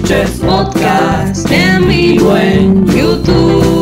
[0.00, 3.77] noches podcast en vivo en YouTube.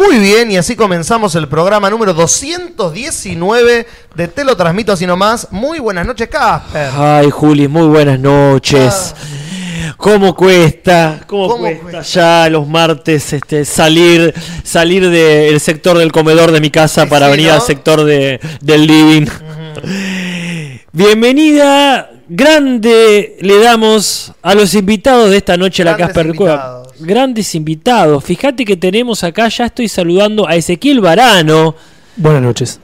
[0.00, 5.48] Muy bien, y así comenzamos el programa número 219 de Te lo transmito así nomás.
[5.50, 6.88] Muy buenas noches, Casper.
[6.96, 9.14] Ay, Juli, muy buenas noches.
[9.98, 11.20] ¿Cómo cuesta?
[11.26, 12.00] ¿Cómo, ¿Cómo cuesta, cuesta?
[12.00, 14.32] ya los martes este, salir
[14.64, 17.54] salir del sector del comedor de mi casa para sí, venir ¿no?
[17.54, 19.26] al sector de, del living?
[20.92, 26.79] Bienvenida grande le damos a los invitados de esta noche a la Casper Cueva.
[27.00, 28.22] Grandes invitados.
[28.24, 31.74] Fíjate que tenemos acá, ya estoy saludando a Ezequiel Varano.
[32.16, 32.80] Buenas noches.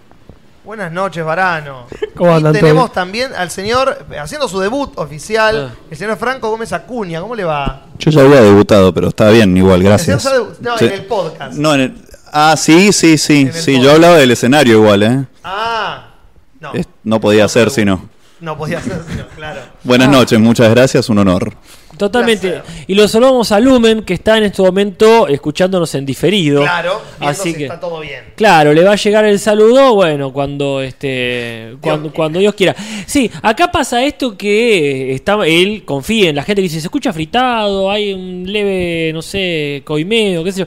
[0.64, 1.86] Buenas noches, Varano.
[2.17, 2.92] ¿Cómo y andan tenemos todos?
[2.92, 5.78] también al señor, haciendo su debut oficial, Ah.
[5.91, 7.20] el señor Franco Gómez Acuña.
[7.20, 7.84] ¿Cómo le va?
[8.00, 10.25] Yo ya había debutado, pero está bien igual, El gracias.
[10.61, 11.55] no, en el podcast.
[11.56, 11.95] No, en el-
[12.33, 13.48] ah, sí, sí, sí.
[13.53, 13.84] Sí, podcast.
[13.84, 15.25] yo hablaba del escenario igual, ¿eh?
[15.45, 16.08] Ah,
[16.58, 16.73] no.
[16.75, 18.08] Es- no podía ser si no.
[18.41, 19.61] No podía ser, sino, claro.
[19.84, 20.12] Buenas Ah.
[20.12, 21.53] noches, muchas gracias, un honor.
[21.97, 22.48] Totalmente.
[22.50, 22.84] placer.
[22.86, 26.62] Y los saludamos a Lumen, que está en este momento escuchándonos en diferido.
[26.62, 28.20] Claro, Así que, está todo bien.
[28.36, 32.14] claro, le va a llegar el saludo, bueno, cuando este cuando, quiera.
[32.17, 32.74] cuando Dios quiera.
[33.06, 37.12] Sí, acá pasa esto que está, él confía en la gente que dice, se escucha
[37.12, 40.67] fritado, hay un leve, no sé, coimeo, qué sé yo.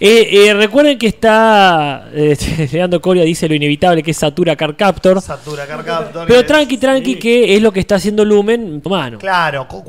[0.00, 2.36] Eh, eh, recuerden que está, eh,
[2.72, 5.20] Leandro Coria dice lo inevitable que es Satura Car Captor.
[5.20, 9.18] Satura, Car Captor, Pero tranqui, tranqui, que es lo que está haciendo Lumen, mano.
[9.18, 9.82] Claro, cu-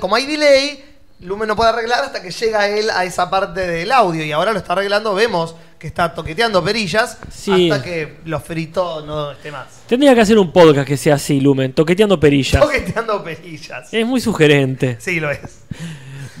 [0.00, 0.84] como hay delay,
[1.20, 4.52] Lumen no puede arreglar hasta que llega él a esa parte del audio y ahora
[4.52, 7.70] lo está arreglando, vemos que está toqueteando perillas Sí.
[7.70, 9.66] hasta que lo frito no esté más.
[9.88, 12.60] Tendría que hacer un podcast que sea así, Lumen, toqueteando perillas.
[12.62, 13.88] Toqueteando perillas.
[13.92, 14.96] Es muy sugerente.
[15.00, 15.40] Sí, lo es.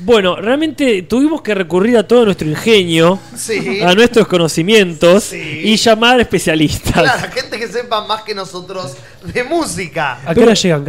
[0.00, 3.80] Bueno, realmente tuvimos que recurrir a todo nuestro ingenio, Sí.
[3.82, 5.60] a nuestros conocimientos Sí.
[5.64, 6.92] y llamar especialistas.
[7.02, 10.20] Claro, gente que sepa más que nosotros de música.
[10.24, 10.84] ¿A qué hora llegan,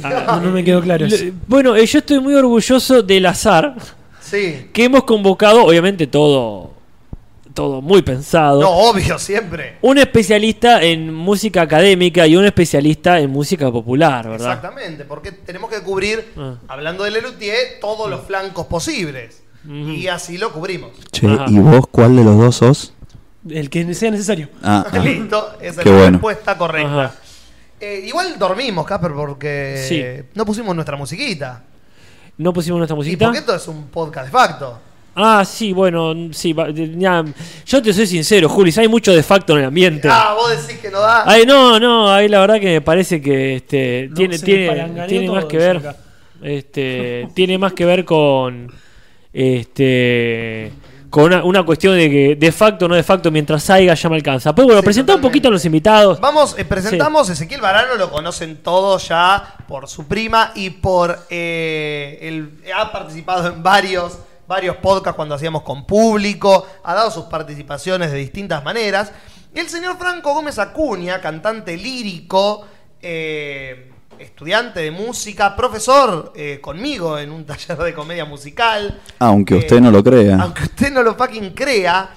[0.00, 0.26] Casper?
[0.26, 1.24] No, no me quedó claro eso.
[1.46, 3.74] Bueno, eh, yo estoy muy orgulloso del azar
[4.20, 4.68] Sí.
[4.72, 6.72] que hemos convocado, obviamente todo,
[7.52, 8.60] todo muy pensado.
[8.60, 9.76] No, obvio, siempre.
[9.82, 14.48] Un especialista en música académica y un especialista en música popular, ¿verdad?
[14.54, 16.56] Exactamente, porque tenemos que cubrir, Ah.
[16.68, 19.42] hablando de Lelutier, todos los flancos posibles.
[19.66, 20.90] Y así lo cubrimos.
[21.10, 21.46] Che, Ajá.
[21.48, 22.92] ¿y vos cuál de los dos sos?
[23.48, 24.48] El que sea necesario.
[24.62, 24.98] Ah, ah.
[24.98, 26.10] Listo, esa Qué es la bueno.
[26.18, 27.04] respuesta correcta.
[27.04, 27.14] Ajá.
[27.80, 30.02] Eh, igual dormimos, Casper, porque Sí.
[30.34, 31.62] no pusimos nuestra musiquita.
[32.38, 33.26] No pusimos nuestra Y musiquita.
[33.26, 34.78] porque esto es un podcast de facto.
[35.16, 36.52] Ah, sí, bueno, sí.
[36.52, 37.24] va- de- ya,
[37.66, 40.08] yo te soy sincero, Julis, hay mucho de facto en el ambiente.
[40.10, 41.22] Ah, vos decís que no da.
[41.24, 44.66] Ay, no, no, ahí la verdad que me parece que este, No, tiene, se tiene,
[44.68, 45.76] palanganeó tiene todo más que ver.
[45.76, 45.96] acá.
[46.42, 48.72] Este, tiene más que ver con
[49.32, 50.72] este
[51.14, 54.08] con una, una cuestión de que de facto o no de facto mientras haya ya
[54.08, 54.52] me alcanza.
[54.52, 56.18] Pues bueno, Sí, presentá un poquito a los invitados.
[56.18, 62.18] Vamos, eh, presentamos Ezequiel Varano, lo conocen todos ya por su prima y por eh,
[62.20, 68.10] el, ha participado en varios, varios podcasts cuando hacíamos con público, ha dado sus participaciones
[68.10, 69.12] de distintas maneras.
[69.54, 72.66] Y el señor Franco Gómez Acuña, cantante lírico,
[73.00, 79.00] eh, estudiante de música, profesor eh, conmigo en un taller de comedia musical.
[79.18, 80.38] Aunque Eh, usted no lo crea.
[80.40, 82.10] Aunque usted no lo fucking crea.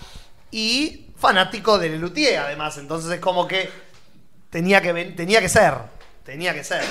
[0.52, 2.78] Y fanático de Lelutier, además.
[2.78, 3.70] Entonces es como que
[4.50, 5.74] tenía que, tenía que ser.
[6.24, 6.84] Tenía que ser.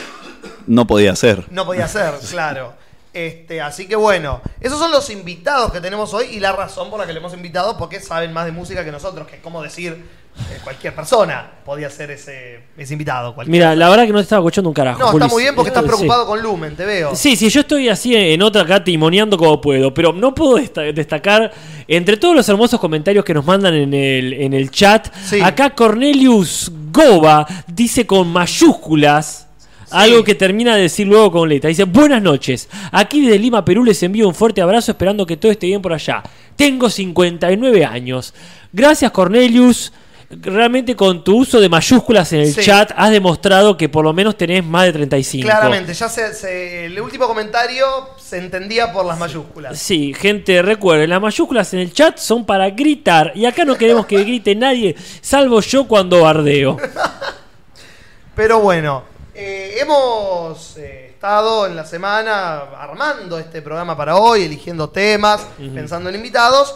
[0.67, 1.45] No podía ser.
[1.51, 2.75] No podía ser, claro.
[3.13, 7.01] Este, así que bueno, esos son los invitados que tenemos hoy y la razón por
[7.01, 9.63] la que le hemos invitado, porque saben más de música que nosotros, que es como
[9.63, 10.05] decir,
[10.51, 13.35] eh, cualquier persona podía ser ese, ese invitado.
[13.47, 14.99] Mira, la verdad que no te estaba escuchando un carajo.
[15.01, 15.89] no, está muy bien porque estás Sí.
[15.89, 17.15] preocupado con Lumen, te veo.
[17.17, 20.83] Sí, sí, yo estoy así en otra acá timoneando como puedo, pero no puedo desta-
[20.93, 21.53] destacar
[21.89, 25.09] entre todos los hermosos comentarios que nos mandan en el, en el chat.
[25.25, 25.41] Sí.
[25.43, 29.45] Acá Cornelius Goba dice con mayúsculas.
[29.89, 31.69] Algo que termina de decir luego con letra.
[31.69, 32.69] Dice, buenas noches.
[32.91, 35.93] Aquí desde Lima, Perú, les envío un fuerte abrazo esperando que todo esté bien por
[35.93, 36.25] allá.
[36.57, 38.35] Tengo 59 años.
[38.73, 39.93] Gracias, Cornelius.
[40.29, 42.61] Realmente con tu uso de mayúsculas en el Sí.
[42.63, 45.47] chat has demostrado que por lo menos tenés más de 35.
[45.47, 47.87] Claramente, ya se, se- el último comentario
[48.19, 49.79] se entendía por las mayúsculas.
[49.79, 53.31] Sí, gente, recuerden, las mayúsculas en el chat son para gritar.
[53.37, 56.77] Y acá no queremos que grite nadie, salvo yo cuando bardeo.
[58.35, 64.89] Pero bueno, eh, hemos eh, estado en la semana armando este programa para hoy, eligiendo
[64.91, 66.75] temas, pensando en invitados,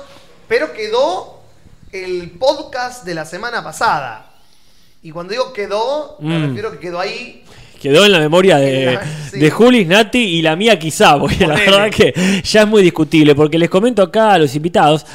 [0.49, 1.40] pero quedó
[1.93, 4.27] el podcast de la semana pasada.
[5.03, 6.47] Y cuando digo quedó, me Mm.
[6.49, 7.43] refiero que quedó ahí.
[7.81, 8.99] Quedó en la memoria de,
[9.31, 9.39] Sí.
[9.39, 12.13] de Juli, Nati y la mía quizá, porque la verdad que
[12.45, 15.07] ya es muy discutible, porque les comento acá a los invitados.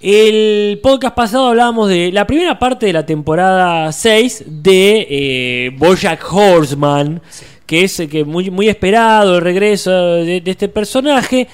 [0.00, 6.24] El podcast pasado hablábamos de la primera parte de la temporada 6 de eh, Bojack
[6.32, 7.20] Horseman,
[7.66, 11.48] que es eh, que muy, muy esperado el regreso de, de este personaje.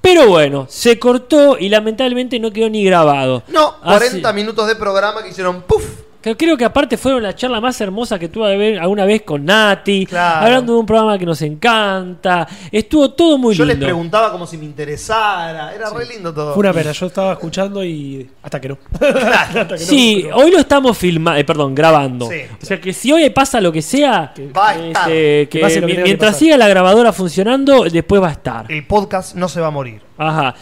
[0.00, 3.42] Pero bueno, se cortó y lamentablemente no quedó ni grabado.
[3.48, 5.84] No, Así- 40 minutos de programa que hicieron ¡puf!
[6.20, 9.22] Que Creo que aparte fueron la charla más hermosa que tuve de ver alguna vez
[9.22, 10.46] con Nati, Claro.
[10.46, 12.46] hablando de un programa que nos encanta.
[12.72, 13.86] Estuvo todo muy Yo les lindo.
[13.86, 15.74] preguntaba como si me interesara.
[15.74, 16.54] Era re lindo todo.
[16.54, 18.28] Fue una pena, yo estaba escuchando y.
[18.42, 18.78] Hasta que no.
[19.00, 22.28] Hasta que no, Sí, hoy lo estamos filmando, perdón, grabando.
[22.28, 22.40] Sí.
[22.60, 25.10] O sea que si hoy pasa lo que sea, Va a estar.
[25.10, 28.70] este, que Que que que mientras siga la grabadora funcionando, después va a estar.
[28.70, 30.02] El podcast no se va a morir.
[30.18, 30.54] Ajá,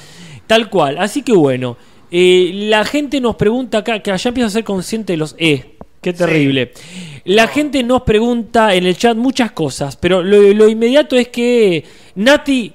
[0.46, 0.98] tal cual.
[0.98, 1.76] Así que bueno,
[2.10, 5.76] eh, la gente nos pregunta acá, que allá empiezo a ser consciente de los E.
[6.00, 6.72] Qué terrible.
[7.24, 11.84] La gente nos pregunta en el chat muchas cosas, pero lo, lo inmediato es que
[12.14, 12.72] Nati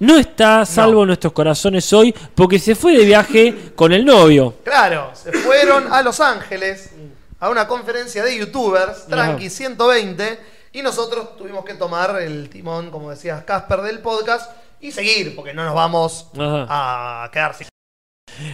[0.00, 4.54] no está salvo en nuestros corazones hoy porque se fue de viaje con el novio.
[4.64, 6.90] Claro, se fueron a Los Ángeles
[7.38, 10.38] a una conferencia de youtubers, Tranqui 120,
[10.72, 15.52] y nosotros tuvimos que tomar el timón, como decías Casper, del podcast y seguir, porque
[15.54, 17.24] no nos vamos Ajá.
[17.24, 17.66] a quedar sin.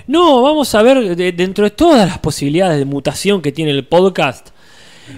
[0.06, 3.84] No, vamos a ver, de- dentro de todas las posibilidades de mutación que tiene el
[3.86, 4.48] podcast,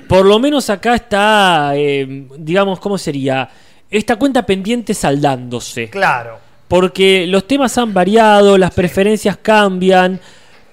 [0.09, 3.49] por lo menos acá está, eh, digamos, ¿cómo sería?
[3.91, 5.89] Esta cuenta pendiente saldándose.
[5.89, 6.39] Claro.
[6.69, 10.21] Porque los temas han variado, las preferencias cambian,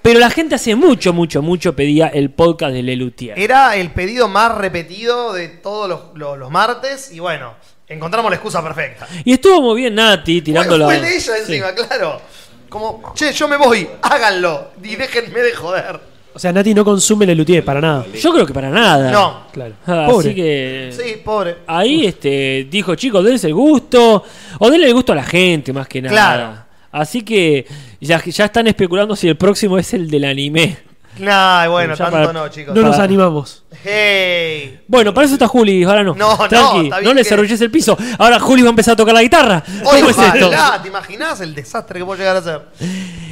[0.02, 3.38] pero la gente hace mucho, mucho, mucho pedía el podcast de Lelutier.
[3.38, 7.54] Era el pedido más repetido de todos los, los- los martes, y bueno,
[7.88, 9.08] encontramos la excusa perfecta.
[9.24, 10.84] Y estuvo muy bien Nati tirando Fue, la...
[10.86, 12.20] fue de ella encima, claro.
[12.68, 16.00] Como, che, yo me voy, háganlo, y déjenme de joder.
[16.36, 18.04] O sea, Nati no consume el Lelutier para nada.
[18.12, 19.10] Yo creo que para nada.
[19.10, 19.46] No.
[19.52, 19.74] Claro.
[19.86, 20.28] Ah, Pobre.
[20.28, 20.90] Así que...
[20.92, 21.56] Sí, pobre.
[21.66, 24.22] Ahí este, dijo, chicos, dense el gusto.
[24.58, 26.12] O denle el gusto a la gente, más que nada.
[26.14, 26.58] Claro.
[26.92, 27.64] Así que
[28.02, 30.76] ya, ya están especulando si el próximo es el del anime.
[31.18, 32.74] Nah, bueno, Ya tanto para- no, chicos.
[32.74, 33.64] No nos Para- animamos.
[33.84, 34.80] Hey.
[34.88, 36.14] Bueno, para eso está Juli, ahora no.
[36.14, 37.96] No, no, Tranqui, está no, bien le que- el piso.
[38.18, 39.62] Ahora Juli va a empezar a tocar la guitarra.
[39.84, 40.48] Oye, ¿Cómo es esto?
[40.48, 42.60] ojalá, ¿te imaginas el desastre que puede llegar a ser?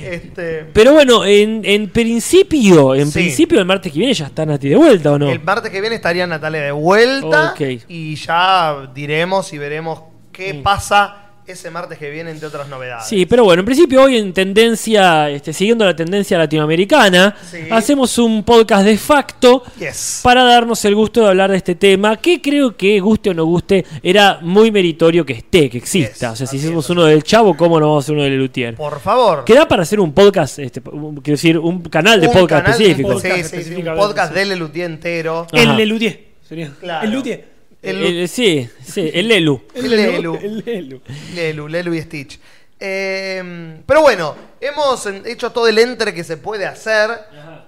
[0.02, 3.12] Este, Pero bueno, en, en principio, en Sí.
[3.20, 5.30] principio el martes que viene ya está Nati de vuelta, ¿o no?
[5.30, 7.60] El martes que viene estaría Natalia de vuelta Ok.
[7.88, 13.06] y ya diremos y veremos qué pasa ese martes que viene, entre otras novedades.
[13.06, 17.58] Sí, pero bueno, en principio hoy en tendencia, este, siguiendo la tendencia latinoamericana, Sí.
[17.70, 20.20] hacemos un podcast de facto Yes.
[20.22, 23.44] para darnos el gusto de hablar de este tema, que creo que guste o no
[23.44, 26.28] guste, era muy meritorio que esté, que exista.
[26.30, 26.90] Yes, o sea, si así hicimos es.
[26.90, 28.74] uno del Chavo, ¿cómo no vamos a hacer uno del Lutier?
[28.74, 29.44] Por favor.
[29.44, 32.80] Queda para hacer un podcast, este, un- quiero decir, un canal de Un podcast canal-
[32.80, 33.20] específico.
[33.20, 34.38] Sí, Podcast sí, sí, un podcast sí.
[34.38, 35.46] de Lelutier entero.
[35.52, 35.62] Ajá.
[35.62, 36.24] El Lelutier.
[36.48, 36.70] Sería.
[36.80, 37.06] Claro.
[37.06, 37.53] El Lutier.
[37.84, 39.60] El, Eh, sí, sí, el Lelu.
[39.74, 40.34] el Lelu.
[40.42, 41.00] El Lelu.
[41.34, 42.38] Lelu, Lelu y Stitch.
[42.80, 47.10] Eh, pero bueno, hemos hecho todo el entre que se puede hacer,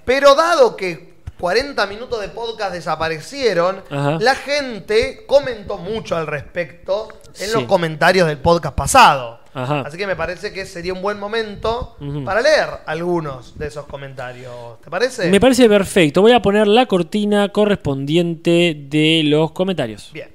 [0.05, 4.19] pero dado que 40 minutos de podcast desaparecieron, Ajá.
[4.21, 7.53] la gente comentó mucho al respecto en Sí.
[7.53, 9.41] los comentarios del podcast pasado.
[9.53, 9.81] Ajá.
[9.87, 14.81] Así que me parece que sería un buen momento para leer algunos de esos comentarios.
[14.83, 15.31] ¿Te parece?
[15.31, 16.21] Me parece perfecto.
[16.21, 20.11] Voy a poner la cortina correspondiente de los comentarios.
[20.13, 20.29] Bien.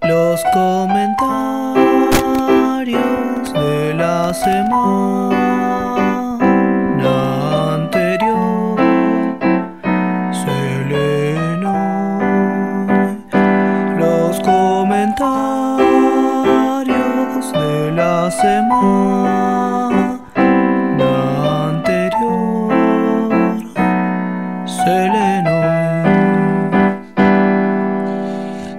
[0.00, 5.81] Los comentarios de la semana
[18.42, 20.20] semana
[21.68, 22.74] anterior
[24.66, 25.10] se
[25.60, 25.68] hoy.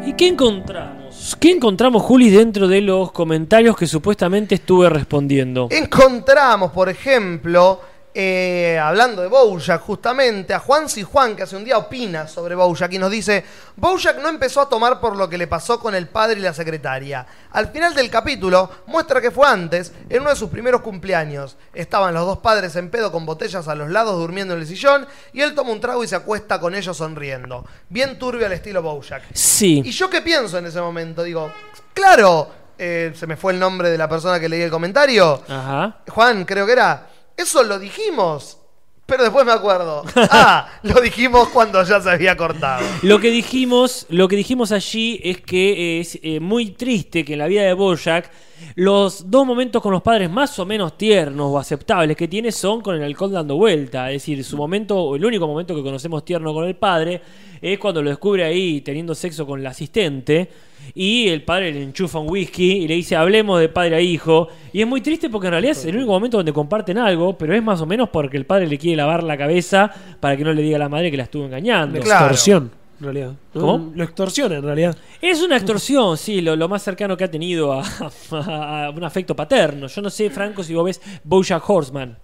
[0.10, 1.38] ¿Y qué encontramos?
[1.40, 5.70] ¿Qué encontramos, Juli, dentro de los comentarios que supuestamente estuve respondiendo?
[5.72, 7.80] Encontramos, por ejemplo,
[8.16, 12.54] eh, hablando de Bojack, justamente, a Juan Si Juan, que hace un día opina sobre
[12.56, 13.44] Bojack y nos dice:
[13.76, 16.54] Bojack no empezó a tomar por lo que le pasó con el padre y la
[16.54, 17.26] secretaria.
[17.52, 21.58] Al final del capítulo, muestra que fue antes, en uno de sus primeros cumpleaños.
[21.74, 25.08] Estaban los dos padres en pedo con botellas a los lados durmiendo en el sillón
[25.34, 27.66] y él toma un trago y se acuesta con ellos sonriendo.
[27.90, 29.24] Bien turbio al estilo Bojack.
[29.32, 29.82] ¿Y Sí.
[29.92, 31.24] yo qué pienso en ese momento?
[31.24, 31.52] Digo,
[31.94, 35.42] claro, eh, se me fue el nombre de la persona que leí el comentario.
[35.48, 35.98] Ajá.
[36.10, 37.08] Juan, creo que era.
[37.38, 38.58] Eso lo dijimos
[39.06, 40.04] Pero después me acuerdo.
[40.16, 42.86] Ah, lo dijimos cuando ya se había cortado.
[43.02, 47.40] Lo que dijimos, lo que dijimos allí es que es eh, muy triste que en
[47.40, 48.32] la vida de Bojack
[48.76, 52.82] los dos momentos con los padres más o menos tiernos o aceptables que tiene son
[52.82, 54.12] con el alcohol dando vuelta.
[54.12, 57.22] Es decir, su momento, o el único momento que conocemos tierno con el padre
[57.62, 60.50] es cuando lo descubre ahí teniendo sexo con la asistente
[60.96, 64.50] y el padre le enchufa un whisky y le dice hablemos de padre a hijo.
[64.74, 67.56] Y es muy triste porque en realidad es el único momento donde comparten algo, pero
[67.56, 69.90] es más o menos porque el padre le quiere lavar la cabeza
[70.20, 72.00] para que no le diga a la madre que la estuvo engañando.
[72.00, 72.26] Claro.
[72.26, 72.72] extorsión,
[73.10, 73.34] en realidad.
[73.54, 73.92] ¿Cómo?
[73.96, 74.98] Lo extorsiona, en realidad.
[75.22, 77.84] Es una extorsión, sí, lo, lo más cercano que ha tenido a,
[78.32, 79.88] a- a un afecto paterno.
[79.88, 82.18] Yo no sé, Franco, si vos ves Bojack Horseman.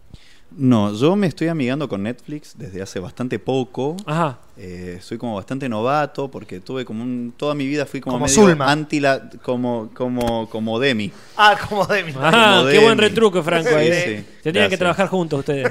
[0.52, 3.96] No, yo me estoy amigando con Netflix desde hace bastante poco.
[4.06, 4.40] Ajá.
[4.58, 8.26] Eh, soy como bastante novato porque tuve como un, toda mi vida fui como, Como
[8.26, 8.70] medio Zulma.
[8.72, 11.12] anti la, como como como Demi.
[11.38, 12.14] Ah, como Demi.
[12.18, 13.76] Ah, Como qué buen retruco, Franco.
[13.76, 13.94] ahí.
[13.94, 15.70] Sí, tienen que trabajar juntos ustedes.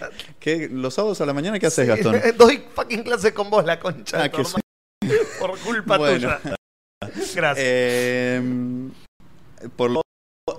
[0.38, 2.16] ¿Qué, los sábados a la mañana qué haces, Gastón?
[2.38, 4.22] Doy fucking clase con vos, la concha.
[4.24, 4.42] Ah, que.
[5.40, 6.16] Por culpa Bueno.
[6.16, 6.40] tuya.
[7.34, 7.56] Gracias.
[7.58, 8.40] Eh,
[9.76, 10.02] por lo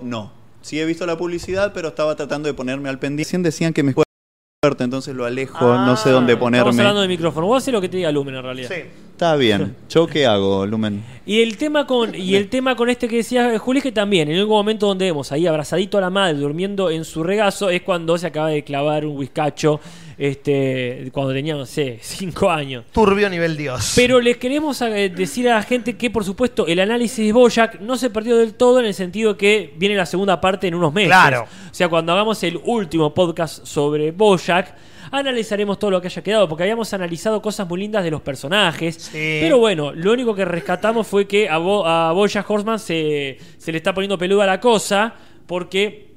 [0.02, 0.41] no.
[0.62, 3.24] Sí he visto la publicidad, pero estaba tratando de ponerme al pendiente.
[3.28, 7.00] Recién decían que me fuerte, entonces lo alejo, no sé dónde Estamos hablando ponerme.
[7.02, 7.46] de micrófono.
[7.48, 8.68] Vos haces lo que te diga Lumen en realidad.
[8.72, 8.82] sí.
[9.12, 9.76] Está bien.
[9.88, 11.04] ¿Yo qué hago, Lumen?
[11.26, 14.28] Y el tema con y el tema con este que decía Juli es que también
[14.28, 17.82] en algún momento donde vemos ahí abrazadito a la madre durmiendo en su regazo es
[17.82, 19.80] cuando se acaba de clavar un whiskacho
[20.22, 22.84] este cuando tenía no sé cinco años.
[22.92, 23.92] Turbio nivel Dios.
[23.96, 27.80] Pero les queremos eh, decir a la gente que, por supuesto, el análisis de Boyac
[27.80, 30.92] no se perdió del todo en el sentido que viene la segunda parte en unos
[30.92, 31.08] meses.
[31.08, 31.42] Claro.
[31.70, 34.76] O sea, cuando hagamos el último podcast sobre Boyac,
[35.10, 38.94] analizaremos todo lo que haya quedado, porque habíamos analizado cosas muy lindas de los personajes.
[38.96, 39.38] Sí.
[39.40, 43.78] Pero bueno, lo único que rescatamos fue que a, Bo a Horseman se, se le
[43.78, 45.14] está poniendo peluda la cosa,
[45.46, 46.11] porque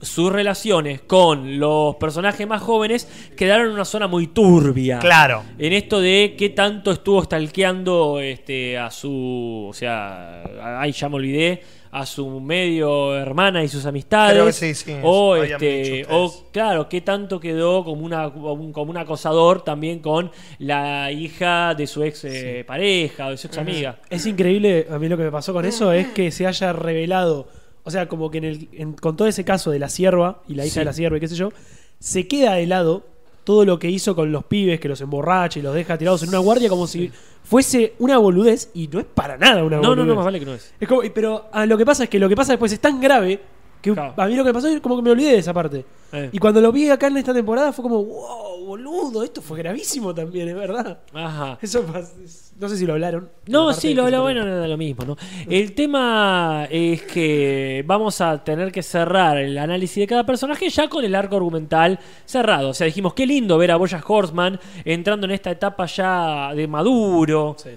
[0.00, 4.98] sus relaciones con los personajes más jóvenes quedaron en una zona muy turbia.
[4.98, 5.42] Claro.
[5.58, 9.66] En esto de qué tanto estuvo stalkeando este, a su.
[9.70, 10.44] O sea,
[10.80, 11.62] ay, ya me olvidé.
[11.96, 14.32] A su medio hermana y sus amistades.
[14.32, 18.96] Creo que sí, sí, O, este, o claro, qué tanto quedó como, una, como un-
[18.96, 24.00] acosador también con la hija de su ex eh, pareja o de su ex amiga.
[24.10, 27.46] Es increíble, a mí lo que me pasó con eso es que se haya revelado,
[27.84, 30.54] o sea, como que en el, en- con todo ese caso de la sierva y
[30.54, 30.78] la hija Sí.
[30.80, 31.50] de la sierva y qué sé yo,
[31.98, 33.04] se queda de lado
[33.44, 36.30] todo lo que hizo con los pibes, que los emborracha y los deja tirados en
[36.30, 37.12] una guardia como si
[37.44, 40.06] fuese una boludez y no es para nada una No, no, boludez.
[40.08, 40.72] no, más vale que no es.
[40.80, 43.00] Es como- pero ah, lo que pasa es que lo que pasa después es tan
[43.02, 43.40] grave
[43.84, 44.14] que Claro.
[44.16, 45.84] a mí lo que me pasó es como que me olvidé de esa parte.
[46.12, 46.30] Eh.
[46.32, 50.14] Y cuando lo vi acá en esta temporada fue como, wow, boludo, esto fue gravísimo
[50.14, 51.00] también, es verdad.
[51.12, 51.58] Ajá.
[51.62, 51.84] Eso
[52.58, 53.28] no sé si lo hablaron.
[53.46, 55.16] No, sí, lo, lo bueno era lo mismo, ¿no?
[55.48, 60.88] El tema es que vamos a tener que cerrar el análisis de cada personaje ya
[60.88, 62.70] con el arco argumental cerrado.
[62.70, 66.66] O sea, dijimos, qué lindo ver a Bojack Horseman entrando en esta etapa ya de
[66.68, 67.70] maduro, Sí.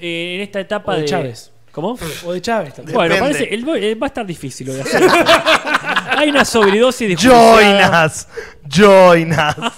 [0.00, 1.06] eh, en esta etapa O de de...
[1.08, 1.52] Chávez.
[1.80, 1.96] ¿Cómo?
[2.24, 2.92] O de Chávez también.
[2.96, 3.34] Bueno, Depende.
[3.38, 5.00] parece, el, eh, va a estar difícil lo de hacer.
[6.16, 7.14] Hay una sobredosis de.
[7.16, 8.26] Join us.
[8.68, 9.72] Join us.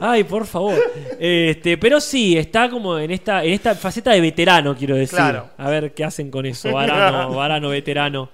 [0.00, 0.74] Ay, por favor.
[1.20, 5.16] Este, pero sí, está como en esta, en esta faceta de veterano, quiero decir.
[5.16, 5.50] Claro.
[5.58, 8.28] A ver qué hacen con eso, varano, varano veterano.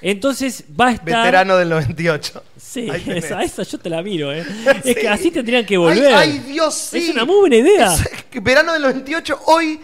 [0.00, 1.04] Entonces va a estar.
[1.06, 2.42] Veterano del 98.
[2.56, 3.26] Sí, Ahí tenés.
[3.26, 4.46] esa, esa yo te la miro, ¿eh?
[4.82, 4.94] Es Sí.
[4.94, 6.14] que así tendrían que volver.
[6.14, 6.98] Ay, ay, Dios, sí.
[6.98, 7.92] Es una muy buena idea.
[7.92, 9.78] Es que verano del 98, hoy,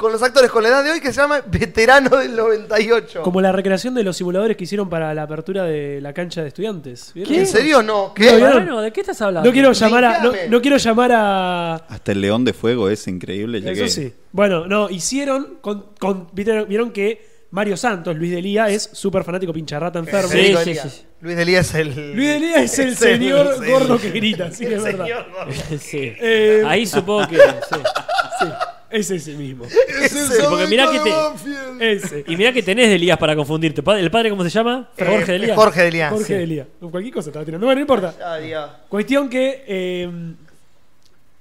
[0.00, 3.20] con los actores con la edad de hoy, que se llama Veterano del 98.
[3.22, 6.48] Como la recreación de los simuladores que hicieron para la apertura de la cancha de
[6.48, 7.12] estudiantes.
[7.14, 7.34] ¿Vieron?
[7.34, 8.08] ¿En serio no?
[8.08, 8.38] No, ¿Qué?
[8.38, 9.46] Bueno, ¿de qué estás hablando?
[9.48, 10.18] No quiero llamar a.
[10.18, 10.48] No, Limpiame.
[10.48, 11.74] no quiero llamar a.
[11.74, 13.60] Hasta el León de Fuego es increíble.
[13.60, 13.84] llegué.
[13.84, 14.12] Eso sí.
[14.32, 15.58] Bueno, no, hicieron.
[15.60, 20.28] Con, con- vieron, vieron que Mario Santos, Luis Delía, es súper fanático pincharrata enfermo.
[20.30, 21.02] Sí, sí, sí, sí.
[21.20, 22.14] Luis Delía es el.
[22.14, 25.04] Luis Delía es el señor el- gordo que grita, sí, el es verdad.
[25.04, 25.52] señor gordo.
[25.78, 26.12] Sí.
[26.20, 27.36] Eh, Ahí supongo que.
[27.36, 27.76] sí.
[28.90, 29.64] Es ese mismo.
[29.64, 31.92] Ese porque mirá que te-.
[31.92, 32.24] Ese.
[32.26, 33.82] Y mirá que tenés de Elías para confundirte.
[33.98, 34.90] ¿El padre cómo se llama?
[34.96, 35.56] Eh, Jorge de Elías.
[35.56, 36.10] Jorge Delía.
[36.10, 36.34] Jorge sí.
[36.34, 36.66] Delía.
[36.90, 37.66] Cualquier cosa estaba tirando.
[37.66, 38.14] Bueno, no importa.
[38.24, 38.70] Ay, Dios.
[38.88, 40.10] Cuestión que eh,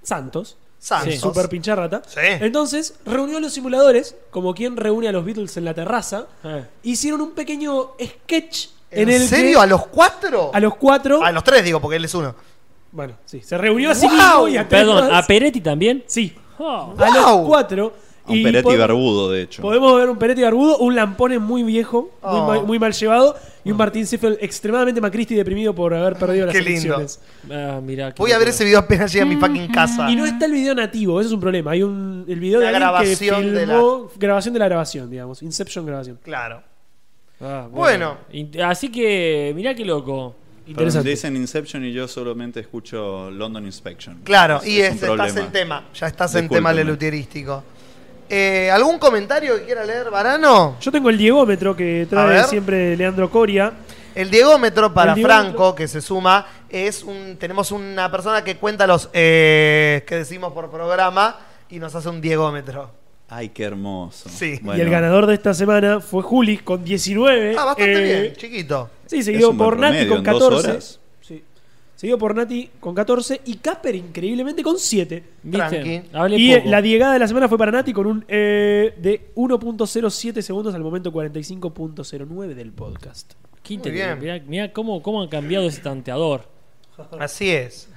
[0.03, 1.13] Santos, Santos.
[1.13, 1.19] Sí.
[1.19, 2.19] super pincharrata, Sí.
[2.23, 6.63] entonces reunió a los simuladores, como quien reúne a los Beatles en la terraza, Eh.
[6.83, 9.57] hicieron un pequeño sketch ¿En, en, el serio?
[9.59, 10.51] que ¿A los cuatro?
[10.53, 12.33] a los cuatro, A los tres, digo, porque él es uno.
[12.91, 14.15] bueno, sí, se reunió a sí ¡Wow!
[14.15, 15.13] mismo y a tres Perdón.
[15.13, 16.03] ¿a Peretti también?
[16.07, 16.93] Sí, Oh.
[16.97, 17.93] a los cuatro.
[18.27, 19.61] Un y Peretti podemos- barbudo, de hecho.
[19.63, 22.45] Podemos ver un Peretti barbudo, un Lampone muy viejo, muy, Oh.
[22.47, 26.45] mal, muy mal llevado, y un Martín Seffel extremadamente macristi y deprimido por haber perdido
[26.45, 26.95] las Qué lindo.
[26.95, 27.19] elecciones.
[27.51, 30.11] Ah, mirá, qué Voy a ver ese video apenas llegue a mi fucking casa.
[30.11, 31.71] Y no está el video nativo, eso es un problema.
[31.71, 35.41] Hay un el video de La que grabación de filmó grabación de la grabación, digamos,
[35.41, 36.19] Inception grabación.
[36.21, 36.61] Claro.
[37.41, 38.17] Ah, Bueno.
[38.31, 40.35] In- Así que, mirá qué loco.
[40.69, 41.09] Interesante.
[41.09, 44.21] Dicen Inception y yo solamente escucho London Inspection.
[44.23, 45.85] Claro, Es- y es es- estás en tema.
[45.93, 46.73] Ya estás en tema Discúlpeme.
[46.75, 47.63] lelutierístico.
[48.29, 50.77] Eh, ¿Algún comentario que quiera leer, Varano?
[50.79, 53.73] Yo tengo el diegómetro que trae siempre Leandro Coria.
[54.13, 55.43] El diegómetro para El diegómetro.
[55.43, 57.37] Franco, que se suma, es un.
[57.39, 61.37] Tenemos una persona que cuenta los eh, que decimos por programa
[61.69, 62.91] y nos hace un diegómetro.
[63.29, 64.27] Ay, qué hermoso.
[64.29, 64.59] Sí.
[64.63, 67.55] Y el ganador de esta semana fue Juli con 19.
[67.57, 68.89] Ah, bastante Eh, bien, chiquito.
[69.05, 70.69] Sí, seguido por Nati con en dos 14.
[70.71, 70.99] horas.
[71.21, 71.43] Sí.
[71.95, 75.23] Seguido por Nati con 14 y Casper increíblemente con 7.
[75.51, 75.77] Tranqui.
[75.77, 76.37] ¿Viste?
[76.37, 76.69] Y eh, poco.
[76.71, 80.81] la diegada de la semana fue para Nati con un eh, de 1.07 segundos al
[80.81, 83.33] momento 45.09 del podcast.
[83.61, 84.25] Qué Muy interesante.
[84.25, 84.33] bien.
[84.33, 86.45] Mirá, mirá cómo, cómo han cambiado ese tanteador.
[87.19, 87.89] Así es.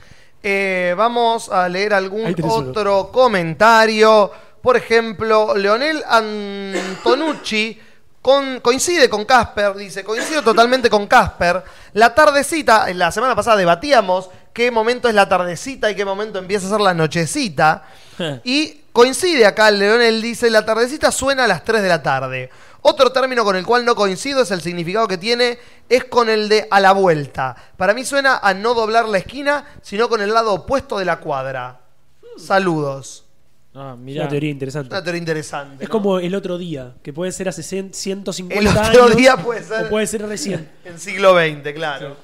[0.42, 2.54] Eh, vamos a leer algún uno.
[2.54, 4.30] otro comentario.
[4.62, 7.78] Por ejemplo, Leonel Antonucci
[8.20, 11.62] con- coincide con Casper, dice, coincido totalmente con Casper.
[11.94, 16.38] La tardecita, en la semana pasada debatíamos qué momento es la tardecita y qué momento
[16.38, 17.82] empieza a ser la nochecita.
[18.44, 22.50] Y coincide acá, Leonel dice, la tardecita suena a las 3 de la tarde.
[22.82, 26.48] Otro término con el cual no coincido es el significado que tiene, es con el
[26.48, 27.56] de a la vuelta.
[27.76, 31.20] Para mí suena a no doblar la esquina, sino con el lado opuesto de la
[31.20, 31.80] cuadra.
[32.36, 33.21] Saludos.
[33.74, 34.22] Ah, Es mirá.
[34.22, 34.88] Una teoría interesante.
[34.94, 35.84] Una teoría interesante.
[35.84, 35.92] Es ¿no?
[35.92, 38.96] como el otro día, que puede ser hace 100, 150 El años.
[39.02, 40.68] otro día puede ser- O puede ser recién.
[40.84, 42.16] En siglo XX, claro.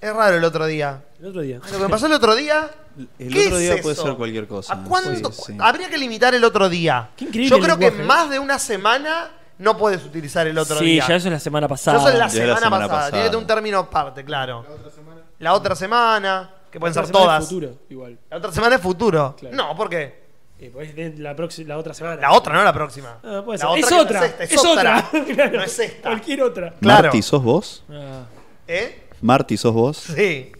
[0.00, 1.02] Es raro el otro día.
[1.20, 1.58] El otro día.
[1.58, 2.70] Lo que me pasó el otro día.
[3.18, 4.02] El ¿qué otro es día puede eso?
[4.06, 4.74] ser cualquier cosa.
[4.74, 5.30] ¿A cuánto?
[5.32, 5.56] Sí, sí.
[5.58, 7.10] Habría que limitar el otro día.
[7.16, 8.04] Qué increíble Yo el creo que ¿eh?
[8.04, 11.06] más de una semana no puedes utilizar el otro sí, día.
[11.06, 11.98] ya eso es la semana pasada.
[11.98, 12.88] Eso es la Ya es la semana, pasada.
[13.06, 13.22] pasada.
[13.22, 14.64] Tiene un término aparte, claro.
[14.68, 15.20] La otra semana.
[15.38, 17.42] La otra semana, que pueden La ser semana todas.
[17.42, 18.18] es futuro, igual.
[18.30, 19.36] La otra semana es futuro.
[19.38, 19.56] Claro.
[19.56, 20.19] No, ¿por qué?
[20.60, 22.20] Eh, pues de la, próxima- la otra semana.
[22.20, 23.18] La otra, no la próxima.
[23.24, 23.78] Ah, puede La ser.
[23.78, 24.26] Es que no otra.
[24.26, 25.10] esta, Es otra.
[25.34, 25.56] Claro.
[25.58, 26.08] No es esta.
[26.10, 26.74] Cualquier otra.
[26.80, 27.02] Claro.
[27.04, 27.84] Marty, ¿sos vos?
[27.90, 28.24] Ah.
[28.68, 28.98] ¿Eh?
[29.22, 29.96] Marty, ¿sos vos?
[29.96, 30.52] Sí.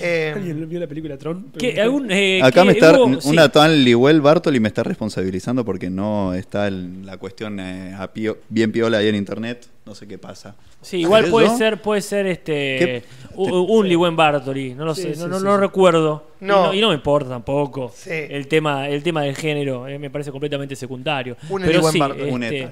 [0.00, 1.50] Eh, ¿Alguien vio la película Tron?
[1.58, 3.20] ¿Qué, algún, eh, Acá qué me está, hubo?
[3.22, 3.28] Sí.
[3.30, 8.12] una tal Liwell Bartoli me está responsabilizando porque no está el- la cuestión eh, a
[8.12, 9.66] pio- bien piola ahí en internet.
[9.84, 10.54] No sé qué pasa.
[10.80, 13.02] Sí, igual ¿Seré puede ser, puede ser este
[13.34, 15.60] un Liwen Bartoli, no lo Sí, sé, sí, no, no, sí, no sí.
[15.60, 16.26] recuerdo.
[16.40, 16.66] No.
[16.66, 17.90] Y, no, y no me importa tampoco.
[17.94, 18.10] Sí.
[18.12, 21.36] El tema, el tema del género eh, me parece completamente secundario.
[21.48, 22.44] Un Pero sí, Bartoli.
[22.44, 22.68] Este,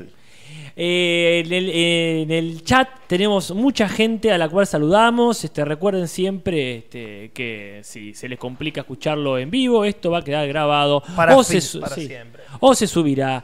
[0.76, 5.42] eh, en, el, en el chat tenemos mucha gente a la cual saludamos.
[5.44, 10.24] Este, recuerden siempre este, que si se les complica escucharlo en vivo, esto va a
[10.24, 12.44] quedar grabado Para o, fin- se, su- para sí, siempre.
[12.60, 13.42] o se subirá.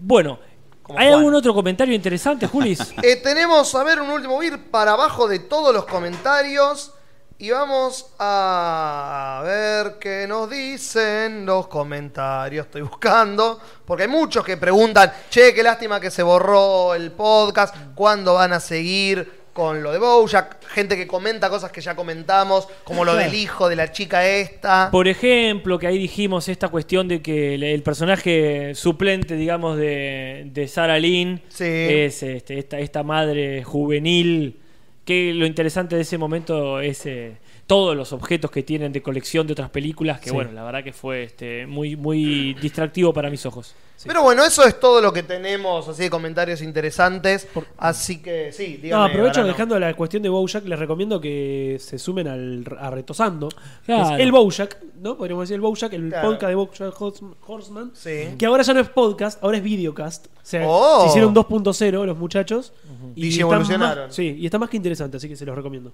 [0.00, 0.40] Bueno,
[0.88, 1.18] Como ¿hay Juan.
[1.18, 2.80] algún otro comentario interesante, Julis?
[3.02, 6.94] eh, tenemos, a ver, un último ir para abajo de todos los comentarios.
[7.40, 12.66] Y vamos a ver qué nos dicen los comentarios.
[12.66, 13.60] Estoy buscando.
[13.84, 17.76] Porque hay muchos que preguntan, che, qué lástima que se borró el podcast.
[17.94, 20.64] ¿Cuándo van a seguir con lo de Bojack?
[20.68, 24.88] Gente que comenta cosas que ya comentamos, como lo del hijo de la chica esta.
[24.92, 30.44] Por ejemplo, que ahí dijimos esta cuestión de que el, el personaje suplente, digamos, de,
[30.52, 31.64] de Sarah Lynn Sí.
[31.66, 34.60] es este, esta, esta madre juvenil.
[35.04, 39.46] Que lo interesante de ese momento es eh, todos los objetos que tienen de colección
[39.46, 40.34] de otras películas, que Sí.
[40.34, 43.74] bueno, la verdad que fue este, muy, muy distractivo para mis ojos.
[44.06, 47.48] Pero bueno, eso es todo lo que tenemos así de comentarios interesantes.
[47.78, 49.04] Así que sí, No, dígame.
[49.06, 49.46] aprovecho Varano.
[49.48, 53.48] dejando la cuestión de Bojack, les recomiendo que se sumen al a Retosando.
[53.84, 54.14] Claro.
[54.14, 55.16] Es el Bojack, ¿no?
[55.16, 56.28] Podríamos decir el Bojack, el Claro.
[56.30, 57.90] podcast de Bojack Horse- Horseman.
[57.94, 58.36] Sí.
[58.38, 60.26] Que ahora ya no es podcast, ahora es videocast.
[60.26, 61.02] O sea, Oh.
[61.02, 62.72] se hicieron 2.0 los muchachos.
[63.16, 64.06] y evolucionaron.
[64.06, 65.92] más- Sí, y está más que interesante, así que se los recomiendo.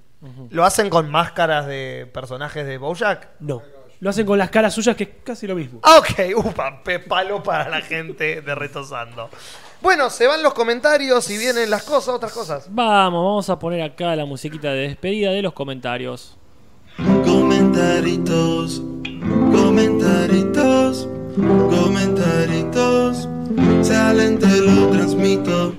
[0.51, 3.29] ¿Lo hacen con máscaras de personajes de Bojack?
[3.41, 3.63] No.
[4.01, 5.81] Lo hacen con las caras suyas, que es casi lo mismo.
[5.83, 9.31] Ah, ok, upa, pe- palo para la gente de Retosando.
[9.81, 12.67] Bueno, se van los comentarios y vienen las cosas, otras cosas.
[12.71, 16.37] Vamos, vamos a poner acá la musiquita de despedida de los comentarios.
[17.25, 18.83] Comentaritos,
[19.53, 23.29] comentaritos, comentaritos.
[23.83, 25.75] Salen, te lo transmito.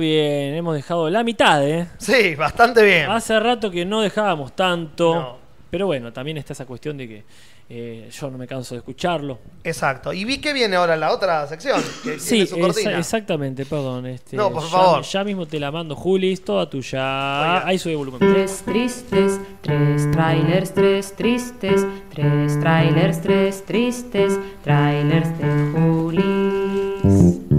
[0.00, 1.86] Bien, hemos dejado la mitad, ¿eh?
[1.98, 3.08] Sí, bastante bien.
[3.08, 5.14] Hace rato que no dejábamos tanto.
[5.14, 5.38] No.
[5.70, 7.24] Pero bueno, también está esa cuestión de que
[7.72, 9.38] eh, yo no me canso de escucharlo.
[9.62, 10.12] Exacto.
[10.12, 14.06] Y vi que viene ahora la otra sección, que Sí, tiene su exa- exactamente, perdón.
[14.06, 15.02] Este, No, por ya- favor.
[15.04, 16.98] Ya mismo te la mando, Julis, toda tuya.
[16.98, 17.66] Oiga.
[17.68, 18.18] Ahí sube el volumen.
[18.32, 27.49] Tres tristes, tres trailers, tres tristes, tres trailers, tres tristes, trailers de Julis.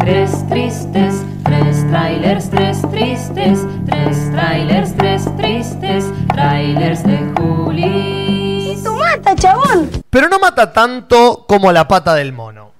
[0.00, 8.78] Tres tristes, tres trailers, tres tristes, tres trailers tres tristes, trailers de Juli.
[8.82, 9.90] ¡Tu mata, chabón!
[10.08, 12.70] Pero no mata tanto como la pata del mono.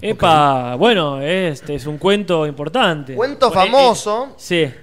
[0.00, 3.14] Epa, bueno, este es un cuento importante.
[3.14, 4.28] Cuento Eh, famoso.
[4.30, 4.74] eh, sí.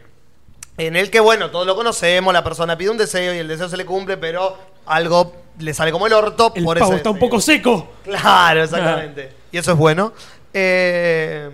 [0.78, 3.69] En el que, bueno, todos lo conocemos, la persona pide un deseo y el deseo
[3.69, 7.10] se le cumple, pero algo le sale como el orto El por pavo ese está
[7.12, 7.88] un poco seco.
[8.04, 9.32] Claro, exactamente.
[9.52, 10.13] y eso es bueno.
[10.53, 11.49] Eh,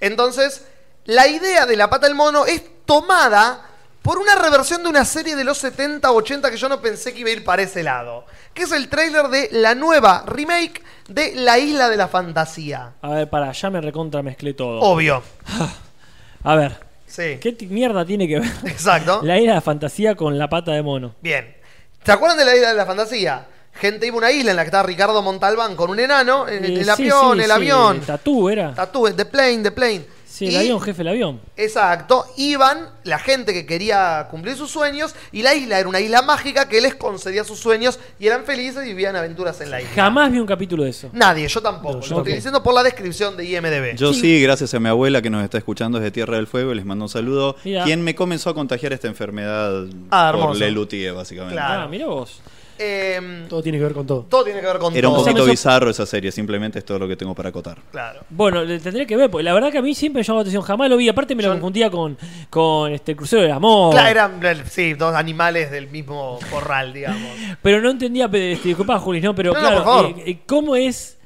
[0.00, 0.64] entonces,
[1.04, 3.66] la idea de la pata del mono es tomada
[4.02, 7.20] por una reversión de una serie de los 70 80 que yo no pensé que
[7.20, 8.24] iba a ir para ese lado.
[8.54, 12.94] Que es el tráiler de la nueva remake de La Isla de la Fantasía.
[13.02, 14.80] A ver, para, ya me recontra mezclé todo.
[14.80, 15.22] Obvio.
[16.44, 17.38] A ver, Sí.
[17.40, 19.20] ¿qué mierda tiene que ver Exacto.
[19.24, 21.16] la isla de fantasía con la pata de mono?
[21.20, 21.56] Bien.
[22.04, 23.46] ¿Se acuerdan de la isla de la fantasía?
[23.80, 26.64] Gente iba a una isla en la que estaba Ricardo Montalbán con un enano, en
[26.64, 28.00] el, Eh, el sí, avión, sí, el sí, avión.
[28.00, 28.74] Tatú era.
[28.74, 30.04] Tatú, the plane, the plane.
[30.26, 31.40] Sí, el Y- avión, jefe, el avión.
[31.56, 36.22] Exacto, iban la gente que quería cumplir sus sueños y la isla era una isla
[36.22, 39.92] mágica que les concedía sus sueños y eran felices y vivían aventuras en la isla.
[39.94, 41.10] Jamás vi un capítulo de eso.
[41.12, 41.94] Nadie, yo tampoco.
[41.96, 43.96] No, yo lo estoy diciendo por la descripción de IMDB.
[43.96, 44.40] Yo sí.
[44.42, 47.08] gracias a mi abuela que nos está escuchando desde Tierra del Fuego, les mando un
[47.10, 47.56] saludo.
[47.64, 47.84] Mira.
[47.84, 50.56] Quien me comenzó a contagiar esta enfermedad Ah, por.
[50.56, 51.54] Lelutier, básicamente.
[51.56, 51.82] Claro.
[51.82, 52.40] Ah, mira vos.
[52.82, 54.22] Eh, Todo tiene que ver con todo.
[54.28, 55.24] todo tiene que ver con Era un todo.
[55.24, 57.76] poquito Comenzó- bizarro esa serie, simplemente es todo lo que tengo para acotar.
[57.92, 58.20] Claro.
[58.30, 60.42] Bueno, le tendría que ver, porque la verdad que a mí siempre me llamó la
[60.42, 60.62] atención.
[60.62, 61.08] Jamás lo vi.
[61.08, 62.16] Aparte me lo Yo- confundía con,
[62.48, 63.92] con este Crucero del Amor.
[63.92, 67.20] Claro, eran, eh, sí, dos animales del mismo corral, digamos.
[67.62, 70.06] Pero no entendía, este, disculpa, Juli, no, pero No, no, claro, por favor.
[70.18, 71.18] eh, eh, ¿cómo es?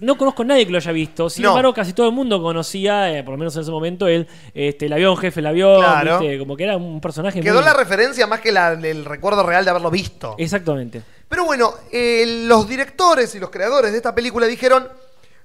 [0.00, 1.28] No conozco a nadie que lo haya visto.
[1.28, 1.50] Sin No.
[1.50, 4.86] embargo, casi todo el mundo conocía, eh, por lo menos en ese momento, el, este,
[4.86, 5.80] el avión, jefe, el avión.
[5.82, 6.18] Claro.
[6.20, 6.38] ¿viste?
[6.38, 9.64] Como que era un personaje Quedó muy- la referencia más que la- el recuerdo real
[9.64, 10.34] de haberlo visto.
[10.38, 11.02] Exactamente.
[11.28, 14.88] Pero bueno, eh, los directores y los creadores de esta película dijeron,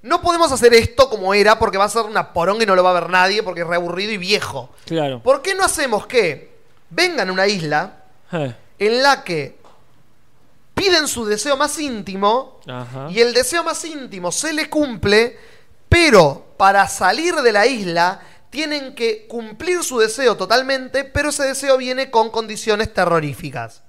[0.03, 2.83] no podemos hacer esto como era porque va a ser una poronga y no lo
[2.83, 4.69] va a ver nadie porque es reaburrido y viejo.
[4.85, 5.19] Claro.
[5.21, 6.51] ¿Por qué no hacemos que
[6.89, 7.97] vengan a una isla
[8.31, 9.57] Eh, en la que
[10.81, 13.07] piden su deseo más íntimo Ajá.
[13.11, 15.37] y el deseo más íntimo se le cumple,
[15.87, 21.77] pero para salir de la isla tienen que cumplir su deseo totalmente, pero ese deseo
[21.77, 23.81] viene con condiciones terroríficas.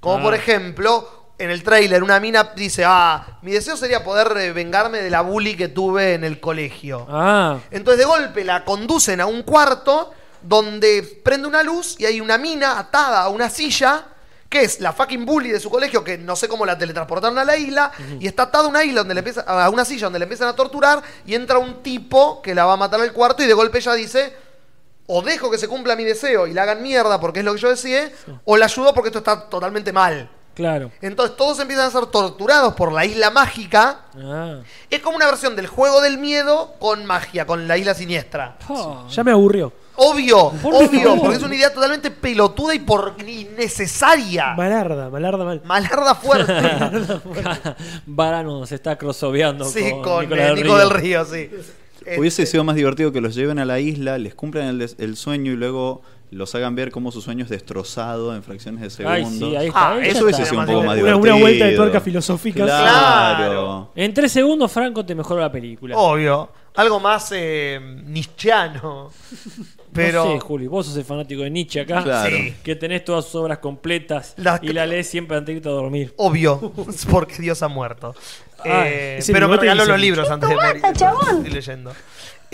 [0.00, 0.22] Como Ah.
[0.22, 4.98] por ejemplo, en el tráiler una mina dice, ah, mi deseo sería poder eh, vengarme
[5.02, 7.04] de la bully que tuve en el colegio.
[7.10, 12.20] Ah, Entonces de golpe la conducen a un cuarto donde prende una luz y hay
[12.20, 14.06] una mina atada a una silla
[14.52, 17.44] que es la fucking bully de su colegio que no sé cómo la teletransportaron a
[17.44, 20.18] la isla y está atada a una isla donde le empieza, a una silla donde
[20.18, 23.42] le empiezan a torturar y entra un tipo que la va a matar al cuarto
[23.42, 24.36] y de golpe ella dice
[25.06, 27.60] o dejo que se cumpla mi deseo y la hagan mierda porque es lo que
[27.60, 28.12] yo deseé
[28.44, 30.28] o la ayudo porque esto está totalmente mal.
[30.52, 30.90] claro.
[31.00, 34.00] Entonces todos empiezan a ser torturados por la isla mágica.
[34.22, 34.58] Ah.
[34.90, 38.58] Es como una versión del juego del miedo con magia, con la isla siniestra.
[38.68, 39.06] Ah.
[39.08, 39.72] Ya me aburrió.
[39.96, 41.20] Obvio, Por obvio, favor.
[41.20, 44.54] porque es una idea totalmente pelotuda y por innecesaria.
[44.56, 45.60] Malarda, malarda mal.
[45.64, 46.52] Malarda fuerte.
[48.06, 50.78] Varano se está crossoveando sí, con, con Nicolás del Nico Río.
[50.78, 51.50] del Río, sí.
[52.18, 55.52] Hubiese Este, sido más divertido que los lleven a la isla, les cumplan el, sueño
[55.52, 59.14] y luego los hagan ver cómo su sueño es destrozado en fracciones de segundo.
[59.14, 59.92] Ay, sí, ahí está.
[59.92, 61.18] Ah, Eso hubiese sido un poco más divertido.
[61.34, 62.64] una vuelta de tuerca filosófica.
[62.64, 63.92] Claro.
[63.94, 65.96] En tres segundos, Franco te mejoró la película.
[65.96, 66.48] Obvio.
[66.74, 69.10] Algo más eh, nietzscheano.
[69.92, 70.24] Pero.
[70.24, 72.02] No sé, Juli, vos sos el fanático de Nietzsche acá.
[72.02, 72.34] Claro.
[72.34, 72.54] Sí.
[72.62, 75.72] Que tenés todas sus obras completas Las- y la lees siempre antes de irte a
[75.72, 76.14] dormir.
[76.16, 76.72] Obvio,
[77.10, 78.14] porque Dios ha muerto.
[78.64, 80.82] Ay, Eh, pero me regaló los libros antes de ¡Esto morir.
[80.82, 81.36] mata, chabón!
[81.38, 81.92] Estoy leyendo.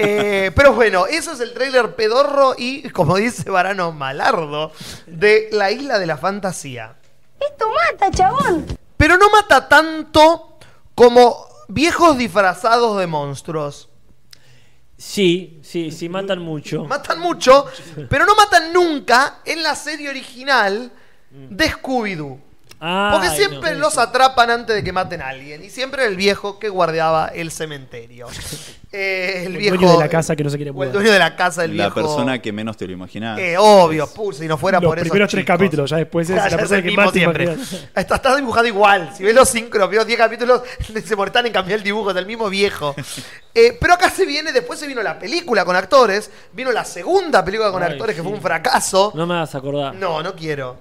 [0.01, 4.71] Eh, pero bueno, eso es el tráiler pedorro y, como dice Varano Malardo,
[5.07, 6.95] de La Isla de la Fantasía.
[7.41, 8.65] ¡Esto mata, chabón!
[8.97, 10.57] Pero no mata tanto
[10.95, 11.37] como
[11.69, 13.88] viejos disfrazados de monstruos.
[14.99, 16.85] Sí, sí, sí, matan mucho.
[16.85, 17.67] Matan mucho,
[18.11, 20.91] pero no matan nunca en la serie original
[21.31, 22.48] de Scooby-Doo.
[22.81, 23.79] Ay, Porque siempre no.
[23.81, 25.65] los atrapan antes de que maten a alguien.
[25.65, 28.27] Y siempre el viejo que guardiaba el cementerio.
[28.91, 29.77] Eh, el El viejo.
[29.77, 30.93] dueño de la casa que no se quiere o el mudar.
[30.95, 31.95] dueño de la casa, el La viejo.
[32.01, 33.39] persona que menos te lo imaginás.
[33.39, 35.05] Eh, obvio, pu, si no fuera Los por eso.
[35.05, 37.55] primeros tres capítulos, ya después es Ya, la ya persona el que mismo más siempre.
[37.95, 39.13] Está, está dibujado igual.
[39.15, 40.63] Si ves los cinco, los primeros 10 capítulos,
[41.05, 42.95] se molestan en cambiar el dibujo, es el mismo viejo.
[43.55, 47.45] Eh, pero acá se viene, después se vino la película con actores, vino la segunda
[47.45, 49.13] película con Ay, actores que fue un fracaso.
[49.15, 49.95] No me vas a acordar.
[49.97, 50.79] No, no quiero.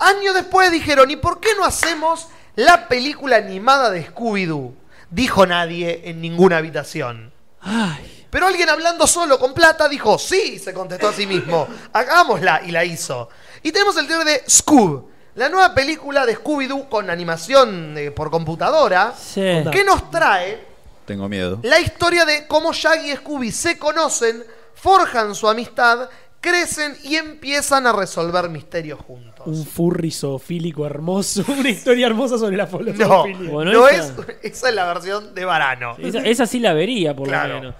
[0.00, 4.74] Años después dijeron, ¿y por qué no hacemos la película animada de Scooby-Doo?
[5.10, 7.32] Dijo nadie en ninguna habitación.
[7.60, 12.62] Ay, Pero alguien hablando solo con plata dijo, sí, se contestó a sí mismo, hagámosla
[12.64, 13.28] y la hizo.
[13.62, 18.30] Y tenemos el trailer de Scoob, la nueva película de Scooby-Doo con animación eh, por
[18.30, 19.42] computadora, sí.
[19.70, 20.66] que nos trae
[21.04, 21.58] Tengo miedo.
[21.62, 26.08] la historia de cómo Shaggy y Scooby se conocen, forjan su amistad
[26.40, 29.46] crecen y empiezan a resolver misterios juntos.
[29.46, 31.44] Un furry zoofílico hermoso.
[31.48, 32.70] Una historia hermosa sobre la No,
[33.06, 33.50] zoofilia.
[33.50, 35.96] Bueno, no esa- es, esa es la versión de Varano.
[35.98, 37.54] Esa, esa sí la vería, por Claro.
[37.54, 37.74] lo menos.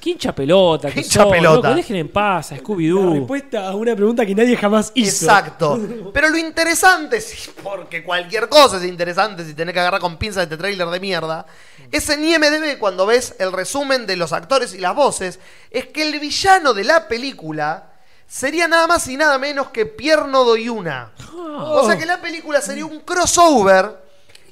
[0.00, 0.90] ¿Qué hincha pelota?
[0.90, 1.68] Que Hincha pelota.
[1.68, 3.14] loco, dejen en paz a La Scooby-Doo.
[3.14, 5.24] respuesta a una pregunta que nadie jamás hizo.
[5.24, 5.80] Exacto.
[6.12, 10.42] Pero lo interesante, sí, porque cualquier cosa es interesante si tenés que agarrar con pinzas
[10.42, 11.46] este tráiler de mierda,
[11.90, 15.40] es en IMDB cuando ves el resumen de los actores y las voces,
[15.70, 17.92] es que el villano de la película
[18.26, 21.12] sería nada más y nada menos que Pierno Doyuna.
[21.56, 24.02] O sea que la película sería un crossover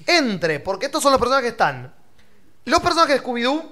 [0.07, 1.95] entre, porque estos son los personajes que están,
[2.65, 3.63] los personajes de Scooby-Doo,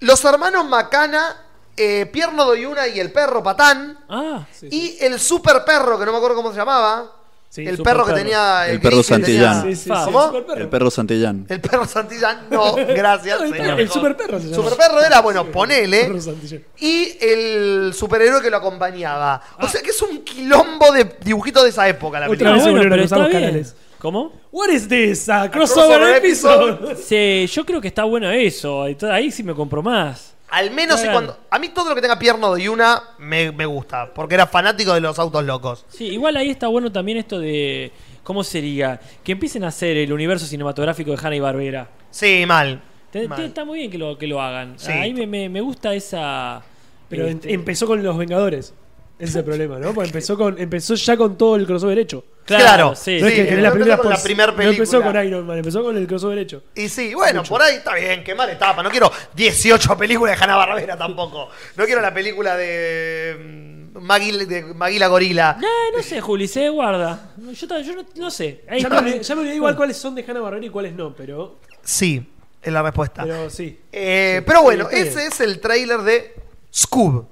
[0.00, 1.42] los hermanos Macana,
[1.76, 6.18] eh, Pierno Doyuna y el perro Patán, Ah, y el super perro, que no me
[6.18, 7.12] acuerdo cómo se llamaba.
[7.48, 8.22] Sí, el super perro que perro.
[8.22, 8.68] tenía.
[8.68, 9.62] El perro gris que tenía- Santillán.
[9.62, 10.20] Sí, sí, sí, ¿Cómo?
[10.20, 10.60] el superperro.
[10.60, 11.46] El perro Santillán.
[11.48, 12.46] El perro Santillán.
[12.50, 13.40] No, gracias.
[13.42, 13.92] El perro- el mejor.
[13.94, 14.56] superperro se llama.
[14.56, 16.20] Superperro era, bueno, Perro ponele.
[16.20, 16.62] Santillán.
[16.78, 19.40] Y el superhéroe que lo acompañaba.
[19.58, 19.64] Ah.
[19.64, 22.52] O sea que es un quilombo de dibujitos de esa época la Otra película.
[22.54, 23.32] vez bueno, a pero los bien.
[23.32, 23.76] canales.
[23.98, 24.32] ¿Cómo?
[24.52, 25.28] What is this?
[25.30, 26.96] A crossover, crossover episode.
[26.96, 28.86] Sí, yo creo que está bueno eso.
[28.88, 30.34] y todo- Ahí sí me compro más.
[30.48, 31.12] Al menos Claro.
[31.12, 31.38] cuando.
[31.50, 34.12] A mí todo lo que tenga pierno de una me, me gusta.
[34.14, 35.84] Porque era fanático de los autos locos.
[35.88, 37.90] Sí, igual ahí está bueno también esto de.
[38.22, 39.00] ¿Cómo sería?
[39.24, 41.88] Que empiecen a hacer el universo cinematográfico de Hanna y Barbera.
[42.10, 42.80] Sí, mal.
[43.10, 43.38] Te- Mal.
[43.38, 44.74] te- está muy bien que lo, que lo hagan.
[44.78, 44.90] Sí.
[44.92, 46.62] Ahí me, me- me gusta esa.
[47.08, 48.74] Pero este, empezó con los Vengadores.
[49.18, 49.94] Ese es el problema, ¿no?
[49.94, 52.22] Porque empezó, con, empezó ya con todo el crossover hecho.
[52.44, 53.18] Claro, sí.
[53.20, 55.20] no es que sí, tenés la primera con la pos- primer No empezó película.
[55.20, 56.62] con Iron Man, empezó con el crossover hecho.
[56.74, 58.82] Y sí, bueno, por ahí está bien, qué mal etapa.
[58.82, 61.48] No quiero 18 películas de Hanna Barbera tampoco.
[61.76, 65.58] No quiero la película de mm, Maggie, de Maggie la Gorila.
[65.62, 67.30] Eh, no sé, Juli, se guarda.
[67.54, 68.64] Yo, no, no sé.
[68.68, 70.92] Ahí Ya me, olvidé- ya me olvidé igual cuáles son de Hanna Barbera y cuáles
[70.92, 72.22] no, pero, Sí,
[72.62, 73.22] es la respuesta.
[73.24, 73.80] pero sí.
[73.90, 76.34] Eh, Sí, pero bueno, ese es el tráiler de
[76.72, 77.26] Scoob.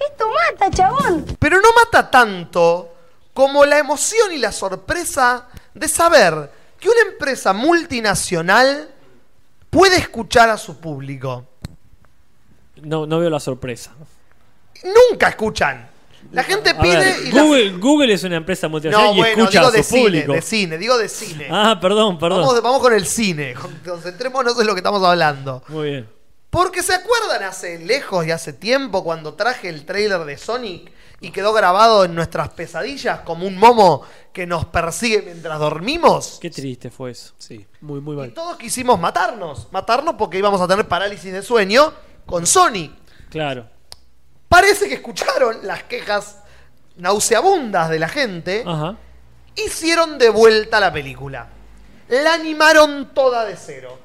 [0.00, 1.24] Esto mata, chabón.
[1.38, 2.94] Pero no mata tanto
[3.34, 8.88] como la emoción y la sorpresa de saber que una empresa multinacional
[9.70, 11.44] puede escuchar a su público.
[12.82, 13.92] No, no veo la sorpresa.
[15.10, 15.88] Nunca escuchan.
[16.32, 17.42] La gente A pide ver, y la-
[17.78, 20.32] Google, es una empresa multinacional No, y bueno, escucha digo a su de cine, público.
[20.32, 21.48] de cine, digo de cine.
[21.50, 22.40] Ah, perdón, perdón.
[22.40, 25.62] Vamos, vamos con el cine, con- concentrémonos en lo que estamos hablando.
[25.68, 26.08] Muy bien.
[26.50, 31.30] Porque se acuerdan hace lejos y hace tiempo cuando traje el trailer de Sonic y
[31.30, 36.38] quedó grabado en nuestras pesadillas como un momo que nos persigue mientras dormimos.
[36.40, 37.34] Qué triste fue eso.
[37.38, 38.32] Sí, muy, muy Y mal.
[38.32, 41.92] todos quisimos matarnos, matarnos porque íbamos a tener parálisis de sueño
[42.24, 42.92] con Sonic.
[43.28, 43.68] Claro.
[44.48, 46.38] Parece que escucharon las quejas
[46.96, 48.64] nauseabundas de la gente.
[48.66, 48.96] Ajá.
[49.54, 51.48] hicieron de vuelta la película.
[52.08, 53.98] La animaron toda de cero.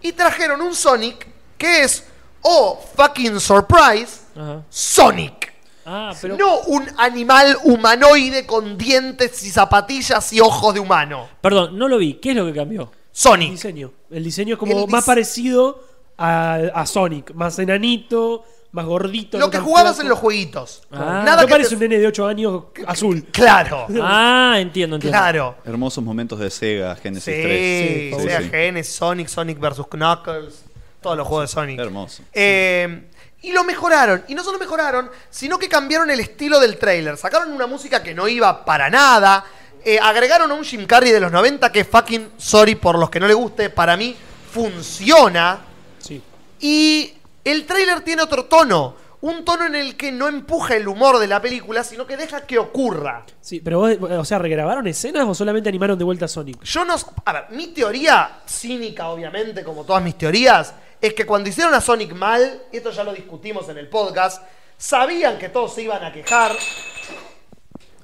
[0.00, 1.26] Y trajeron un Sonic
[1.58, 2.04] que es,
[2.42, 4.62] oh, fucking surprise, Ajá.
[4.68, 5.52] Sonic.
[5.88, 6.36] Ah, pero.
[6.36, 11.28] No un animal humanoide con dientes y zapatillas y ojos de humano.
[11.40, 12.14] Perdón, no lo vi.
[12.14, 12.82] ¿Qué es lo que cambió?
[12.82, 13.50] El Sonic.
[13.52, 13.92] diseño.
[14.10, 15.84] El diseño es como El dis- más parecido
[16.18, 17.32] a, a Sonic.
[17.34, 19.38] Más enanito, más gordito.
[19.38, 20.02] Lo no que jugabas flaco.
[20.02, 20.82] en los jueguitos.
[20.90, 21.22] Ah.
[21.24, 23.24] Nada no que parece te- un nene de 8 años azul.
[23.30, 23.86] Claro.
[24.02, 25.16] Ah, entiendo, entiendo.
[25.16, 25.56] Claro.
[25.64, 28.22] Hermosos momentos de Sega, Genesis Sí, 3.
[28.24, 28.48] sea sí.
[28.50, 29.86] Genesis, Sonic, Sonic vs.
[29.88, 30.64] Knuckles,
[31.00, 31.78] todos los juegos de Sonic.
[31.80, 32.22] Hermoso.
[32.32, 33.08] Eh,
[33.42, 34.24] y lo mejoraron.
[34.28, 37.16] Y no solo mejoraron, sino que cambiaron el estilo del trailer.
[37.16, 39.44] Sacaron una música que no iba para nada.
[39.84, 43.20] Eh, agregaron a un Jim Carrey de los 90 que fucking, sorry por los que
[43.20, 44.16] no le guste, para mí
[44.50, 45.60] funciona.
[45.98, 46.20] Sí.
[46.58, 48.96] Y el trailer tiene otro tono.
[49.20, 52.46] Un tono en el que no empuja el humor de la película, sino que deja
[52.46, 53.24] que ocurra.
[53.40, 56.62] Sí, pero vos, o sea, ¿regrabaron escenas o solamente animaron de vuelta a Sonic?
[56.64, 56.96] Yo no.
[57.24, 61.80] A ver, mi teoría, cínica obviamente, como todas mis teorías, es que cuando hicieron a
[61.80, 64.42] Sonic mal, y esto ya lo discutimos en el podcast,
[64.76, 66.52] sabían que todos se iban a quejar.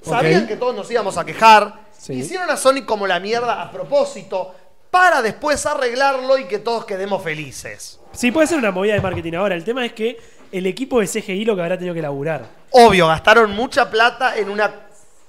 [0.02, 1.74] Sabían que todos nos íbamos a quejar.
[1.96, 2.14] Sí.
[2.14, 4.54] Hicieron a Sonic como la mierda a propósito,
[4.90, 7.98] para después arreglarlo y que todos quedemos felices.
[8.12, 9.34] Sí, puede ser una movida de marketing.
[9.34, 12.44] Ahora, el tema es que el equipo de CGI lo que habrá tenido que laburar.
[12.72, 14.70] Obvio, gastaron mucha plata en una,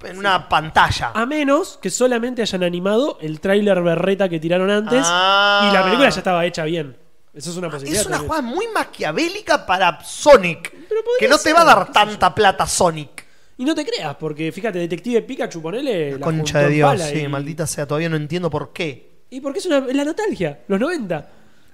[0.03, 1.11] en una pantalla.
[1.13, 5.67] A menos que solamente hayan animado el tráiler berreta que tiraron antes Ah.
[5.69, 6.97] y la película ya estaba hecha bien.
[7.33, 8.01] Eso es una posibilidad.
[8.01, 8.27] Es una también.
[8.29, 10.71] jugada muy maquiavélica para Sonic.
[11.19, 13.25] Que no te va a dar tanta plata Sonic.
[13.57, 16.17] Y no te creas, porque fíjate, Detective Pikachu, ponele.
[16.17, 19.23] la Concha de Dios, sí, y- maldita sea, todavía no entiendo por qué.
[19.29, 21.29] Y porque es una, la nostalgia, los 90.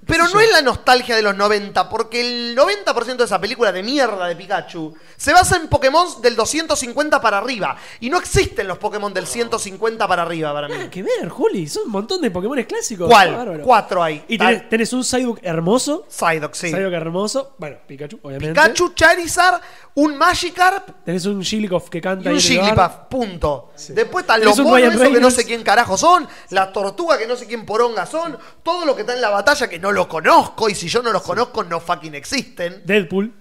[0.10, 3.84] Pero no es la nostalgia de los 90, porque el 90% de esa película de
[3.84, 7.78] mierda de Pikachu se basa en Pokémon del 250 para arriba.
[8.00, 10.74] Y no existen los Pokémon del 150 para arriba para mí.
[10.74, 11.68] Nada que ver, Juli.
[11.68, 13.08] Son un montón de Pokémon clásicos.
[13.08, 13.62] ¿Cuál?
[13.64, 14.24] Cuatro hay.
[14.28, 16.06] Y tenés, tenés un Psyduck hermoso.
[16.10, 16.72] Psyduck, sí.
[16.72, 17.56] Psyduck hermoso.
[17.58, 18.60] Bueno, Pikachu, obviamente.
[18.60, 19.62] Pikachu, Charizard,
[19.96, 22.42] un Magikarp Tenés un Jigglypuff que y canta un el bar.
[22.42, 22.94] Jigglypuff.
[23.10, 23.72] Punto.
[23.90, 27.36] Después están los un monos que no sé quién carajo son, la tortuga que no
[27.36, 30.70] sé quién poronga son, todo lo que está en la batalla que no lo conozco
[30.70, 32.82] y si yo no los conozco no fucking existen.
[32.86, 33.34] Deadpool.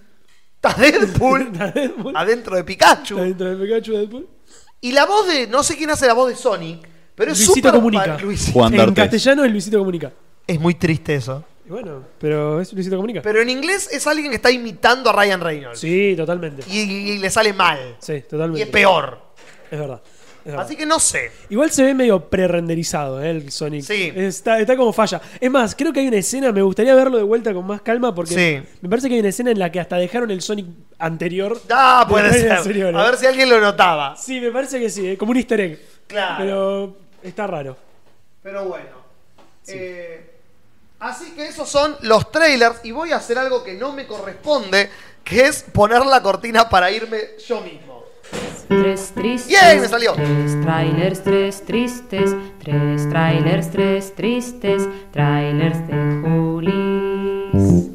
[0.55, 2.15] Está Deadpool Está Deadpool.
[2.15, 3.15] adentro de Pikachu.
[3.15, 4.27] Está dentro de Pikachu, Deadpool.
[4.81, 7.55] Y la voz de, no sé quién hace la voz de Sonic, pero es Luisito
[7.55, 8.17] súper Comunica.
[8.17, 8.53] Luisito.
[8.53, 8.95] Juan En D'Artes.
[8.95, 10.11] castellano es Luisito Comunica.
[10.47, 11.43] Es muy triste eso.
[11.65, 13.21] Y bueno, pero es Luisito Comunica.
[13.21, 15.79] Pero en inglés es alguien que está imitando a Ryan Reynolds.
[15.79, 16.63] Sí, totalmente.
[16.69, 17.97] Y, y le sale mal.
[17.99, 18.63] Sí, Y totalmente.
[18.63, 19.19] es peor.
[19.69, 20.01] Es verdad.
[20.57, 21.31] Así que no sé.
[21.49, 23.29] Igual se ve medio pre-renderizado, ¿eh?
[23.29, 23.83] El Sonic.
[23.83, 24.11] Sí.
[24.15, 25.21] Está, está como falla.
[25.39, 28.13] Es más, creo que hay una escena, me gustaría verlo de vuelta con más calma
[28.15, 28.67] porque Sí.
[28.81, 30.65] me parece que hay una escena en la que hasta dejaron el Sonic
[30.97, 31.59] anterior.
[31.69, 32.51] Ah, de puede ser.
[32.51, 32.97] anterior, ¿eh?
[32.97, 34.15] A ver si alguien lo notaba.
[34.17, 35.17] Sí, me parece que sí, ¿eh?
[35.17, 35.79] como un easter egg.
[36.07, 36.35] Claro.
[36.39, 37.77] Pero está raro.
[38.41, 38.99] Pero bueno.
[39.67, 40.31] Eh,
[40.99, 42.79] así que esos son los trailers.
[42.83, 44.89] Y voy a hacer algo que no me corresponde,
[45.23, 47.88] que es poner la cortina para irme yo mismo.
[48.67, 49.47] Tres tristes.
[49.47, 50.13] Bien, me salió.
[50.13, 52.35] Tres trailers, tres tristes.
[52.59, 54.87] Tres trailers, tres tristes.
[55.11, 57.89] Trailers de Julis.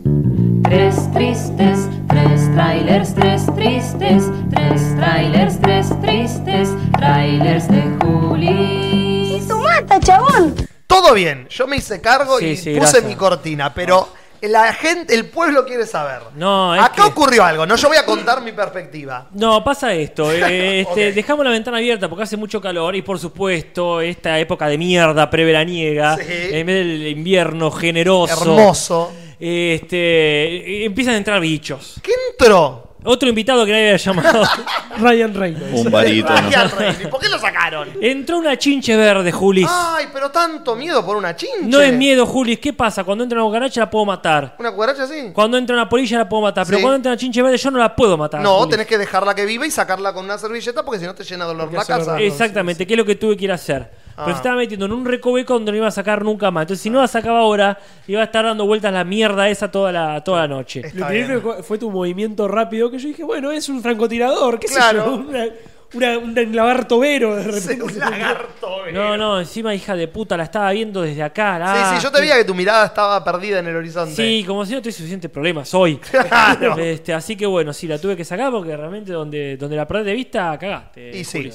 [0.65, 4.25] Tres tristes, tres trailers, tres tristes.
[4.51, 6.71] Tres trailers, tres tristes.
[6.99, 9.47] Trailers de Julis.
[9.49, 10.55] ¡Tu mata, chabón!
[10.87, 11.47] Todo bien.
[11.51, 13.05] Yo me hice cargo Sí, y sí, puse gracias.
[13.05, 13.73] mi cortina.
[13.75, 14.09] Pero
[14.49, 16.21] la gente, el pueblo quiere saber.
[16.37, 17.67] No, es Acá que- ocurrió algo.
[17.67, 19.27] No, yo voy a contar mi perspectiva.
[19.33, 20.31] No, pasa esto.
[20.33, 21.13] eh, este.
[21.13, 25.29] Dejamos la ventana abierta porque hace mucho calor y por supuesto esta época de mierda
[25.31, 26.23] preveraniega, Sí.
[26.29, 29.13] en vez del invierno generoso, Hermoso.
[29.39, 31.95] este, empiezan a entrar bichos.
[32.03, 32.84] ¿Qué entró?
[33.05, 34.43] Otro invitado que nadie había llamado.
[34.99, 35.81] Ryan Reynolds.
[35.81, 35.93] Un.
[35.93, 37.09] Ryan Reynolds.
[37.09, 37.89] ¿Por qué lo sacaron?
[38.01, 39.67] Entró una chinche verde, Julis.
[39.71, 41.63] Ay, pero tanto miedo por una chinche.
[41.67, 42.59] No es miedo, Julis.
[42.61, 43.05] ¿Qué pasa?
[43.05, 44.57] Cuando entra una cucaracha la puedo matar.
[44.59, 45.31] ¿Una cucaracha así?
[45.33, 46.65] Cuando entra una polilla la puedo matar.
[46.67, 46.83] Pero Sí.
[46.83, 48.41] cuando entra una chinche verde yo no la puedo matar.
[48.41, 48.71] No, Julis.
[48.71, 51.45] tenés que dejarla que viva y sacarla con una servilleta porque si no te llena
[51.45, 52.21] de dolor Porque la hace casa.
[52.21, 53.91] Exactamente, ¿qué es lo que tuve que ir a hacer?
[54.17, 54.31] Pero Ah.
[54.31, 56.63] se estaba metiendo en un recoveco donde no iba a sacar nunca más.
[56.63, 59.91] Entonces, si no la sacaba ahora, iba a estar dando vueltas la mierda esa toda
[59.91, 60.83] la, toda la noche.
[60.85, 61.43] Está Lo increíble bien.
[61.43, 65.05] fue- fue tu movimiento rápido que yo dije, bueno, es un francotirador, qué Claro.
[65.05, 65.47] sé yo, una,
[65.95, 67.83] una- un lagarto-vero de Es repente.
[67.85, 68.69] un lagarto.
[68.93, 71.59] No, no, encima, hija de puta, la estaba viendo desde acá.
[71.59, 74.15] la- Sí, sí, yo te veía que tu mirada estaba perdida en el horizonte.
[74.15, 75.97] Sí, como si no tuviese suficientes problemas hoy.
[76.11, 76.77] Claro.
[76.79, 80.07] Este, así que bueno, sí, la tuve que sacar porque realmente donde, donde la perdés
[80.07, 81.17] de vista, cagaste.
[81.17, 81.51] Y sí.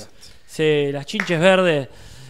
[0.47, 1.87] Sí, las chinches verdes.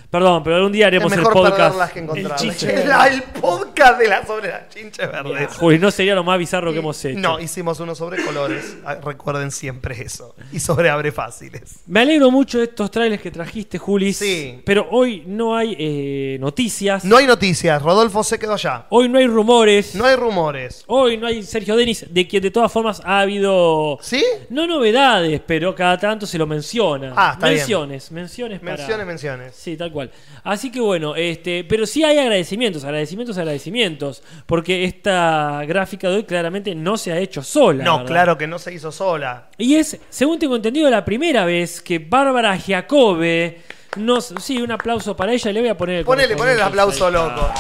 [0.10, 1.94] Perdón, pero algún día haremos el podcast.
[1.94, 2.00] que.
[2.00, 3.14] El chinche verde.
[3.14, 5.56] el podcast de las sobre las chinches verdes.
[5.58, 7.20] Juli, no sería lo más bizarro que hemos hecho.
[7.20, 8.78] No, hicimos uno sobre colores.
[8.84, 10.36] Ah, Recuerden siempre eso.
[10.52, 11.82] Y sobre abre fáciles.
[11.86, 14.14] Me alegro mucho de estos trailers que trajiste, Juli.
[14.14, 14.62] Sí.
[14.66, 17.06] Pero hoy no hay eh, noticias.
[17.06, 17.80] No hay noticias.
[17.82, 18.88] Rodolfo se quedó allá.
[18.90, 19.94] Hoy no hay rumores.
[19.94, 20.84] No hay rumores.
[20.88, 24.00] Hoy no hay Sergio Denis, de quien de todas formas ha habido.
[24.02, 24.24] ¿Sí?
[24.50, 27.14] No novedades, pero cada tanto se lo menciona.
[27.16, 27.60] Ah, está bien.
[27.60, 28.78] menciones, menciones para.
[28.78, 29.56] Menciones, menciones.
[29.56, 29.99] Sí, tal cual.
[30.44, 36.24] Así que bueno, este, pero sí hay agradecimientos, agradecimientos, agradecimientos, porque esta gráfica de hoy
[36.24, 37.84] claramente no se ha hecho sola.
[37.84, 38.08] No, ¿verdad?
[38.08, 39.50] claro que no se hizo sola.
[39.58, 43.62] Y es, según tengo entendido, la primera vez que Bárbara Giacobbe
[43.98, 44.34] nos.
[44.40, 45.52] Sí, un aplauso para ella.
[45.52, 47.52] Le voy a poner el Ponele, ponele el aplauso loco.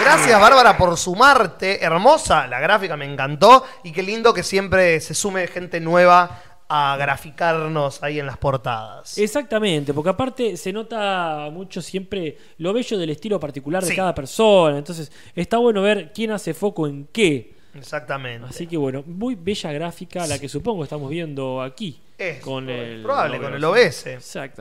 [0.00, 1.84] Gracias, Bárbara, por sumarte.
[1.84, 3.66] Hermosa la gráfica, me encantó.
[3.82, 9.16] Y qué lindo que siempre se sume gente nueva a graficarnos ahí en las portadas.
[9.18, 13.96] Exactamente, porque aparte se nota mucho siempre lo bello del estilo particular de Sí.
[13.96, 14.76] cada persona.
[14.78, 17.56] Entonces, está bueno ver quién hace foco en qué.
[17.74, 18.46] Exactamente.
[18.48, 22.00] Así que bueno, muy bella gráfica la que supongo estamos viendo aquí.
[22.18, 24.06] Es con probable- el probable, con el OBS.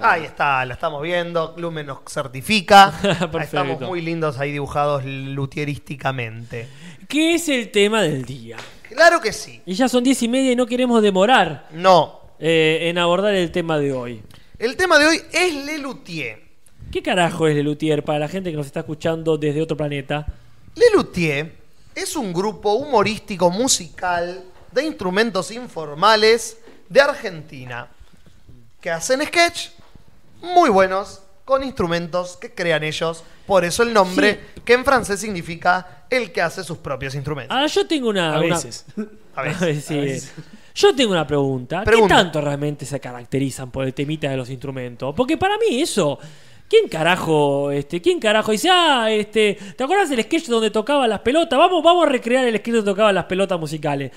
[0.03, 1.55] Ahí está, la estamos viendo.
[1.57, 2.93] Lumen nos certifica.
[3.41, 6.67] Estamos muy lindos ahí dibujados lutierísticamente.
[7.07, 8.57] ¿Qué es el tema del día?
[8.89, 9.61] Claro que sí.
[9.65, 12.21] Y ya son diez y media y no queremos demorar No.
[12.39, 14.23] eh, en abordar el tema de hoy.
[14.59, 16.41] El tema de hoy es Le Luthier.
[16.91, 20.25] ¿Qué carajo es Lelutier para la gente que nos está escuchando desde otro planeta?
[20.75, 21.53] Le Luthier
[21.93, 26.57] es un grupo humorístico musical de instrumentos informales
[26.87, 27.87] de Argentina
[28.79, 29.69] que hacen sketch
[30.41, 33.23] muy buenos con instrumentos que crean ellos.
[33.45, 37.55] Por eso el nombre, que en francés significa el que hace sus propios instrumentos.
[37.55, 38.35] Ahora yo tengo una...
[38.35, 38.85] A una- veces.
[39.33, 39.85] A veces.
[39.85, 40.29] Sí.
[40.75, 41.83] Yo tengo una pregunta.
[41.85, 42.15] Pregunta.
[42.15, 45.15] ¿Qué tanto realmente se caracterizan por el temita de los instrumentos?
[45.15, 46.19] Porque para mí eso
[46.69, 51.21] ¿Quién carajo, este, quién carajo dice, ah, este, ¿te acuerdas del sketch donde tocaba las
[51.21, 51.57] pelotas?
[51.57, 54.11] Vamos, vamos a recrear el sketch donde tocaba las pelotas musicales.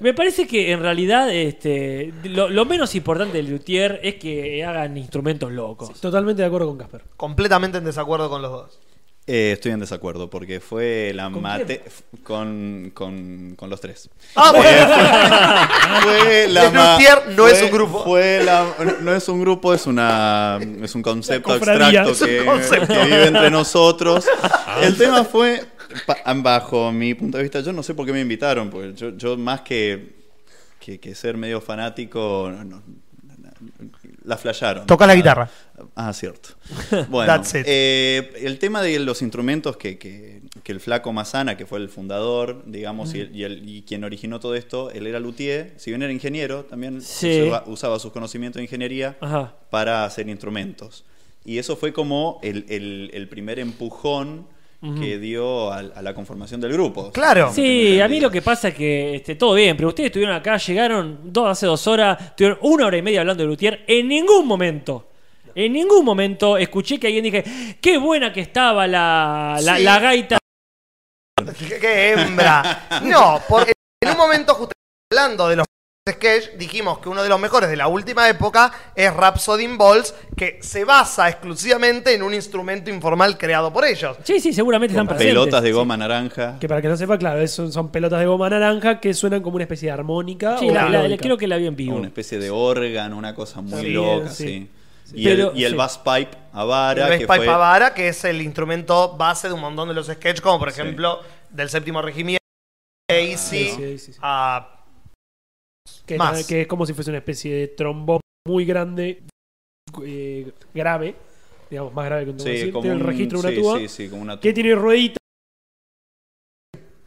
[0.00, 4.96] Me parece que en realidad este, lo, lo menos importante del luthier es que hagan
[4.96, 6.00] instrumentos locos.
[6.00, 7.02] Totalmente de acuerdo con Casper.
[7.16, 8.78] Completamente en desacuerdo con los dos.
[9.30, 11.82] Eh, estoy en desacuerdo porque fue la ¿Con mate
[12.22, 14.08] con, con, con los tres.
[14.34, 16.00] Ah, Eh, bueno.
[16.00, 18.04] fue, fue la ma- luthier no fue- es un grupo.
[18.04, 18.66] Fue la,
[19.02, 22.86] no es un grupo, es una es un concepto abstracto Es un que, concepto.
[22.94, 24.24] que vive entre nosotros.
[24.80, 25.62] El tema fue
[26.42, 29.36] bajo mi punto de vista, yo no sé por qué me invitaron, porque yo, yo
[29.36, 30.14] más que,
[30.80, 32.82] que, que ser medio fanático no- no-
[34.24, 34.86] la flasharon.
[34.86, 35.50] Toca la guitarra.
[35.96, 36.50] Ah, cierto.
[37.08, 37.64] Bueno, That's it.
[37.66, 41.88] eh, el tema de los instrumentos que, que- que el flaco Mazana, que fue el
[41.88, 45.90] fundador, digamos, y, el- y el- y quien originó todo esto, él era luthier, si
[45.90, 47.42] bien era ingeniero, también Sí.
[47.42, 49.54] usaba, usaba sus conocimientos de ingeniería Ajá.
[49.70, 51.04] para hacer instrumentos.
[51.44, 54.46] Y eso fue como el- el primer empujón
[54.80, 57.10] que dio a, la conformación del grupo.
[57.10, 57.50] Claro.
[57.52, 60.56] Sí, a mí lo que pasa es que este, todo bien, pero ustedes estuvieron acá,
[60.56, 63.84] llegaron dos, hace dos horas, estuvieron una hora y media hablando de Luthier.
[63.88, 65.08] En ningún momento,
[65.54, 69.82] en ningún momento escuché que alguien dije, qué buena que estaba la, la, Sí.
[69.82, 70.38] la gaita.
[71.68, 72.86] ¿Qué, qué hembra?
[73.02, 74.72] No, porque en un momento, justo
[75.10, 75.66] hablando de los
[76.08, 80.14] sketch, dijimos que uno de los mejores de la última época es Rhapsody in Balls,
[80.36, 84.16] que se basa exclusivamente en un instrumento informal creado por ellos.
[84.24, 85.32] Sí, sí, seguramente están presentes.
[85.34, 86.56] Pelotas de goma naranja.
[86.60, 89.56] Que para que no sepa, claro, son, son pelotas de goma naranja que suenan como
[89.56, 90.58] una especie de armónica.
[90.58, 91.96] Sí, o la- la- creo que la vi en vivo.
[91.96, 94.70] Una especie de órgano, una cosa muy loca, sí.
[95.04, 95.14] sí.
[95.14, 95.76] Y, Pero- el, y el sí.
[95.76, 97.46] bass pipe Avara, el que Vespa fue...
[97.46, 100.80] Pavara, que es el instrumento base de un montón de los sketch, como por Sí.
[100.80, 102.38] ejemplo del séptimo regimiento,
[103.08, 104.18] Casey, Sí, sí, sí, sí.
[104.20, 104.77] a
[106.06, 106.46] que, más.
[106.46, 109.22] que es como si fuese una especie de trombón muy grande,
[110.04, 111.14] eh, grave,
[111.70, 113.88] digamos, más grave que un Sí, como Tiene el registro de una sí, tuba, sí,
[113.88, 114.54] sí, como una que tuba.
[114.54, 115.18] tiene ruedita.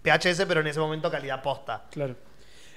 [0.03, 1.87] PHS, pero en ese momento calidad posta.
[1.91, 2.15] Claro.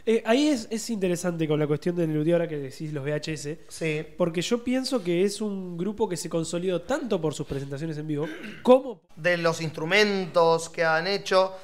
[0.06, 3.56] Eh, ahí es, es interesante con la cuestión del luthier ahora que decís los VHS,
[3.68, 4.04] Sí.
[4.18, 8.06] porque yo pienso que es un grupo que se consolidó tanto por sus presentaciones en
[8.06, 8.28] vivo
[8.62, 11.54] como de los instrumentos que han hecho.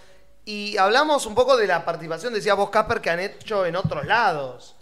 [0.44, 4.04] Y hablamos un poco de la participación, decía vos, Casper, que han hecho en otros
[4.06, 4.74] lados.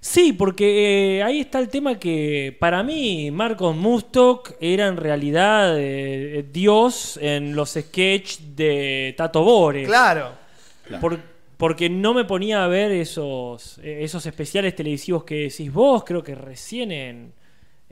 [0.00, 5.76] Sí, porque eh, ahí está el tema que para mí Marcos Mustok era en realidad
[5.78, 9.86] eh, Dios en los sketches de Tato Bores.
[9.86, 10.32] Claro.
[11.00, 11.20] Por-
[11.56, 16.22] porque no me ponía a ver esos, eh, esos especiales televisivos que decís vos, creo
[16.22, 17.32] que recién en...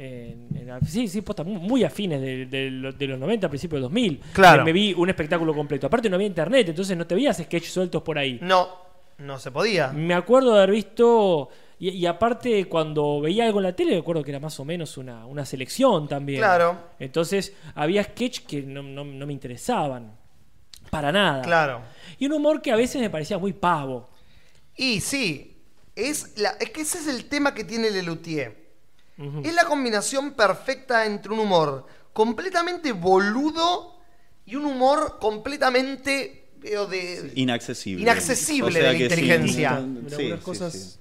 [0.01, 3.83] en- en- sí, sí, posta, muy, afines de, de lo- de los 90, principios del
[3.83, 4.21] 2000.
[4.33, 4.59] Claro.
[4.65, 5.87] Me, me vi un espectáculo completo.
[5.87, 8.39] Aparte no había internet, entonces no te veías sketches sueltos por ahí.
[8.43, 8.69] No,
[9.19, 9.89] no se podía.
[9.93, 11.49] Me acuerdo de haber visto...
[11.79, 14.67] Y, y aparte, cuando veía algo en la tele, me acuerdo que era más o
[14.67, 16.39] menos una, una selección también.
[16.41, 16.79] Claro.
[16.99, 20.13] Entonces, había sketches que no, no- no me interesaban.
[20.91, 21.41] Para nada.
[21.43, 21.81] Claro.
[22.19, 24.11] Y un humor que a veces me parecía muy pavo.
[24.77, 25.57] Y sí,
[25.97, 28.60] es, la, es que ese es el tema que tiene Lelutier.
[29.45, 33.99] Es la combinación perfecta entre un humor completamente boludo
[34.47, 38.03] y un humor completamente veo, de, Inaccesible.
[38.03, 39.79] Inaccesible de la inteligencia.
[39.79, 40.73] sí, en sí, algunas sí, cosas.
[40.73, 40.97] sí.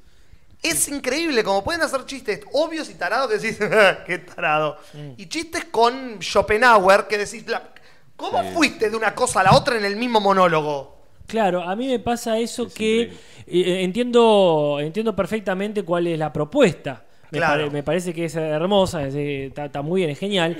[0.62, 3.58] Es increíble como pueden hacer chistes obvios y tarados que decís,
[4.06, 4.78] qué tarado.
[5.16, 7.74] Y chistes con Schopenhauer que decís, la-
[8.18, 8.50] ¿cómo Sí.
[8.54, 11.00] fuiste de una cosa a la otra en el mismo monólogo?
[11.28, 13.02] Claro, a mí me pasa eso Es que
[13.48, 17.06] eh, entiendo, entiendo perfectamente cuál es la propuesta.
[17.32, 17.62] Me, Claro.
[17.64, 20.58] pare- me parece que es hermosa, es, eh, está, está muy bien, es genial.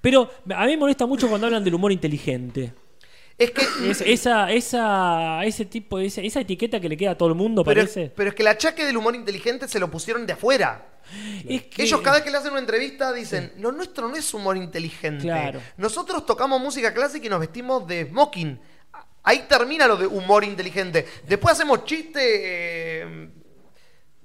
[0.00, 2.72] Pero a mí me molesta mucho cuando hablan del humor inteligente.
[3.38, 3.62] Es que...
[3.90, 7.64] Es- esa, esa, ese tipo, esa, esa etiqueta que le queda a todo el mundo,
[7.64, 8.12] pero, parece.
[8.14, 10.86] pero es que el achaque del humor inteligente se lo pusieron de afuera.
[11.48, 14.32] Es que- Ellos cada vez que le hacen una entrevista dicen, lo nuestro no es
[14.34, 15.24] humor inteligente.
[15.24, 15.60] Claro.
[15.78, 18.60] Nosotros tocamos música clásica y nos vestimos de smoking.
[19.22, 21.06] Ahí termina lo de humor inteligente.
[21.26, 23.28] Después hacemos chistes eh,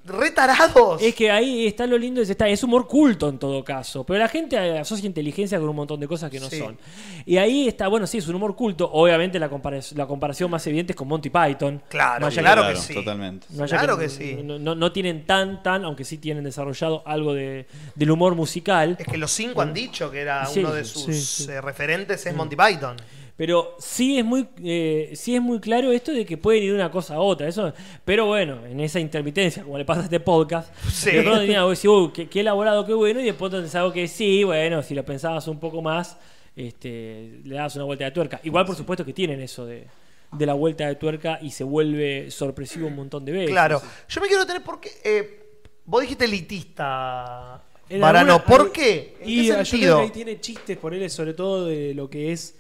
[0.06, 1.02] retarados.
[1.02, 4.20] Es que ahí está lo lindo, es, está, es humor culto en todo caso, pero
[4.20, 6.60] la gente asocia inteligencia con un montón de cosas que no Sí.
[6.60, 6.78] son.
[7.26, 10.66] Y ahí está, bueno, sí, es un humor culto, obviamente la, compara- la comparación más
[10.68, 11.82] evidente es con Monty Python.
[11.90, 12.94] Claro, allá claro que- que sí.
[12.94, 13.48] Totalmente.
[13.60, 14.40] allá Claro que sí.
[14.44, 18.96] No, no- no tienen tan, tan, aunque sí tienen desarrollado algo de, del humor musical,
[19.00, 21.48] Es que los cinco han dicho que era Sí, uno de sus sí.
[21.50, 22.98] eh, referentes es Monty Python.
[23.38, 26.76] Pero sí es muy eh, sí es muy claro esto de que pueden ir de
[26.76, 27.48] una cosa a otra.
[27.48, 27.74] Eso,
[28.06, 31.12] pero bueno, en esa intermitencia, como le pasa a este podcast, Sí.
[31.12, 34.08] de pronto tenía, decís, "Uy, qué, qué elaborado, qué bueno, y después te algo que
[34.08, 36.18] sí, bueno, si lo pensabas un poco más,
[36.56, 38.40] este, le das una vuelta de tuerca.
[38.44, 39.86] Igual, por supuesto, que tienen eso de,
[40.32, 43.50] de la vuelta de tuerca y se vuelve sorpresivo un montón de veces.
[43.52, 43.82] Claro.
[44.08, 44.90] Yo me quiero tener porque.
[45.04, 45.42] eh,
[45.86, 47.62] vos dijiste elitista,
[47.92, 49.18] alguna- ¿por qué?
[49.22, 49.98] ¿En y qué yo creo sentido?
[49.98, 52.56] que ahí tiene chistes por él, sobre todo de lo que es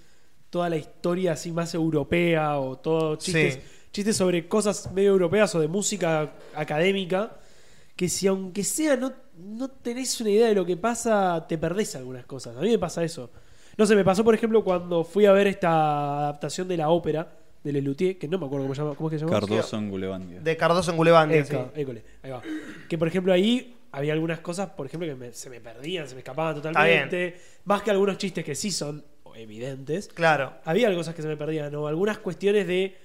[0.55, 3.59] toda la historia así más europea o todo chistes, Sí.
[3.91, 7.35] chistes sobre cosas medio europeas o de música académica
[7.93, 11.93] que si aunque sea no, no tenés una idea de lo que pasa, te perdés
[11.97, 12.55] algunas cosas.
[12.55, 13.29] A mí me pasa eso.
[13.77, 17.29] No sé, me pasó por ejemplo cuando fui a ver esta adaptación de la ópera
[17.61, 19.37] de Lelutier, que no me acuerdo cómo, se llama, cómo es que se llama.
[19.41, 20.39] Cardoso en Gulebandia.
[20.39, 21.43] De Cardoso en Gulebandia.
[21.43, 21.57] sí.
[21.75, 22.41] École, ahí va.
[22.87, 26.15] Que por ejemplo ahí había algunas cosas, por ejemplo, que me- se me perdían, se
[26.15, 27.35] me escapaban totalmente.
[27.65, 29.03] Más que algunos chistes que sí son
[29.35, 30.07] evidentes.
[30.09, 30.53] Claro.
[30.65, 31.87] Había cosas que se me perdían, ¿no?
[31.87, 32.97] Algunas cuestiones de,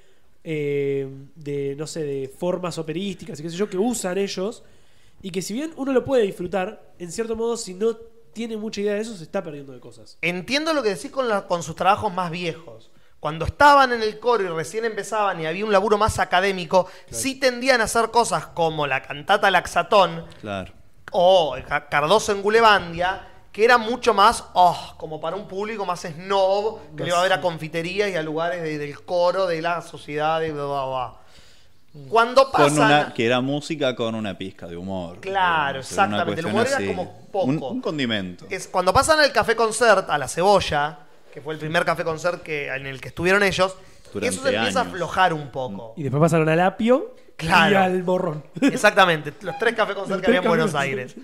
[0.45, 4.63] eh, de, no sé, de formas operísticas y qué sé yo, que usan ellos.
[5.23, 7.95] Y que si bien uno lo puede disfrutar, en cierto modo, si no
[8.33, 10.17] tiene mucha idea de eso, se está perdiendo de cosas.
[10.23, 12.91] Entiendo lo que decís con, la- con sus trabajos más viejos.
[13.19, 17.35] Cuando estaban en el coro y recién empezaban y había un laburo más académico, sí
[17.35, 20.73] tendían a hacer cosas como la cantata Laxatón Claro.
[21.13, 26.03] o Ca- Cardoso en Gulebandia, que era mucho más, oh, como para un público más
[26.03, 29.61] snob, que le iba a ver a confiterías y a lugares de- del coro, de
[29.61, 31.13] la sociedad, de bla, bla, bla.
[32.09, 32.87] Cuando Con pasan...
[32.87, 35.19] una, que era música con una pizca de humor.
[35.19, 36.41] Claro, exactamente.
[36.41, 37.47] El humor era como poco.
[37.47, 38.47] Un, un condimento.
[38.49, 40.99] es cuando pasan al café concert a la cebolla,
[41.35, 43.75] que fue el primer café concert que, en el que estuvieron ellos,
[44.13, 45.95] Durante eso se empieza a aflojar un poco.
[45.97, 47.73] Y después pasaron al apio Claro.
[47.73, 48.45] y al borrón.
[48.61, 51.17] Exactamente, los tres café concert Los que había en Buenos Aires.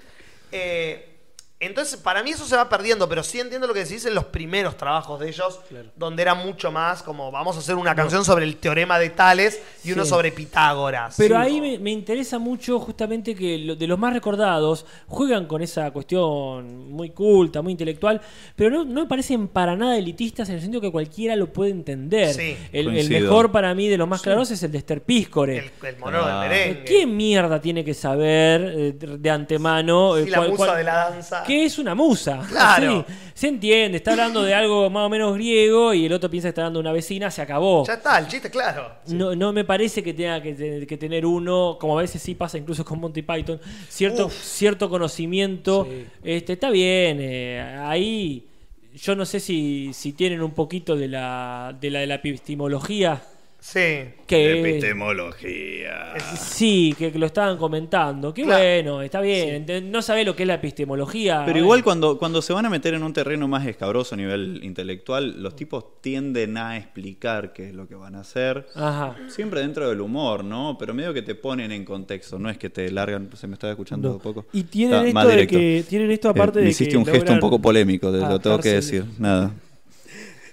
[0.51, 1.16] Eh,
[1.59, 4.27] entonces, para mí eso se va perdiendo, pero sí entiendo lo que decís en los
[4.27, 5.89] primeros trabajos de ellos, Claro.
[5.97, 9.63] donde era mucho más como vamos a hacer una canción sobre el teorema de Tales
[9.83, 11.15] y uno sobre Pitágoras.
[11.17, 11.41] Pero Sí.
[11.41, 15.91] ahí me, me interesa mucho justamente que lo- de los más recordados juegan con esa
[15.93, 18.21] cuestión muy culta, muy intelectual,
[18.55, 21.71] pero no, no me parecen para nada elitistas en el sentido que cualquiera lo puede
[21.71, 22.35] entender.
[22.35, 22.57] Sí.
[22.73, 25.57] el, mejor para mí de los más claros es el de Esther Píscore.
[25.59, 26.41] el, el monólogo Ah.
[26.43, 26.85] del merengue.
[26.85, 30.17] ¿Qué mierda tiene que saber eh, de antemano?
[30.19, 31.43] eh, Sí, la cuál- musa cuál- de la danza.
[31.47, 32.41] ¿Qué es una musa?
[32.49, 33.05] Claro.
[33.09, 36.47] Sí, se entiende, está hablando de algo más o menos griego y el otro piensa
[36.47, 37.87] que está hablando de una vecina, se acabó.
[37.87, 38.91] Ya está, el chiste, claro.
[39.09, 42.35] No, no me parece que tenga que, te- que tener uno, como a veces sí
[42.35, 44.33] pasa incluso con Monty Python, cierto, Uf.
[44.43, 45.87] cierto conocimiento.
[45.91, 46.07] Sí.
[46.25, 48.47] Este, está bien, eh, ahí
[48.95, 53.21] yo no sé si, si tienen un poquito de la, de la, de la epistemología.
[53.59, 53.81] Sí.
[54.27, 56.15] Que Epistemología.
[56.37, 58.33] Sí, que, que lo estaban comentando.
[58.33, 58.63] Qué Claro.
[58.63, 59.67] bueno, está bien.
[59.91, 61.43] No sabe lo que es la epistemología.
[61.47, 64.61] Pero igual cuando, cuando se van a meter en un terreno más escabroso a nivel
[64.63, 68.67] intelectual, los tipos tienden a explicar qué es lo que van a hacer.
[68.75, 69.17] Ajá.
[69.29, 70.77] Siempre dentro del humor, ¿no?
[70.79, 73.73] Pero medio que te ponen en contexto, no es que te largan, se me estaba
[73.73, 74.15] escuchando No.
[74.15, 74.47] un poco.
[74.53, 77.07] Y tienen Está esto de que tienen esto aparte Eh, me de hiciste que un
[77.07, 79.05] gesto un poco polémico, te- lo tengo que decir.
[79.19, 79.53] Nada.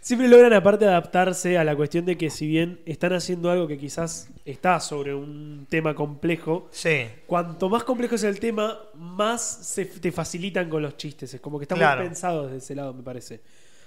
[0.03, 3.77] Siempre logran aparte adaptarse a la cuestión de que si bien están haciendo algo que
[3.77, 7.07] quizás está sobre un tema complejo, Sí.
[7.25, 11.33] cuanto más complejo es el tema, más se te facilitan con los chistes.
[11.33, 12.01] Es como que están Claro.
[12.01, 13.39] muy pensados desde ese lado, me parece.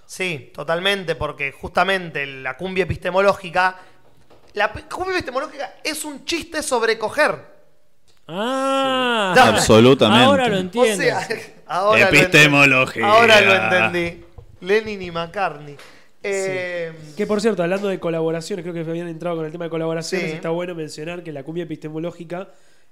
[0.07, 3.77] Sí, totalmente, porque justamente la cumbia epistemológica.
[4.55, 7.35] La cumbia epistemológica es un chiste sobre coger.
[8.27, 9.41] Ah, Sí.
[9.45, 10.25] Absolutamente.
[10.25, 10.97] Ahora lo O entiendo.
[11.03, 11.29] sea,
[11.67, 13.03] ahora lo Epistemología.
[13.03, 13.19] entendí.
[13.19, 14.25] Ahora lo entendí.
[14.63, 15.77] Lenin y McCartney.
[16.29, 19.71] Eh, Que por cierto, hablando de colaboraciones, creo que habían entrado con el tema de
[19.71, 20.37] colaboraciones, Sí.
[20.37, 22.49] está bueno mencionar que la cumbia epistemológica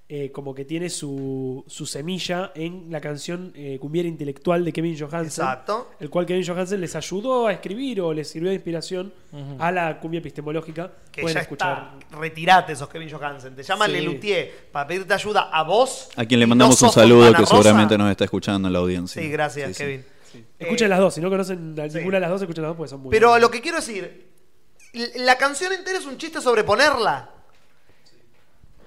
[0.07, 4.99] eh, como que tiene su, su semilla en la canción eh, Cumbiera Intelectual de Kevin
[4.99, 5.43] Johansen.
[5.45, 5.93] Exacto.
[5.99, 9.15] El cual Kevin Johansen les ayudó a escribir o les sirvió de inspiración
[9.59, 10.93] a la cumbia epistemológica.
[11.11, 11.93] Que Pueden ya escuchar.
[12.03, 12.19] está.
[12.19, 13.57] Retirate esos Kevin Johansen.
[13.57, 13.97] Te llaman Sí.
[13.97, 16.11] Lelutier para pedirte ayuda a vos.
[16.17, 17.47] A quien le mandamos no un saludo que Rosa.
[17.57, 19.23] seguramente nos está escuchando en la audiencia.
[19.23, 20.01] Sí, gracias, Sí,
[20.35, 20.45] sí.
[20.59, 21.97] Escuchen Eh, las dos, si no conocen a sí.
[21.99, 23.43] ninguna de las dos, escuchen las dos porque son muy Pero buenas.
[23.43, 24.31] lo que quiero decir,
[25.17, 27.31] la canción entera es un chiste sobre ponerla.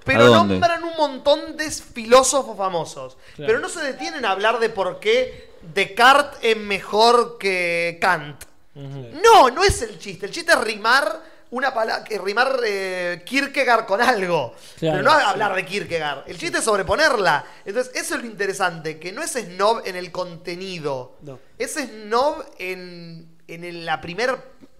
[0.03, 3.17] Pero nombran un montón de filósofos famosos.
[3.35, 3.47] Claro.
[3.47, 8.43] Pero no se detienen a hablar de por qué Descartes es mejor que Kant.
[8.75, 10.27] No, no es el chiste.
[10.27, 11.21] El chiste es rimar
[11.51, 14.53] una palabra, que rimar eh, Kierkegaard con algo.
[14.77, 15.25] Claro, pero no sí.
[15.25, 16.23] hablar de Kierkegaard.
[16.29, 17.45] El chiste es sobreponerla.
[17.65, 21.17] Entonces, eso es lo interesante, que no es snob en el contenido.
[21.21, 21.39] No.
[21.57, 24.37] Es snob en, en el- la primer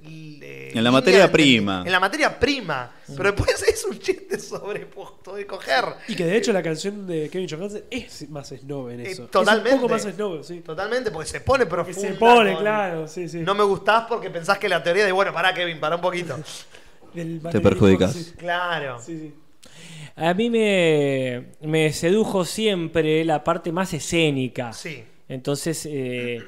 [0.10, 1.84] eh, En la materia de- prima.
[1.86, 2.92] En la materia prima.
[3.16, 5.86] Pero después es un chiste sobre puesto de coger.
[6.08, 9.28] Y que de hecho la canción de Kevin Johansen es más snob en Eh, eso.
[9.28, 9.70] totalmente.
[9.70, 10.60] Es un poco más snob, sí.
[10.62, 12.02] Totalmente, porque se pone Que profundo.
[12.02, 13.40] se pone, claro, sí, sí.
[13.40, 16.38] No me gustás porque pensás que la teoría de, bueno, pará, Kevin, pará un poquito.
[17.14, 18.14] Del Te perjudicas.
[18.14, 19.00] Sí, Claro.
[19.00, 19.34] sí, sí.
[20.16, 24.74] A mí me, me sedujo siempre la parte más escénica.
[24.74, 25.04] Sí.
[25.30, 26.44] Entonces, eh,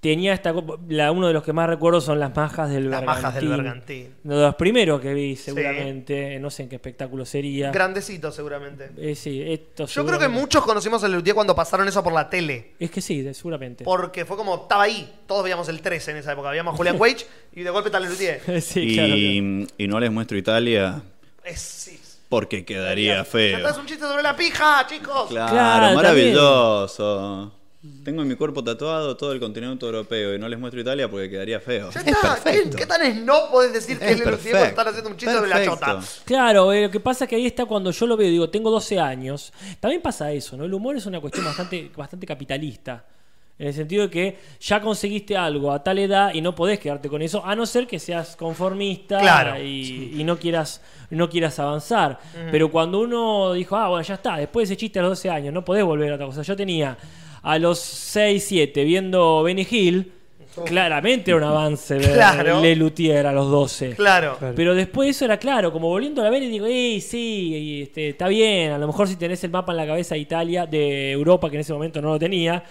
[0.00, 0.54] tenía esta.
[0.88, 3.22] La, uno de los que más recuerdo son las majas del Las Bergantín.
[3.22, 4.14] majas del Bergantín.
[4.24, 6.38] Uno de los primeros que vi, seguramente.
[6.38, 7.70] No sé en qué espectáculo sería.
[7.70, 8.90] Grandecito, seguramente.
[8.96, 12.30] Eh, sí, esto Yo creo que muchos conocimos el Lelutier cuando pasaron eso por la
[12.30, 12.72] tele.
[12.78, 13.84] Es que sí, seguramente.
[13.84, 15.12] Porque fue como, estaba ahí.
[15.26, 16.50] Todos veíamos el 13 en esa época.
[16.50, 18.40] Veíamos a Julian Wage y de golpe está Lelutier.
[18.62, 19.74] sí, y, claro, claro.
[19.78, 21.02] y no les muestro Italia
[21.44, 21.98] Es, sí.
[22.28, 23.68] porque quedaría feo.
[23.68, 25.28] es un chiste sobre la pija, chicos.
[25.30, 27.52] Claro, Claro, maravilloso.
[28.04, 31.30] Tengo en mi cuerpo tatuado todo el continente europeo y no les muestro Italia porque
[31.30, 31.90] quedaría feo.
[31.92, 32.40] Ya Es está.
[32.42, 34.64] ¿Qué, qué tan snob podés decir que Es es cuando perfecto.
[34.64, 36.00] están haciendo un chiste sobre la chota?
[36.24, 38.68] Claro, eh, lo que pasa es que ahí está cuando yo lo veo, digo, tengo
[38.72, 39.52] 12 años.
[39.78, 40.64] También pasa eso, ¿no?
[40.64, 43.04] El humor es una cuestión bastante, bastante capitalista.
[43.60, 47.08] En el sentido de que ya conseguiste algo a tal edad y no podés quedarte
[47.08, 49.60] con eso, a no ser que seas conformista Claro.
[49.62, 52.18] y, y no quieras no quieras avanzar.
[52.50, 55.30] Pero cuando uno dijo, ah, bueno, ya está, después de ese chiste a los 12
[55.30, 56.42] años, no podés volver a otra cosa.
[56.42, 56.96] Yo tenía
[57.42, 60.12] a los 6, 7 viendo Benny Hill,
[60.64, 62.60] claramente era un avance ver Claro.
[62.60, 63.94] Le Luthier a los 12.
[63.94, 64.38] Claro.
[64.54, 68.10] Pero después eso era claro, como volviendo a la ver y digo, ey, sí, este,
[68.10, 71.12] está bien, a lo mejor si tenés el mapa en la cabeza de Italia, de
[71.12, 72.64] Europa, que en ese momento no lo tenía,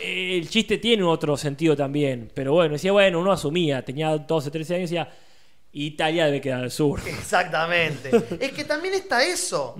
[0.00, 2.30] eh, el chiste tiene otro sentido también.
[2.34, 5.12] Pero bueno, decía, bueno, uno asumía, tenía 12, 13 años y decía,
[5.72, 7.00] Italia debe quedar al sur.
[7.06, 8.10] Exactamente.
[8.40, 9.74] es que también está eso.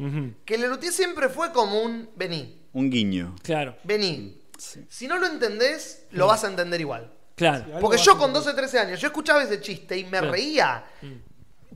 [0.45, 3.37] Que Lelutier siempre fue como un vení, Un guiño.
[3.43, 4.41] Claro, vení.
[4.89, 7.13] Si no lo entendés, lo vas a entender igual.
[7.35, 7.65] claro.
[7.81, 8.35] Porque yo con entender.
[8.35, 10.85] 12, 13 años, yo escuchaba ese chiste y me reía.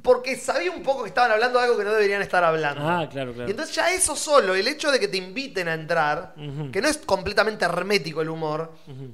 [0.02, 2.80] Porque sabía un poco que estaban hablando de algo que no deberían estar hablando.
[2.86, 3.48] Ah, claro, claro.
[3.48, 6.34] Y entonces ya eso solo, el hecho de que te inviten a entrar,
[6.72, 8.72] que no es completamente hermético el humor,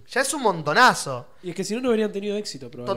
[0.08, 1.28] ya es un montonazo.
[1.42, 2.92] Y es que si no, no habrían tenido éxito, probablemente.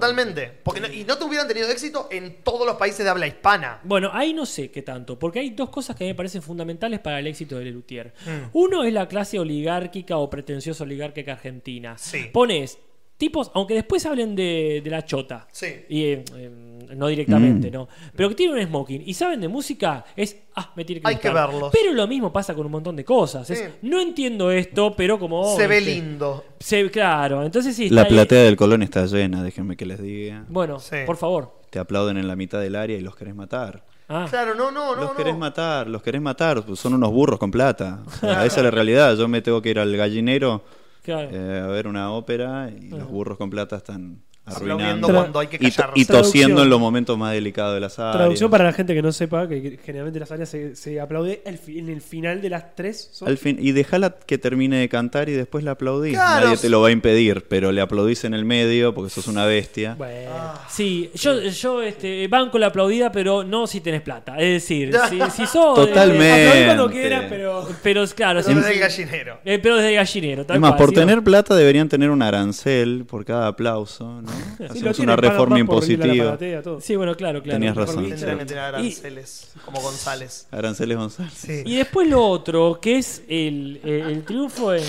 [0.45, 0.59] Totalmente.
[0.63, 3.79] Porque no- y no te hubieran tenido éxito en todos los países de habla hispana.
[3.83, 6.41] Bueno, ahí no sé qué tanto, porque hay dos cosas que a mí me parecen
[6.41, 8.13] fundamentales para el éxito de Lelutier.
[8.25, 8.49] Mm.
[8.53, 11.97] Uno es la clase oligárquica o pretenciosa oligárquica argentina.
[11.97, 12.29] Sí.
[12.31, 12.77] Pones
[13.17, 15.47] tipos, aunque después hablen de, de la chota.
[15.51, 15.86] Sí.
[15.89, 16.51] Y, eh, eh,
[16.95, 17.73] no directamente, Mm.
[17.73, 17.88] ¿no?
[18.15, 21.15] Pero que tienen un smoking y saben de música, es, ah, me tiene que Hay
[21.17, 21.71] que verlos.
[21.71, 23.49] Pero lo mismo pasa con un montón de cosas.
[23.49, 25.55] Es, no entiendo esto, pero como...
[25.55, 26.43] Se ve este, lindo.
[26.59, 27.89] se- claro, entonces sí.
[27.89, 28.09] La ahí.
[28.09, 30.45] platea del Colón está llena, déjenme que les diga.
[30.49, 30.97] Bueno, Sí.
[31.05, 31.59] por favor.
[31.69, 33.83] Te aplauden en la mitad del área y los querés matar.
[34.07, 34.27] Ah.
[34.29, 35.01] Claro, no, no, no.
[35.01, 35.15] los no.
[35.15, 38.03] querés matar, los querés matar, pues son unos burros con plata.
[38.05, 39.15] O sea, esa es la realidad.
[39.17, 40.63] Yo me tengo que ir al gallinero
[41.01, 41.29] Claro.
[41.31, 45.58] eh, a ver una ópera y los burros con plata están arruinando cuando hay que
[45.60, 45.91] y, to- callar.
[45.96, 48.16] y tosiendo en los momentos más delicados de las áreas.
[48.18, 51.58] Traducción para la gente que no sepa, que generalmente las áreas se, se aplaude el
[51.58, 53.10] fi- en el final de las tres.
[53.12, 56.14] son- Al fin, y dejala que termine de cantar y después la aplaudís.
[56.14, 56.46] Claro.
[56.48, 59.46] Nadie te lo va a impedir, pero le aplaudís en el medio porque sos una
[59.46, 59.96] bestia.
[59.98, 60.32] Bueno.
[60.70, 64.38] Sí, yo, yo este, banco la aplaudida, pero no si tenés plata.
[64.38, 65.76] Es decir, si, si sos.
[65.76, 66.48] Totalmente.
[66.48, 67.68] Aplaudí cuando quieras, pero.
[68.16, 69.39] claro, Pero sí, desde el gallinero.
[69.46, 70.46] Eh, pero desde gallinero.
[70.46, 74.34] tal Es más, cual, por tener plata deberían tener un arancel por cada aplauso, ¿no?
[74.57, 76.38] Sí, Hacemos una reforma impositiva.
[76.81, 77.57] Sí, bueno, claro, claro.
[77.59, 78.09] Tenías razón.
[78.09, 80.47] que tener Y- aranceles, como González.
[80.51, 81.33] Aranceles González.
[81.33, 81.63] Sí.
[81.65, 84.83] Y después lo otro, que es el, el- el triunfo en,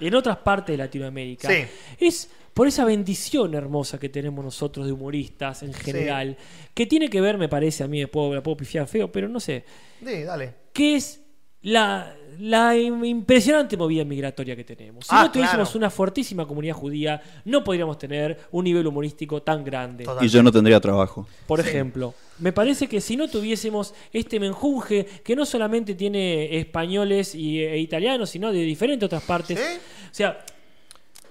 [0.00, 1.64] en otras partes de Latinoamérica, Sí.
[1.98, 6.36] es por esa bendición hermosa que tenemos nosotros de humoristas en general,
[6.72, 9.28] que tiene que ver, me parece a mí, me puedo, la puedo pifiar feo, pero
[9.28, 9.64] no sé,
[10.04, 10.54] Sí, dale.
[10.72, 11.20] que es
[11.62, 15.06] la, la im- impresionante movida migratoria que tenemos.
[15.06, 15.78] Si Ah, no tuviésemos claro.
[15.78, 20.04] una fuertísima comunidad judía, no podríamos tener un nivel humorístico tan grande.
[20.20, 21.26] Y yo no tendría trabajo.
[21.46, 27.34] Por ejemplo, me parece que si no tuviésemos este menjunje que no solamente tiene españoles
[27.34, 29.58] y, e italianos, sino de diferentes otras partes.
[29.58, 29.78] ¿Sí?
[30.10, 30.44] O sea,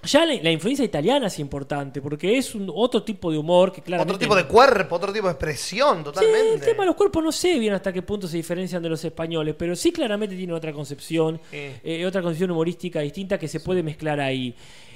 [0.06, 3.82] ya la, la influencia italiana es importante porque es un otro tipo de humor que
[3.82, 4.14] claramente...
[4.14, 6.54] Otro tipo de cuerpo, otro tipo de expresión, Sí, totalmente.
[6.54, 9.04] el tema de los cuerpos no sé bien hasta qué punto se diferencian de los
[9.04, 11.56] españoles, pero sí claramente tienen otra concepción, Sí.
[11.84, 14.54] eh, otra concepción humorística distinta que se puede mezclar ahí.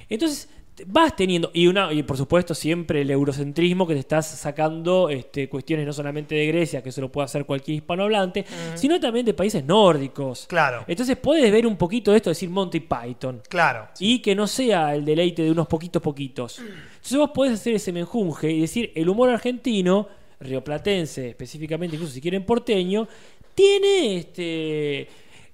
[0.08, 0.48] Entonces
[0.86, 5.48] vas teniendo y una y por supuesto siempre el eurocentrismo que te estás sacando este,
[5.48, 9.34] cuestiones no solamente de Grecia que eso lo puede hacer cualquier hispanohablante sino también de
[9.34, 10.84] países nórdicos Claro.
[10.88, 13.88] entonces puedes ver un poquito de esto decir Monty Python Claro.
[13.98, 16.58] y que no sea el deleite de unos poquitos poquitos.
[16.58, 20.08] Entonces vos podés hacer ese menjunje y decir el humor argentino,
[20.40, 23.06] rioplatense específicamente, incluso si quieren porteño,
[23.54, 25.08] tiene este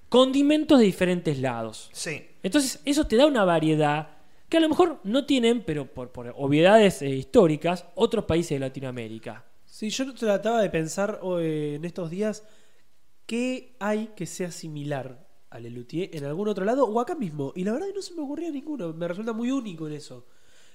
[0.09, 1.91] condimentos de diferentes lados.
[1.93, 2.22] Sí.
[2.43, 4.09] Entonces eso te da una variedad
[4.49, 8.61] que a lo mejor no tienen, pero por, por obviedades eh, históricas, otros países de
[8.61, 9.45] Latinoamérica.
[9.65, 12.45] Sí, yo trataba de pensar oh, eh, en estos días
[13.27, 17.53] qué hay que sea similar a Lelutier en algún otro lado o acá mismo.
[17.57, 18.93] Y la verdad que no se me ocurría ninguno.
[18.93, 20.27] Me resulta muy único en eso.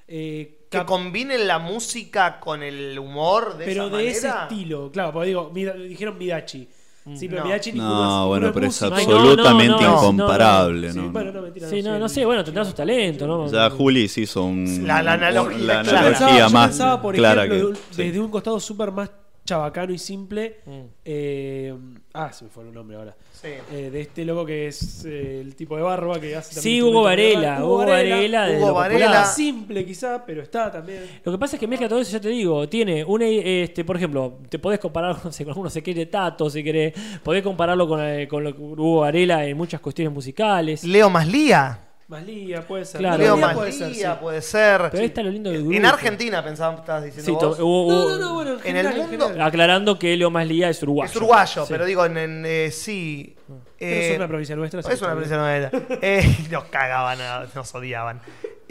[0.08, 4.92] Eh, Que combinen la música con el humor de pero esa de ese estilo.
[4.92, 6.68] Claro, porque digo, dijeron Midachi.
[7.16, 7.44] Sí, pero
[7.74, 8.28] No.
[8.28, 10.92] Bueno, pero es absolutamente no, no, incomparable.
[10.92, 11.10] Sí, ¿no?
[11.10, 11.68] bueno, no, mentira.
[11.68, 12.26] Sí, no, no sé.
[12.26, 13.48] bueno, tendrá sus talentos, ¿no?
[13.52, 17.16] Ya Juli se hizo un, La- la analogía la pensaba, analogía yo más pensaba, por
[17.16, 17.72] clara ejemplo, que.
[17.72, 18.04] un- sí.
[18.04, 19.10] desde un costado súper más
[19.46, 20.58] chabacano y simple.
[20.66, 20.82] Mm.
[21.04, 21.76] eh,
[22.14, 23.16] ah, se me fue el nombre ahora.
[23.34, 23.48] Sí.
[23.72, 26.82] Eh, de este loco que es eh, el tipo de barba que hace también Sí,
[26.82, 27.64] Hugo Varela.
[27.64, 29.26] Hugo Varela Hugo Varela.
[29.26, 31.04] Simple quizá, pero está también.
[31.24, 33.98] Lo que pasa es que mezcla todo eso, ya te digo, tiene una, este, por
[33.98, 37.88] ejemplo, te podés comparar no sé, con alguno se quiere Tato, si querés, podés compararlo
[37.88, 40.84] con, eh, con lo que Hugo Varela en muchas cuestiones musicales.
[40.84, 41.91] Leo Maslía.
[42.12, 43.00] Más Lía, puede ser.
[43.00, 43.18] Claro.
[43.18, 44.18] Leo Maslía puede ser, Maslía sí.
[44.22, 44.82] puede ser.
[44.92, 45.78] Pero ahí está lo lindo del grupo.
[45.78, 47.60] En Argentina pensaba, estabas diciendo Sí, to- vos.
[47.60, 49.48] hubo- No, hubo- no, no, bueno, en, En el general, mundo- general.
[49.48, 51.10] aclarando que Leo Maslía es uruguayo.
[51.10, 51.72] Es uruguayo, Sí.
[51.72, 53.34] pero digo, en, en, eh, sí.
[53.48, 54.84] Pero eh, es una provincia nuestra.
[54.84, 55.98] sí, es una está provincia nueva.
[56.02, 57.18] Eh, nos cagaban,
[57.56, 58.20] nos odiaban.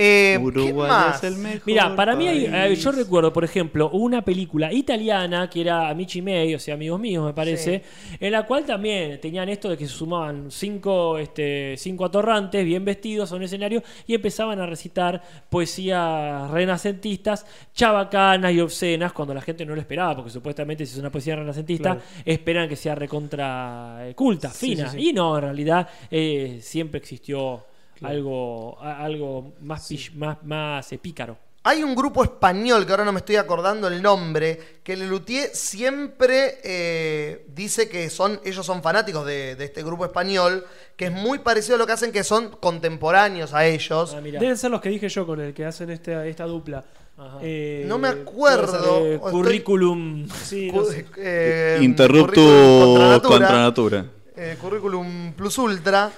[0.03, 1.17] Eh, ¿qué Uruguay más?
[1.23, 1.63] es el mejor.
[1.67, 6.23] Mira, para mí, hay- eh, yo recuerdo, por ejemplo, una película italiana que era Amici
[6.23, 7.83] May, o sea, amigos míos, me parece,
[8.19, 12.85] en la cual también tenían esto de que se sumaban cinco, este, cinco atorrantes bien
[12.85, 17.45] vestidos a un escenario y empezaban a recitar poesías renacentistas,
[17.75, 21.37] chabacanas y obscenas, cuando la gente no lo esperaba, porque supuestamente si es una poesía
[21.37, 22.01] renacentista, Claro.
[22.25, 24.89] esperan que sea recontra eh, culta, Sí, fina.
[24.91, 25.09] sí, sí.
[25.11, 27.65] Y no, en realidad eh, siempre existió
[28.03, 31.37] algo, a- algo más, pish- más, más pícaro.
[31.63, 36.59] Hay un grupo español que ahora no me estoy acordando el nombre, que Lelutier siempre
[36.65, 40.65] eh, dice que son, ellos son fanáticos de, de este grupo español,
[40.97, 44.15] que es muy parecido a lo que hacen, que son contemporáneos a ellos.
[44.17, 44.23] Ah.
[44.23, 46.83] Deben ser los que dije yo con el que hacen esta, esta dupla.
[47.19, 47.39] Ajá.
[47.43, 49.05] Eh, no me acuerdo.
[49.05, 50.27] Eh, o estoy- currículum.
[50.43, 51.05] Sí, no cu- sé.
[51.19, 53.39] eh, Interrupto currículum contra natura.
[53.39, 54.07] contra natura.
[54.35, 56.11] eh, currículum plus ultra.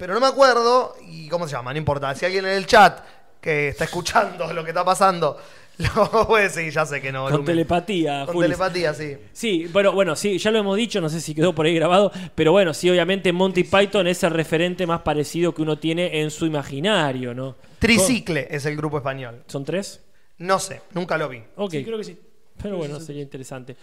[0.00, 0.94] Pero no me acuerdo.
[1.06, 1.72] ¿Y cómo se llama?
[1.72, 2.14] No importa.
[2.14, 3.00] Si alguien en el chat
[3.38, 5.38] que está escuchando lo que está pasando,
[5.94, 7.28] lo puede decir, ya sé que no.
[7.28, 8.46] Con telepatía, Con Juli.
[8.46, 9.18] telepatía, sí.
[9.34, 12.10] Sí, bueno, bueno, sí, ya lo hemos dicho, no sé si quedó por ahí grabado,
[12.34, 16.30] pero bueno, sí, obviamente Monty Python es el referente más parecido que uno tiene en
[16.30, 17.56] su imaginario, ¿no?
[17.78, 19.44] Tricicle es el grupo español.
[19.48, 20.00] ¿Son tres?
[20.38, 21.42] No sé, nunca lo vi.
[21.56, 21.72] Ok.
[21.72, 22.18] Sí, creo que sí.
[22.62, 23.76] Pero bueno, sería interesante.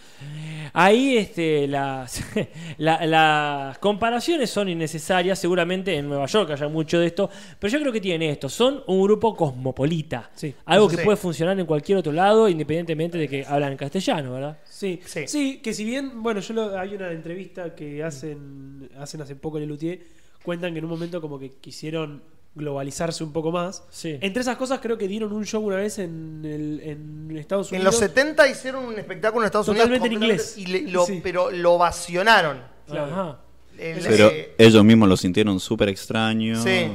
[0.74, 2.24] Ahí este, las,
[2.78, 5.40] la- las comparaciones son innecesarias.
[5.40, 7.30] Seguramente en Nueva York haya mucho de esto.
[7.60, 8.50] Pero yo creo que tienen esto.
[8.50, 10.30] Son un grupo cosmopolita.
[10.36, 11.04] Sí, Algo que sí.
[11.04, 14.58] puede funcionar en cualquier otro lado, independientemente de que hablan en castellano, ¿verdad?
[14.66, 15.28] Sí, Sí.
[15.28, 15.58] sí.
[15.64, 19.64] que si bien, bueno, yo lo- hay una entrevista que hacen, hacen hace poco en
[19.64, 20.00] el Luthier,
[20.44, 22.22] cuentan que en un momento como que quisieron
[22.58, 23.84] globalizarse un poco más.
[23.90, 24.18] Sí.
[24.20, 27.78] Entre esas cosas creo que dieron un show una vez en, el- en Estados En
[27.78, 27.94] Unidos.
[27.94, 30.58] los 70 hicieron un espectáculo en Estados Totalmente en Unidos.
[30.58, 30.58] inglés.
[30.58, 31.20] y le- lo- Sí.
[31.24, 32.62] Pero lo ovacionaron.
[32.88, 33.12] Claro.
[33.14, 33.40] Ajá.
[33.78, 36.62] El- Pero eh, ellos mismos lo sintieron súper extraño.
[36.64, 36.88] Sí.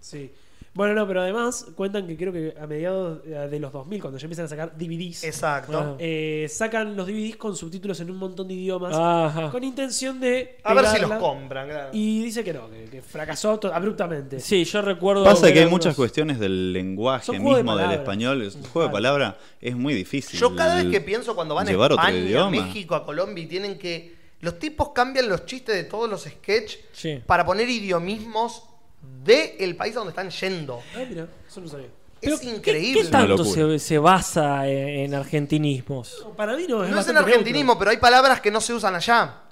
[0.00, 0.30] Sí.
[0.78, 4.16] Bueno, no, pero además cuentan que creo que a mediados eh, de los 2000, cuando
[4.18, 5.96] ya empiezan a sacar DVDs, exacto.
[5.98, 9.50] Eh, sacan los DVDs con subtítulos en un montón de idiomas, Ajá.
[9.50, 10.56] con intención de...
[10.62, 11.18] A ver si los pegarla.
[11.18, 11.90] compran, claro.
[11.92, 14.38] Y dice que no, que, que fracasó to- abruptamente.
[14.38, 15.24] Sí, yo recuerdo.
[15.24, 18.00] Pasa que hay muchas cuestiones del lenguaje Son juegos de mismo del palabras.
[18.04, 18.42] español.
[18.42, 20.38] El juego de palabras es muy difícil.
[20.38, 22.50] Yo cada vez que pienso cuando van a llevar otro España, a idioma.
[22.52, 24.16] México, a Colombia y tienen que...
[24.42, 27.20] Los tipos cambian los chistes de todos los sketches Sí.
[27.26, 28.62] para poner idiomismos
[29.00, 30.80] del país a donde están yendo.
[30.96, 31.88] Ah, mira, eso no sabía.
[32.20, 33.02] Pero, Es ¿qué- increíble.
[33.02, 36.20] ¿Qué, tanto se, se basa en, en argentinismos?
[36.24, 37.78] No, para mí no, es No es en argentinismo, neutro.
[37.78, 39.42] pero hay palabras que no se usan allá.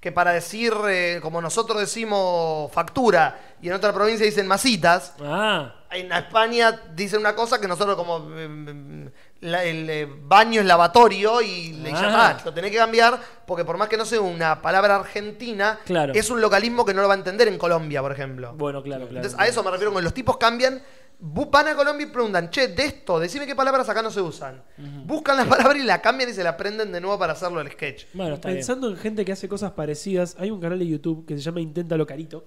[0.00, 5.74] Que para decir, eh, como nosotros decimos factura y en otra provincia dicen masitas, Ah,
[5.90, 9.10] en España dicen una cosa que nosotros como eh,
[9.40, 12.00] la- el eh, baño es lavatorio y le Ah.
[12.02, 16.12] llaman, lo tenés que cambiar porque por más que no sea una palabra argentina, Claro.
[16.14, 18.52] es un localismo que no lo va a entender en Colombia, por ejemplo.
[18.54, 19.24] bueno, claro, claro.
[19.24, 20.82] Entonces a eso me refiero con los tipos cambian,
[21.20, 24.20] bu- van a Colombia y preguntan, che, de esto, decime qué palabras acá no se
[24.20, 24.62] usan.
[25.04, 27.70] Buscan la palabra y la cambian y se la aprenden de nuevo para hacerlo el
[27.70, 28.06] sketch.
[28.14, 28.58] Bueno, está bien.
[28.58, 31.60] Pensando en gente que hace cosas parecidas, hay un canal de YouTube que se llama
[31.60, 32.44] Inténtalo Carito.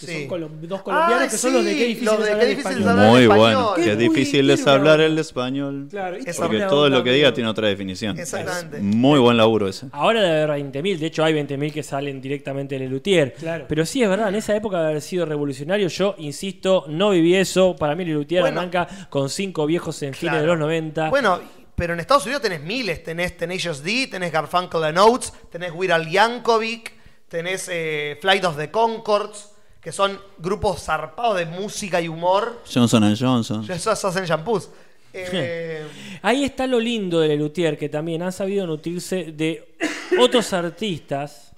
[0.00, 0.12] Que Sí.
[0.26, 2.30] son colom- dos colombianos Ah, que son los de sí, qué difícil los es de
[2.32, 2.98] hablar qué difícil es español.
[2.98, 3.52] hablar Muy español.
[3.54, 3.74] bueno.
[3.74, 5.86] Que muy- difícil es hablar el español.
[5.90, 8.18] Claro, Porque todo lo que diga tiene otra definición.
[8.18, 8.78] Exactamente.
[8.80, 9.88] Muy buen laburo ese.
[9.92, 13.34] Ahora debe haber 20.000, de hecho hay 20.000 que salen directamente del Luthier.
[13.34, 13.66] Claro.
[13.68, 17.34] Pero sí es verdad, en esa época de haber sido revolucionario, yo insisto, no viví
[17.36, 17.76] eso.
[17.76, 18.60] Para mí el Luthier Bueno.
[18.60, 21.10] arranca con cinco viejos en fines de los 90.
[21.10, 21.38] Bueno,
[21.74, 25.92] pero en Estados Unidos tenés miles, tenés Tenacious D, tenés Garfunkel and Oates, tenés Weird
[25.92, 26.92] Al Yankovic,
[27.28, 29.50] tenés eh, Flight of the Concords,
[29.82, 32.60] que son grupos zarpados de música y humor.
[32.72, 33.66] Johnson Johnson.
[33.68, 34.70] Esos hacen shampoos.
[35.14, 35.86] Eh,
[36.22, 39.76] Ahí está lo lindo de Luthier, que también han sabido nutrirse de
[40.18, 41.52] otros artistas.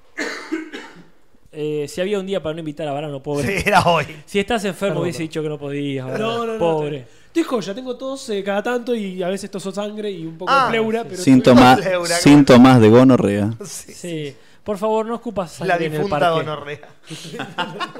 [1.52, 3.60] Eh, si había un día para no invitar a Varano, pobre.
[3.60, 4.04] sí, era hoy.
[4.26, 5.02] Si estás enfermo, Perdón.
[5.04, 6.04] hubiese dicho que no podías.
[6.18, 6.58] No, no, no.
[6.58, 7.00] pobre.
[7.02, 10.36] te- Estoy joya, tengo tos eh, cada tanto y a veces toso sangre y un
[10.38, 13.50] poco Ah, de pleura, pero Pleura, síntomas de gonorrea.
[13.64, 13.92] Sí.
[13.92, 14.36] Sí.
[14.64, 16.88] Por favor, no escupas La sangre el difunta gonorrea.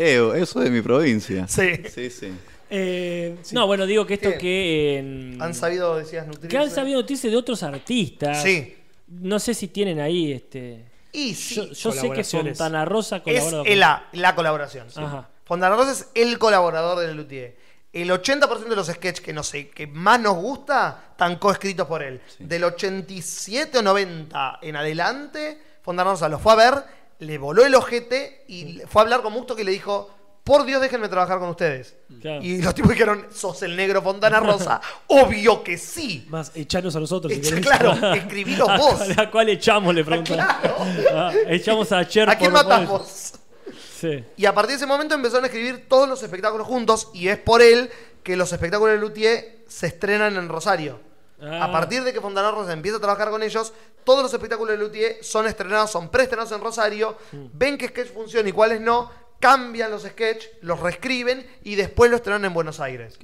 [0.00, 1.48] Eh, eso de mi provincia.
[1.48, 1.72] Sí.
[1.92, 2.32] Sí, sí.
[2.70, 3.52] Eh, sí.
[3.54, 4.38] No, bueno, digo que esto ¿Qué?
[4.38, 4.98] que...
[4.98, 6.48] en- Han sabido, decías, nutrirse.
[6.48, 8.40] que han sabido noticias de otros artistas.
[8.42, 8.76] Sí.
[9.08, 10.84] No sé si tienen ahí este...
[11.10, 11.54] Y sí.
[11.56, 12.22] Yo, yo sé que.
[12.22, 14.88] Fontana Rosa es colaboró con- el- la, la colaboración.
[14.90, 15.00] sí.
[15.02, 15.28] Ajá.
[15.44, 17.56] Fontana Rosa es el colaborador de Lelutier.
[17.92, 22.02] El 80% de los sketches que no sé, que más nos gusta, están coescritos por
[22.02, 22.20] él.
[22.38, 26.84] Del 87 o 90 en adelante, Fontana Rosa lo fue a ver,
[27.20, 30.10] le voló el ojete y fue a hablar con Musto que le dijo,
[30.44, 31.96] por Dios déjenme trabajar con ustedes.
[32.20, 32.42] Claro.
[32.42, 34.80] Y los tipos dijeron, sos el negro Fontana Rosa.
[35.08, 36.26] Obvio que sí.
[36.30, 37.32] Más echanos a nosotros.
[37.32, 37.66] si Echa- querés.
[37.66, 38.94] claro, escribilos vos.
[39.00, 39.94] ¿A cuál, a cuál echamos?
[39.94, 40.36] Le preguntan.
[40.36, 40.76] Claro.
[41.12, 43.32] Ah, echamos a Cher ¿A quién matamos?
[43.94, 44.24] Sí.
[44.36, 47.36] Y a partir de ese momento empezaron a escribir todos los espectáculos juntos y es
[47.36, 47.90] por él
[48.22, 51.00] que los espectáculos de Luthier se estrenan en Rosario.
[51.40, 51.64] Ah.
[51.64, 53.72] A partir de que Fontana Rosa empieza a trabajar con ellos,
[54.04, 57.46] todos los espectáculos de Luthier son estrenados, son preestrenados en Rosario, Mm.
[57.52, 62.18] ven qué sketch funciona y cuáles no, cambian los sketches, los reescriben y después los
[62.18, 63.18] estrenan en Buenos Aires.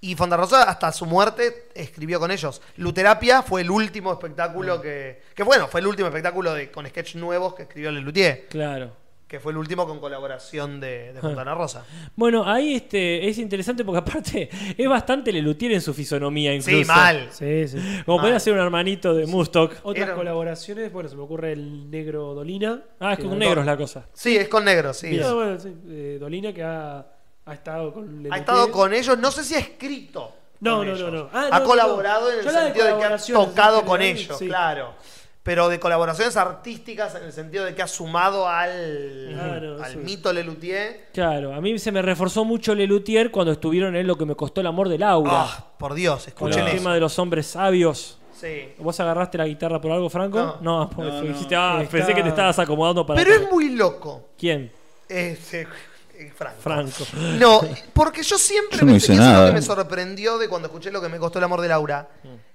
[0.00, 2.60] Y Fontana Rosa hasta su muerte escribió con ellos.
[2.76, 5.22] Luterapia fue el último espectáculo que...
[5.34, 8.46] Que bueno, fue el último espectáculo de, con sketch nuevos que escribió Le Luthier.
[8.50, 8.94] Claro.
[9.26, 11.84] Que fue el último con colaboración de, de Fontana Rosa.
[12.14, 14.48] Bueno, ahí este es interesante porque aparte
[14.78, 16.78] es bastante Lelutier en su fisonomía incluso.
[16.78, 17.28] Sí, mal.
[17.32, 17.78] Sí, sí.
[18.04, 19.72] Como podría ser un hermanito de Mustock.
[19.82, 22.82] Otras Era- colaboraciones, bueno, se me ocurre el negro Dolina.
[23.00, 24.06] Ah, es con negros la cosa.
[24.12, 25.18] Sí, es con negro, sí.
[25.18, 27.04] Ah, bueno, sí, eh, Dolina que ha,
[27.46, 30.32] ha estado con Ha estado con ellos, no sé si ha escrito.
[30.60, 31.12] No, con no, ellos.
[31.12, 31.30] no, no.
[31.32, 32.40] Ah, ha no, colaborado no.
[32.40, 34.46] en el sentido de que ha tocado con ellos, sí.
[34.46, 34.94] claro.
[35.44, 39.38] Pero de colaboraciones artísticas en el sentido de que ha sumado al,
[39.82, 39.98] al sí.
[39.98, 41.08] mito Lelutier.
[41.12, 44.62] Claro, a mí se me reforzó mucho Lelutier cuando estuvieron en Lo que me costó
[44.62, 45.30] el amor de Laura.
[45.34, 46.76] Ah, por Dios, con escuchen el eso.
[46.78, 48.18] tema de los hombres sabios.
[48.40, 48.72] Sí.
[48.78, 50.56] ¿Vos agarraste la guitarra por algo, Franco?
[50.62, 51.28] No, porque No, no.
[51.28, 53.22] dijiste, ah, Está- pensé que te estabas acomodando para.
[53.22, 54.30] Pero es muy loco.
[54.38, 54.72] ¿Quién?
[55.08, 55.68] Ese,
[56.16, 56.56] eh, Franco.
[56.60, 57.04] Franco.
[57.38, 57.60] No,
[57.92, 59.46] porque yo siempre Yo no pensé hice que eso es lo nada.
[59.48, 62.08] que me sorprendió de cuando escuché lo que me costó el amor de Laura.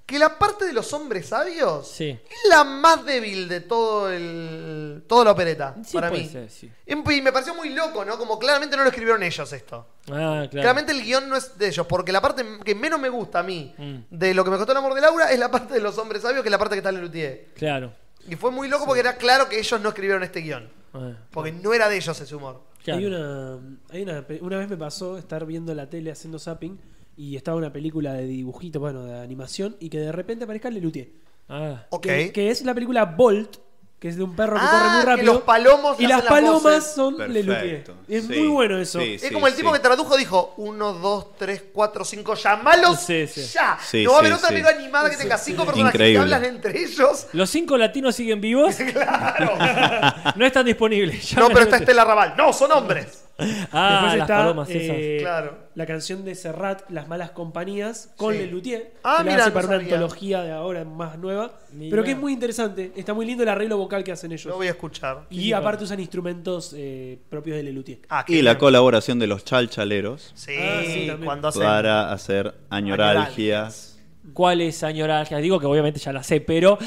[0.09, 1.87] Que la parte de los hombres sabios.
[1.87, 2.09] Sí.
[2.09, 6.29] es la más débil de todo el toda la opereta, Sí, para puede mí.
[6.29, 6.71] ser, sí.
[6.87, 8.17] Y me pareció muy loco, ¿no?
[8.17, 9.85] Como claramente no lo escribieron ellos esto.
[10.07, 10.49] Ah, claro.
[10.49, 13.43] Claramente el guion no es de ellos, porque la parte que menos me gusta a
[13.43, 13.97] mí Mm.
[14.09, 16.23] de lo que me costó el amor de Laura es la parte de los hombres
[16.23, 17.49] sabios, que es la parte que está en Lelutier.
[17.55, 17.93] Claro.
[18.27, 20.69] Y fue muy loco porque era claro que ellos no escribieron este guion.
[20.93, 22.63] Ah, Porque no era de ellos ese humor.
[22.83, 22.99] claro.
[22.99, 23.59] Hay una,
[23.91, 26.79] hay una, una vez me pasó estar viendo la tele haciendo zapping
[27.19, 31.09] y estaba una película de dibujito, bueno, de animación y que de repente aparezca Lelutier.
[31.49, 31.85] Ah.
[31.89, 32.03] Ok.
[32.03, 33.57] Que, que es la película Bolt,
[33.99, 35.33] que es de un perro que Ah, corre muy que rápido.
[35.33, 36.93] los palomos y las las palomas voces.
[36.95, 37.17] son.
[37.33, 37.83] Lelutier.
[38.07, 38.39] Es Sí.
[38.39, 39.01] muy bueno eso.
[39.01, 43.27] Sí, Es como el tipo que tradujo, dijo, uno, dos, tres, cuatro, cinco, llamalos Sí,
[43.27, 43.41] sí.
[43.53, 43.77] ya.
[43.85, 44.53] Sí, no va a haber otra sí.
[44.53, 47.27] película animada que tenga cinco personajes que hablan entre ellos.
[47.33, 48.75] ¿Los cinco latinos siguen vivos?
[48.93, 49.57] claro.
[50.37, 51.35] no están disponibles.
[51.35, 51.75] no, pero está.
[51.75, 52.35] Estela Raval.
[52.37, 53.25] No, son hombres.
[53.71, 55.17] Ah, Después las está palomas eh.
[55.21, 55.57] Claro.
[55.75, 58.39] la canción de Serrat, Las Malas Compañías, con Sí.
[58.39, 58.93] Lelutier.
[59.03, 59.93] Ah, que la mira, hace no para una sabía.
[59.95, 61.51] antología de ahora más nueva.
[61.71, 61.89] Mirá.
[61.91, 62.91] Pero que es muy interesante.
[62.95, 64.45] Está muy lindo el arreglo vocal que hacen ellos.
[64.45, 65.25] Lo voy a escuchar.
[65.29, 67.99] Y Sí, aparte usan instrumentos eh, propios de Lelutier.
[68.09, 68.59] Ah, qué Y la bien.
[68.59, 71.25] colaboración de los chalchaleros Sí, Ah, sí, también.
[71.25, 71.61] cuando hacen.
[71.63, 73.99] para hacer añoralgias.
[74.33, 75.37] ¿Cuál es añoralgia?
[75.37, 76.77] Digo que obviamente ya la sé, pero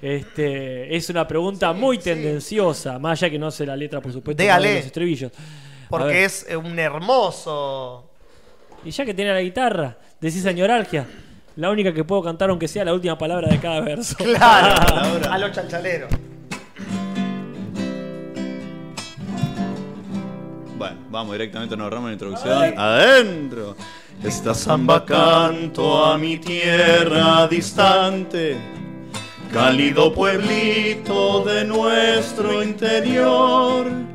[0.00, 2.04] este es una pregunta muy sí.
[2.04, 5.32] tendenciosa, más allá que no sé la letra, por supuesto, de los estribillos.
[5.92, 8.08] Porque es eh, un hermoso.
[8.82, 11.06] Y ya que tiene la guitarra, decís añoralgia.
[11.56, 14.16] La única que puedo cantar, aunque sea la última palabra de cada verso.
[14.24, 16.10] Claro, a los chalchaleros.
[20.78, 22.78] Bueno, vamos directamente, nos ahorramos la introducción.
[22.78, 23.76] Adentro.
[24.24, 28.56] Esta samba canto a mi tierra distante,
[29.52, 34.11] cálido pueblito de nuestro interior,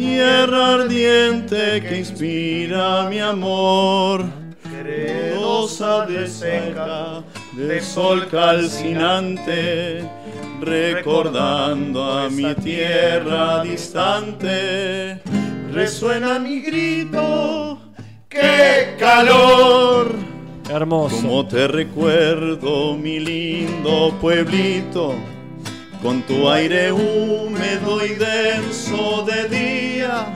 [0.00, 4.24] tierra ardiente que inspira mi amor,
[5.34, 7.22] rosa de seca,
[7.52, 10.02] de sol calcinante,
[10.62, 15.20] recordando a mi tierra distante,
[15.70, 17.78] resuena mi grito,
[18.26, 20.14] qué calor.
[20.70, 21.16] Hermoso.
[21.16, 25.14] Como te recuerdo, mi lindo pueblito,
[26.02, 30.34] con tu aire húmedo y denso de día,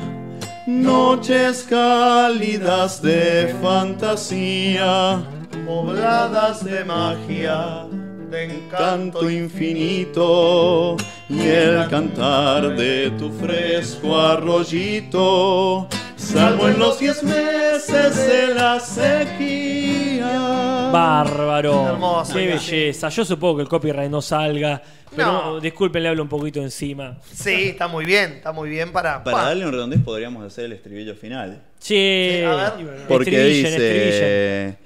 [0.67, 5.23] noches cálidas de fantasía,
[5.67, 7.87] pobladas de magia,
[8.31, 10.97] de encanto infinito,
[11.31, 20.91] y el cantar de tu fresco arroyito, salvo en los diez meses de la sequía.
[20.93, 21.89] Bárbaro.
[21.89, 23.09] Hermoso, Qué belleza.
[23.09, 24.81] Yo supongo que el copyright no salga.
[25.15, 25.61] Pero No.
[25.61, 27.19] disculpen, le hablo un poquito encima.
[27.33, 29.23] Sí, está muy bien, está muy bien para.
[29.23, 29.45] Para pa.
[29.47, 31.62] darle un redondez podríamos hacer el estribillo final.
[31.81, 32.41] Che.
[32.41, 32.73] Sí, a ver.
[33.09, 34.11] Porque Estribillen, estribillen.
[34.11, 34.79] dice...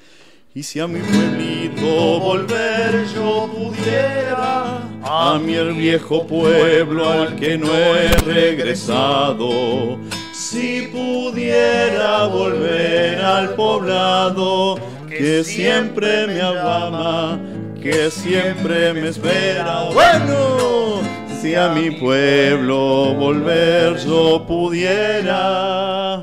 [0.55, 7.57] Y si a mi pueblito volver yo pudiera, a mi el viejo pueblo al que
[7.59, 9.99] no he regresado,
[10.51, 14.77] si pudiera volver al poblado
[15.07, 17.39] que siempre me ama,
[17.83, 19.91] que siempre me espera.
[19.93, 21.03] Bueno,
[21.39, 26.23] si a mi pueblo volver yo pudiera.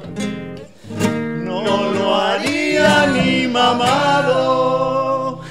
[1.43, 5.41] No lo haría ni mamado.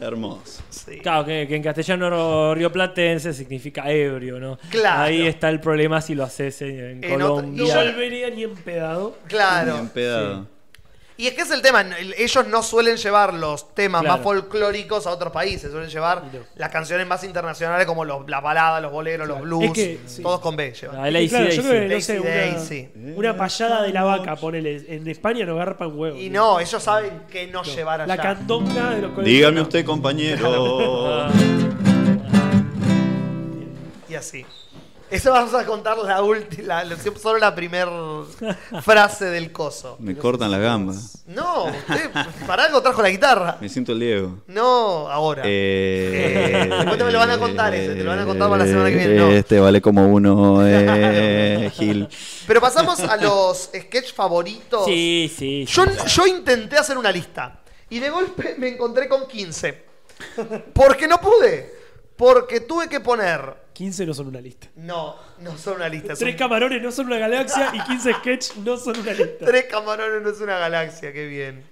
[0.00, 0.57] Hermoso.
[0.88, 0.98] Sí.
[0.98, 4.58] Claro, que, que en castellano rioplatense significa ebrio, ¿no?
[4.70, 5.02] Claro.
[5.02, 7.74] Ahí está el problema si lo haces en, En otro- Colombia.
[7.74, 9.16] No volvería ni empedado.
[9.28, 9.74] Claro.
[9.74, 10.46] Bien pedado.
[11.20, 14.16] Y es que es el tema, el- ellos no suelen llevar los temas Claro.
[14.18, 16.38] más folclóricos a otros países, suelen llevar no.
[16.54, 20.22] las canciones más internacionales como los, la balada, los boleros, los blues, Es que, sí.
[20.22, 20.96] todos con B llevan.
[21.00, 21.28] Ah, el AC/DC.
[21.28, 22.88] Claro, yo creo que, no sé, Daisy, una, Daisy.
[23.16, 24.84] una payada de la vaca, ponele.
[24.88, 26.20] En España no garpan huevos.
[26.20, 28.14] Y no, ellos saben que no, llevar allá.
[28.16, 29.24] La candonga de los colegios.
[29.24, 31.26] Dígame usted, compañero.
[34.08, 34.46] Y así.
[35.10, 36.82] Eso vamos a contar la última,
[37.20, 37.90] solo la primera
[38.82, 39.96] frase del coso.
[40.00, 41.24] Me cortan las gambas.
[41.26, 42.10] No, usted,
[42.46, 43.56] para algo trajo la guitarra.
[43.60, 44.36] Me siento el Diego.
[44.46, 45.42] No, ahora.
[45.46, 48.64] Eh, Después te me lo van a contar ese, te lo van a contar para
[48.64, 49.28] la semana que viene, no.
[49.30, 52.06] Este vale como uno, eh, Gil.
[52.46, 54.84] Pero pasamos a los sketch favoritos.
[54.84, 55.64] Sí, sí.
[55.66, 55.90] Yo, sí.
[56.06, 59.84] yo intenté hacer una lista y de golpe me encontré con 15.
[60.74, 61.74] Porque no pude.
[62.16, 63.67] Porque tuve que poner.
[63.78, 64.66] 15 no son una lista.
[64.74, 66.16] No, no son una lista.
[66.16, 69.46] son Tres camarones no son una galaxia y 15 sketch no son una lista.
[69.46, 71.62] Tres camarones no es una galaxia, qué bien.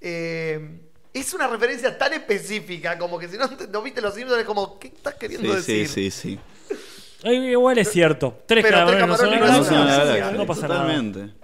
[0.00, 0.80] Eh,
[1.12, 4.78] es una referencia tan específica como que si no, no viste los Simpsons es como,
[4.78, 6.10] ¿qué estás queriendo Sí, sí, decir?
[6.10, 6.38] sí,
[6.70, 6.76] sí.
[7.24, 8.42] Eh, Igual es cierto.
[8.46, 10.04] Tres Pero tres camarones no son camarones una no No son son una galaxia.
[10.04, 10.80] una galaxia, galaxia, No pasa nada.
[10.80, 11.34] totalmente.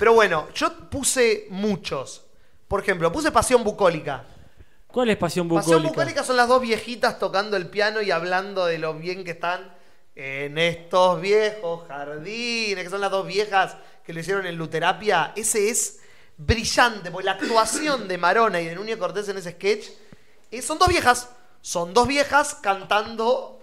[0.00, 2.26] Pero bueno, yo puse muchos.
[2.66, 4.24] Por ejemplo, puse Pasión Bucólica.
[4.96, 5.90] ¿Cuál es pasión Pasión bucólica?
[5.90, 9.70] bucólica son las dos viejitas tocando el piano y hablando de lo bien que están
[10.14, 15.34] en estos viejos jardines, que son las dos viejas que lo hicieron en Luterapia.
[15.36, 16.00] Ese es
[16.38, 19.86] brillante, porque la actuación de Marona y de Núñez Cortés en ese sketch
[20.50, 21.28] eh, son dos viejas.
[21.60, 23.60] Son dos viejas cantando.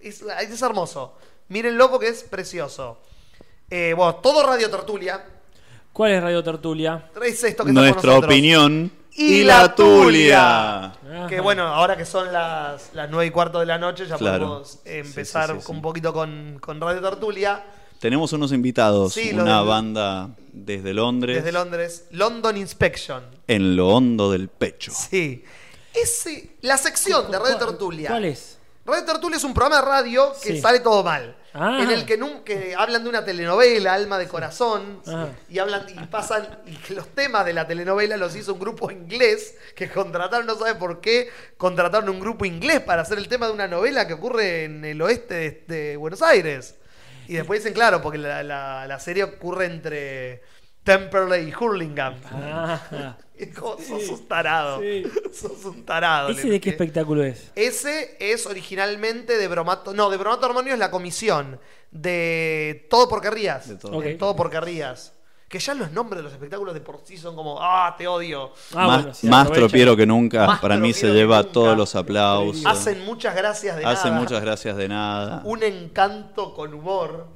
[0.00, 1.18] Es, es hermoso.
[1.48, 3.02] Mírenlo porque es precioso.
[3.68, 5.22] Eh, bueno, todo Radio Tertulia.
[5.92, 7.10] ¿Cuál es Radio Tertulia?
[7.22, 8.24] Es esto que Nuestra nosotros.
[8.24, 10.84] opinión Y la tulia.
[10.86, 11.26] Ajá.
[11.28, 14.46] Que bueno, ahora que son las, las 9 y cuarto de la noche, ya Claro.
[14.46, 15.76] podemos empezar Sí, sí, sí, con sí.
[15.76, 17.64] un poquito con, con Radio Tertulia.
[18.00, 22.06] Tenemos unos invitados, una banda desde Londres, Desde Londres.
[22.10, 23.22] London Inspection.
[23.46, 24.92] en lo hondo del pecho.
[24.92, 25.44] Sí.
[25.94, 28.10] Ese, la sección de Radio Tertulia.
[28.10, 28.58] ¿Cuál es?
[28.84, 30.60] Radio Tertulia es un programa de radio que Sí.
[30.60, 31.36] sale todo mal.
[31.56, 31.78] Ah.
[31.80, 35.28] En el que, nun- que hablan de una telenovela, Alma de Corazón, Ah.
[35.48, 39.56] y hablan y pasan y los temas de la telenovela los hizo un grupo inglés
[39.76, 43.52] que contrataron, no sabe por qué, contrataron un grupo inglés para hacer el tema de
[43.52, 46.74] una novela que ocurre en el oeste de, de Buenos Aires.
[47.28, 50.42] Y después dicen, claro, porque la, la- la serie ocurre entre
[50.84, 52.14] Temperley y Hurlingham.
[52.30, 53.16] Ah,
[53.58, 54.80] como, sos un tarado.
[54.80, 55.02] Sí.
[55.32, 56.28] Sos un tarado.
[56.28, 57.50] ¿Ese de qué espectáculo es?
[57.56, 59.92] Ese es originalmente de Bromato.
[59.92, 61.58] No, de Bromato Armonio es la comisión
[61.90, 63.68] de Todo por Querrías.
[63.68, 64.00] De todo.
[64.00, 64.18] De Ok.
[64.18, 65.12] Todo por Querrías.
[65.48, 68.52] Que ya los nombres de los espectáculos de por sí son como, ah, te odio.
[68.74, 70.46] Ah, más bueno, sí, más tropiero que nunca.
[70.46, 71.52] Más Para mí se lleva nunca.
[71.52, 72.66] todos los aplausos.
[72.66, 74.20] Hacen muchas gracias de Hacen nada.
[74.22, 75.42] muchas gracias de nada.
[75.44, 77.28] Un encanto con humor.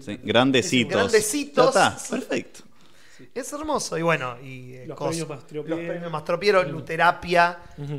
[0.00, 0.96] Sí, grandecitos.
[0.96, 1.74] Grandecitos.
[1.74, 2.60] Ya está, perfecto.
[3.34, 3.96] Es hermoso.
[3.98, 5.68] Y bueno, y eh, Los cos- premios.
[5.68, 7.58] Los premios Mastropiero, Luterapia.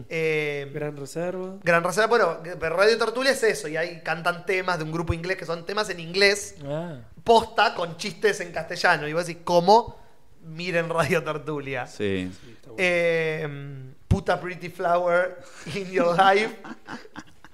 [0.09, 1.55] eh, Gran reserva.
[1.63, 5.13] Gran Reserva, bueno, pero Radio Tertulia es eso, y ahí cantan temas de un grupo
[5.13, 6.97] inglés que son temas en inglés, Ah.
[7.23, 9.07] posta con chistes en castellano.
[9.07, 9.99] Y vos decís, ¿cómo?
[10.43, 11.85] Miren Radio Tertulia.
[11.87, 12.31] Sí.
[12.77, 13.47] Eh,
[14.07, 15.37] puta Pretty Flower
[15.75, 16.55] in Your Life.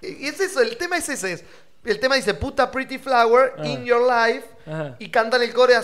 [0.01, 1.33] y es eso, el tema es ese.
[1.33, 1.45] es-
[1.83, 3.65] el tema dice Puta Pretty Flower Ah.
[3.67, 4.45] in Your Life.
[4.65, 4.95] Ajá.
[4.99, 5.75] Y cantan el coro y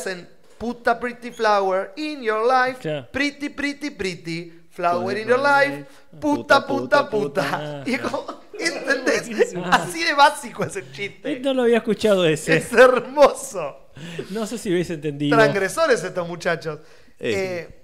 [0.63, 2.79] hacen Puta Pretty Flower in Your Life.
[2.81, 3.07] Claro.
[3.11, 4.53] Pretty, pretty, pretty.
[4.69, 5.85] Flower in Your Life.
[6.19, 7.83] Puta, puta, puta.
[7.85, 8.25] Y es como,
[8.59, 9.29] ¿entendés?
[9.71, 11.39] Así de básico es el chiste.
[11.41, 12.57] No lo había escuchado ese.
[12.57, 13.89] Es hermoso.
[14.31, 15.37] No sé si hubiese entendido.
[15.37, 16.79] Transgresores estos muchachos.
[17.19, 17.79] Eh, Eh,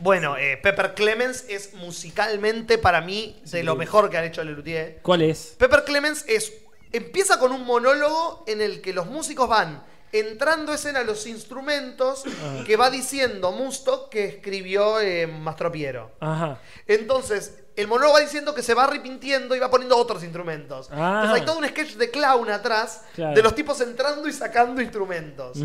[0.00, 5.00] bueno, eh, Pepper Clemens es musicalmente para mí de lo mejor que han hecho Lelutier.
[5.02, 5.56] ¿Cuál es?
[5.58, 6.52] Pepper Clemens es
[6.92, 9.82] empieza con un monólogo en el que los músicos van
[10.12, 12.24] entrando escena los instrumentos
[12.66, 16.12] que va diciendo Musto que escribió eh, Mastropiero.
[16.20, 16.58] Ajá.
[16.86, 20.88] Entonces, el monólogo va diciendo que se va arrepintiendo y va poniendo otros instrumentos.
[20.90, 21.20] Ah.
[21.22, 23.34] Entonces hay todo un sketch de clown atrás Claro.
[23.36, 25.58] de los tipos entrando y sacando instrumentos.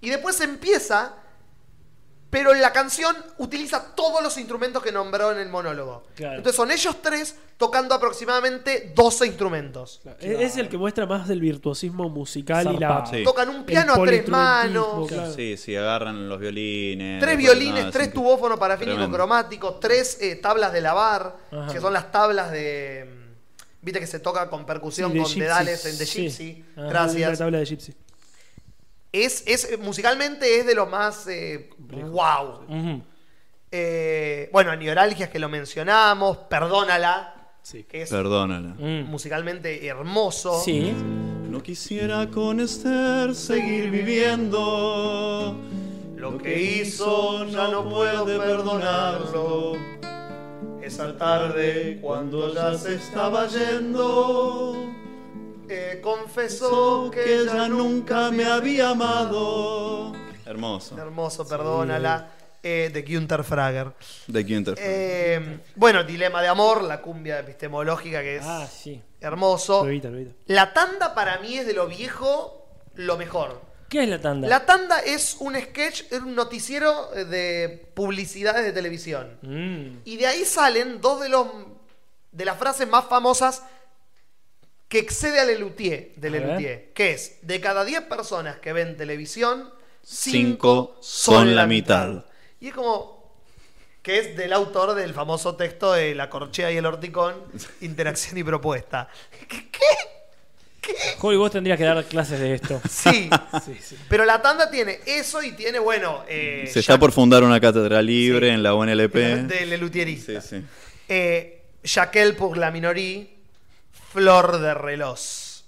[0.00, 1.14] Y después empieza,
[2.36, 6.02] pero la canción utiliza todos los instrumentos que nombró en el monólogo.
[6.14, 6.36] Claro.
[6.36, 10.02] Entonces son ellos tres tocando aproximadamente 12 instrumentos.
[10.20, 13.06] Es es el que muestra más del virtuosismo musical y la.
[13.06, 13.24] Sí.
[13.24, 15.08] Tocan un el piano a tres manos.
[15.08, 15.32] claro.
[15.32, 17.22] Sí, sí, agarran los violines.
[17.22, 21.72] Tres violines, tres es tubófonos parafínicos cromáticos, tres eh, tablas de lavar, Ajá.
[21.72, 23.06] que son las tablas de.
[23.10, 23.26] mm,
[23.80, 25.40] Viste que se toca con percusión, Sí, con Gypsy.
[25.40, 26.22] dedales en The Sí.
[26.28, 26.64] Gypsy.
[26.74, 26.82] Ajá.
[26.82, 27.38] La Gracias.
[27.38, 27.94] tabla de Gypsy.
[29.24, 31.26] Es, es, musicalmente es de los más.
[31.28, 32.60] Eh, wow.
[32.68, 33.02] Ujú.
[33.70, 37.82] Eh, bueno, Neuralgias que lo mencionamos, Perdónala, Sí.
[37.84, 38.74] que es Perdónala.
[38.78, 39.04] Mm.
[39.10, 40.60] musicalmente hermoso.
[40.60, 40.92] Sí.
[41.50, 45.56] No quisiera con Esther seguir viviendo.
[46.16, 49.72] Lo que hizo ya no puedo perdonarlo.
[50.82, 54.76] Esa tarde cuando ya se estaba yendo,
[55.68, 60.12] eh, confesó que ella nunca me había amado.
[60.44, 60.96] Hermoso.
[60.98, 62.30] Hermoso, perdónala.
[62.62, 63.92] eh, de Günther Frager.
[64.26, 64.74] De Günther.
[64.78, 69.00] Eh, bueno, Dilema de Amor, la cumbia epistemológica que es Ah, sí.
[69.20, 69.84] hermoso.
[69.84, 70.34] Lo evita, lo evita.
[70.46, 73.60] La tanda para mí es de lo viejo lo mejor.
[73.88, 74.48] ¿Qué es la tanda?
[74.48, 79.38] La tanda es un sketch, es un noticiero eh, de publicidades de televisión.
[79.42, 79.98] Mm.
[80.04, 81.46] Y de ahí salen dos de los
[82.32, 83.62] de las frases más famosas
[84.88, 86.30] que excede a Lelutier, de.
[86.30, 89.70] Lelutier, que es de cada 10 personas que ven televisión,
[90.02, 92.24] Cinco son la mitad.
[92.60, 93.16] Y es como
[94.00, 97.34] que es del autor del famoso texto de La corchea y el horticón,
[97.80, 99.08] interacción y propuesta.
[99.48, 99.68] ¿Qué?
[99.70, 99.82] ¿Qué?
[101.18, 102.80] Joy, vos tendrías que dar clases de esto.
[102.88, 103.28] Sí.
[103.64, 103.96] Sí, sí.
[104.08, 108.00] Pero la tanda tiene eso y tiene, bueno, eh, Se está por fundar una cátedra
[108.00, 108.54] libre Sí.
[108.54, 109.14] en la UNLP.
[109.48, 110.40] de Lelutierista.
[110.40, 110.64] Sí, sí.
[111.08, 111.62] Eh,
[112.38, 113.26] pour la minoría,
[114.20, 115.62] Flor de Relos.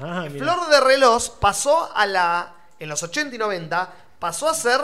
[0.00, 0.26] Ah.
[0.30, 2.54] Flor de Relos pasó a la.
[2.78, 4.80] En los 80 y 90, pasó a ser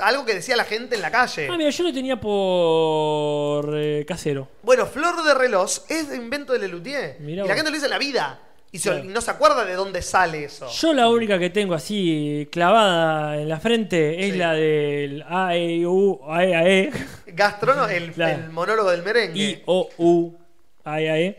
[0.00, 1.46] algo que decía la gente en la calle.
[1.50, 4.48] Ah, mira, yo lo tenía por eh, casero.
[4.62, 7.18] Bueno, Flor de Relos es de invento de Lelutier.
[7.20, 8.40] Y la gente lo dice en la vida.
[8.70, 9.04] Y, se- Claro.
[9.04, 10.66] no se acuerda de dónde sale eso.
[10.70, 14.38] Yo la única que tengo así clavada en la frente es Sí.
[14.38, 16.92] la del A, E, U, A, E, A, E.
[17.26, 18.42] Gastrono, el, Claro.
[18.44, 19.38] el monólogo del merengue.
[19.38, 20.32] I, O, U,
[20.84, 21.36] A, E, A, E.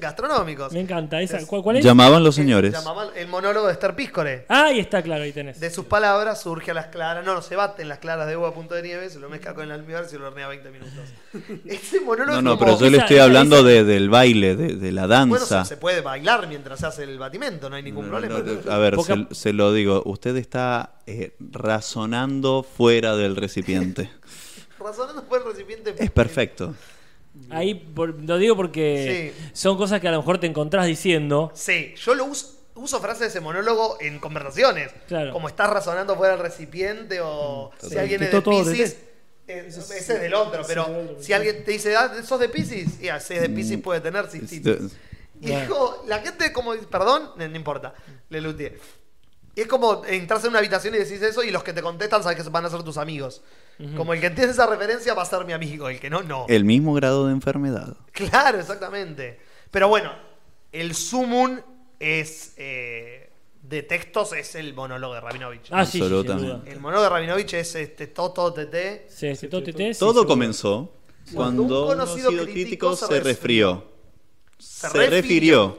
[0.00, 0.72] Gastronómicos.
[0.72, 1.20] Me encanta.
[1.20, 1.84] Esa, Es- ¿cuál, cuál es?
[1.84, 2.72] Llamaban los Que señores.
[2.72, 4.46] llamaba el monólogo de Esther Píscore.
[4.48, 5.60] Ah, ahí está, claro, ahí tenés.
[5.60, 7.24] De sus palabras surge a las claras.
[7.24, 9.54] No, no, se baten las claras de uva a punto de nieve, se lo mezcla
[9.54, 10.92] con el almíbar y se lo hornea 20 minutos.
[11.66, 14.92] Ese monólogo No, no, como- pero yo le estoy hablando de, del baile, de, de
[14.92, 15.64] la Bueno, danza.
[15.64, 18.38] se, se puede bailar mientras se hace el batimento, no hay ningún No, problema.
[18.40, 20.02] no, no, a ver, se, se lo digo.
[20.04, 24.10] Usted está eh, razonando fuera del recipiente.
[24.80, 25.94] Razonando por el recipiente.
[25.98, 26.74] es perfecto.
[27.50, 31.50] Ahí por- lo digo porque son cosas que a lo mejor te encontrás diciendo.
[31.54, 34.90] Sí, yo lo uso, uso frases de ese monólogo en conversaciones.
[35.08, 35.32] Claro.
[35.32, 38.96] Como estás razonando fuera del recipiente o si Sí, alguien es de Pisces.
[39.48, 43.00] eh, ese es del otro, pero si alguien te dice, ah, ¿sos de Pisces?
[43.00, 44.92] Y ah, si es de Pisces puede tener cistitis.
[45.42, 47.94] Y es como, la gente como, perdón, no, no importa,
[48.28, 48.78] le luteé.
[49.56, 52.22] Y es como entras en una habitación y decís eso y los que te contestan
[52.22, 53.42] sabes que van a ser tus amigos.
[53.96, 56.46] Como el que entiende esa referencia va a ser mi amigo, el que no, no.
[56.48, 57.96] El mismo grado de enfermedad.
[58.12, 59.40] Claro, exactamente.
[59.70, 60.12] Pero bueno,
[60.72, 61.60] el sumum
[61.98, 63.30] es eh,
[63.62, 65.68] de textos es el monólogo de Rabinovich.
[65.70, 66.48] Ah, sí, sí, Absolutamente.
[66.48, 66.62] duda.
[66.66, 69.08] El monólogo de Rabinovich es este Toto TT.
[69.08, 70.92] Sí, sí, todo, TT, sí, Todo comenzó
[71.34, 73.84] Cuando un cuando un conocido conocido crítico se se refirió.
[74.58, 75.78] Se Se refirió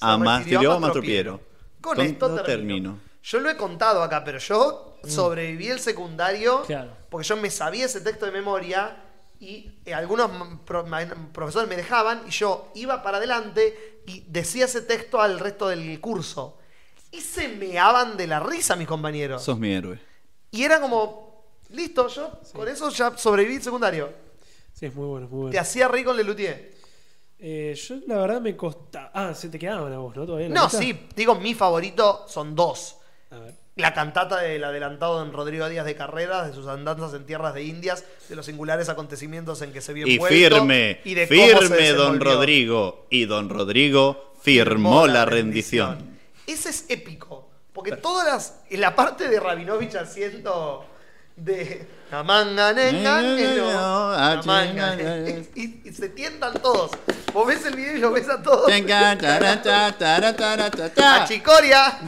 [0.00, 1.40] a Mastilio a Mastropiero.
[1.80, 2.44] Con, esto termino.
[2.44, 2.98] termino.
[3.22, 6.95] Yo lo he contado acá, pero yo sobreviví el secundario Claro.
[7.10, 9.02] Porque yo me sabía ese texto de memoria
[9.38, 10.30] y eh, algunos
[10.64, 16.00] profesores me dejaban y yo iba para adelante y decía ese texto al resto del
[16.00, 16.58] curso.
[17.10, 19.42] Y se meaban de la risa mis compañeros.
[19.42, 19.98] Sos mi héroe.
[20.50, 24.12] Y era como, listo, yo con eso ya sobreviví el secundario.
[24.72, 25.60] Sí, es muy bueno, muy Te bueno.
[25.60, 26.74] hacía reír con Lelutier.
[27.38, 29.10] Eh, yo la verdad me costaba.
[29.12, 30.24] Ah, se te quedaban a vos, ¿no?
[30.26, 30.78] Todavía No, lista?
[30.78, 32.96] sí, digo, mi favorito son dos.
[33.30, 33.54] A ver.
[33.76, 37.62] La cantata del adelantado don Rodrigo Díaz de Carreras, de sus andanzas en tierras de
[37.62, 41.60] Indias, de los singulares acontecimientos en que se vio Y envuelto, firme, y de cómo
[41.60, 42.18] se firme don.
[42.18, 43.06] Rodrigo.
[43.10, 46.18] Y don Rodrigo firmó la rendición.
[46.46, 48.60] Ese es épico, porque todas las.
[48.70, 50.86] En la parte de Rabinovich haciendo
[51.36, 51.86] de.
[55.54, 56.92] Y, y se tientan todos.
[57.34, 58.70] Vos ves el video y lo ves a todos.
[60.96, 61.98] ¡La chicoria!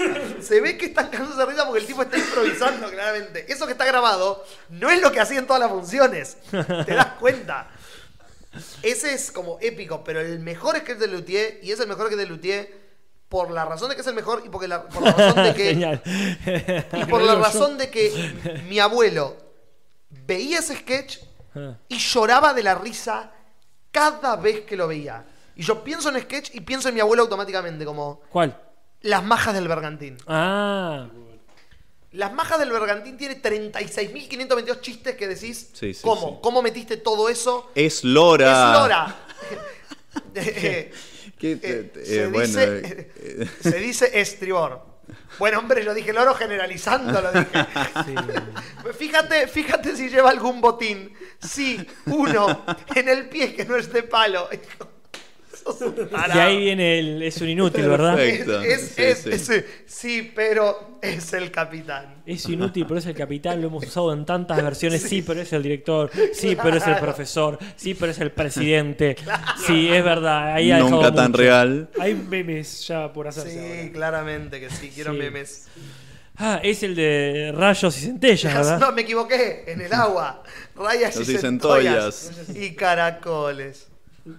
[0.40, 3.50] Se ve que están cagándose de risa porque el tipo está improvisando claramente.
[3.52, 6.36] Eso que está grabado no es lo que hacía en todas las funciones.
[6.50, 7.68] Te das cuenta.
[8.82, 12.18] Ese es como épico, pero el mejor sketch de Luthier, y es el mejor sketch
[12.18, 12.80] de Luthier,
[13.28, 15.54] por la razón de que es el mejor y porque la- por la razón de
[15.54, 16.02] que Genial.
[16.92, 19.36] y por la razón de que mi abuelo
[20.10, 21.18] veía ese sketch
[21.88, 23.30] y lloraba de la risa
[23.92, 25.24] cada vez que lo veía.
[25.54, 28.58] Y yo pienso en sketch y pienso en mi abuelo automáticamente, como ¿Cuál?
[29.02, 30.16] Las majas del bergantín.
[30.26, 31.08] Ah,
[32.12, 36.28] Las majas del bergantín tiene 36.522 chistes que decís, Sí, sí, ¿cómo?
[36.30, 36.38] sí.
[36.42, 37.70] ¿Cómo metiste todo eso?
[37.74, 38.72] Es Lora.
[38.72, 39.16] Es Lora.
[41.38, 44.84] ¿Qué te- se, eh, bueno, dice, eh, se dice estribor.
[45.38, 47.66] Bueno, hombre, yo dije loro generalizando, lo dije.
[48.98, 51.12] Fíjate, fíjate si lleva algún botín.
[51.40, 52.64] Sí, uno,
[52.94, 54.48] en el pie que no es de palo.
[56.10, 56.40] Tarado.
[56.40, 57.22] ahí viene el.
[57.22, 58.16] Es un inútil, ¿verdad?
[58.16, 58.60] Perfecto.
[58.62, 59.30] Es, Sí, es- sí.
[59.30, 62.22] es- sí, pero es el capitán.
[62.26, 65.02] Es inútil, pero es el capitán, lo hemos usado en tantas versiones.
[65.02, 66.10] Sí, pero es el director.
[66.32, 67.58] Sí, pero es el profesor.
[67.76, 69.16] Sí, pero es el presidente.
[69.66, 70.54] Sí, es verdad.
[70.54, 71.42] Ahí ha Nunca tan mucho.
[71.42, 71.88] real.
[71.98, 73.92] Hay memes ya por hacerse Sí, ahora.
[73.92, 75.18] claramente que sí, quiero Sí.
[75.18, 75.66] memes.
[76.42, 78.78] Ah, es el de rayos y centellas, ¿verdad?
[78.80, 79.64] No, me equivoqué.
[79.66, 80.42] En el agua.
[80.74, 82.14] Rayas y y centollas.
[82.14, 82.56] centollas.
[82.56, 83.88] Y caracoles.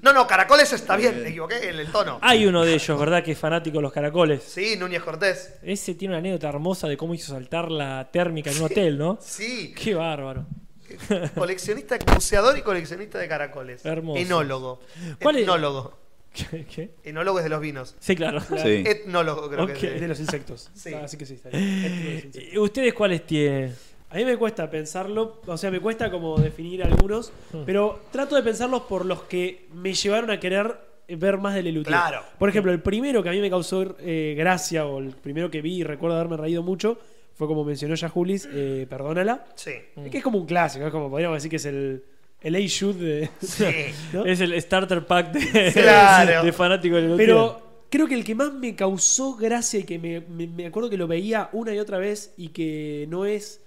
[0.02, 1.22] No, no, caracoles está bien.
[1.24, 2.20] Me equivoqué en el tono.
[2.22, 3.24] Hay uno de ellos, ¿verdad?
[3.24, 4.44] Que es fanático de los caracoles.
[4.44, 5.56] Sí, Núñez Cortés.
[5.64, 9.18] Ese tiene una anécdota hermosa de cómo hizo saltar la térmica en un hotel, ¿no?
[9.22, 9.74] Sí.
[9.76, 10.46] Qué bárbaro.
[11.36, 13.86] Coleccionista, buceador y coleccionista de caracoles.
[13.86, 14.20] Hermoso.
[14.20, 14.80] Enólogo.
[15.22, 15.42] ¿Cuál es?
[15.44, 15.98] Etnólogo.
[16.34, 16.66] ¿Qué?
[16.66, 16.92] qué?
[17.04, 17.96] Enólogo es de los vinos.
[18.00, 18.40] Sí, claro.
[18.42, 18.84] Sí.
[18.86, 19.84] Etnólogo creo que es.
[19.84, 20.70] Es de- de los insectos.
[20.74, 20.94] Sí.
[20.94, 22.32] Ah, Así que sí, está bien.
[22.60, 23.76] ¿Ustedes cuáles tienen?
[24.12, 27.64] A mí me cuesta pensarlo, o sea, me cuesta como definir algunos, Hmm.
[27.66, 30.76] pero trato de pensarlos por los que me llevaron a querer
[31.08, 31.94] ver más de Lelutier.
[31.96, 32.22] Claro.
[32.38, 35.62] Por ejemplo, el primero que a mí me causó eh, gracia, o el primero que
[35.62, 36.98] vi y recuerdo haberme reído mucho,
[37.36, 39.46] fue como mencionó ya Julis, eh, Perdónala.
[39.56, 39.72] Sí.
[40.12, 42.04] Que es como un clásico, es como podríamos decir que es el,
[42.42, 43.30] el A-Shoot de...
[43.42, 43.66] Sí.
[44.14, 44.26] ¿no?
[44.26, 46.44] Es el starter pack de, Claro.
[46.44, 50.20] de fanático de Pero creo que el que más me causó gracia y que me,
[50.22, 53.61] me- me acuerdo que lo veía una y otra vez y que no es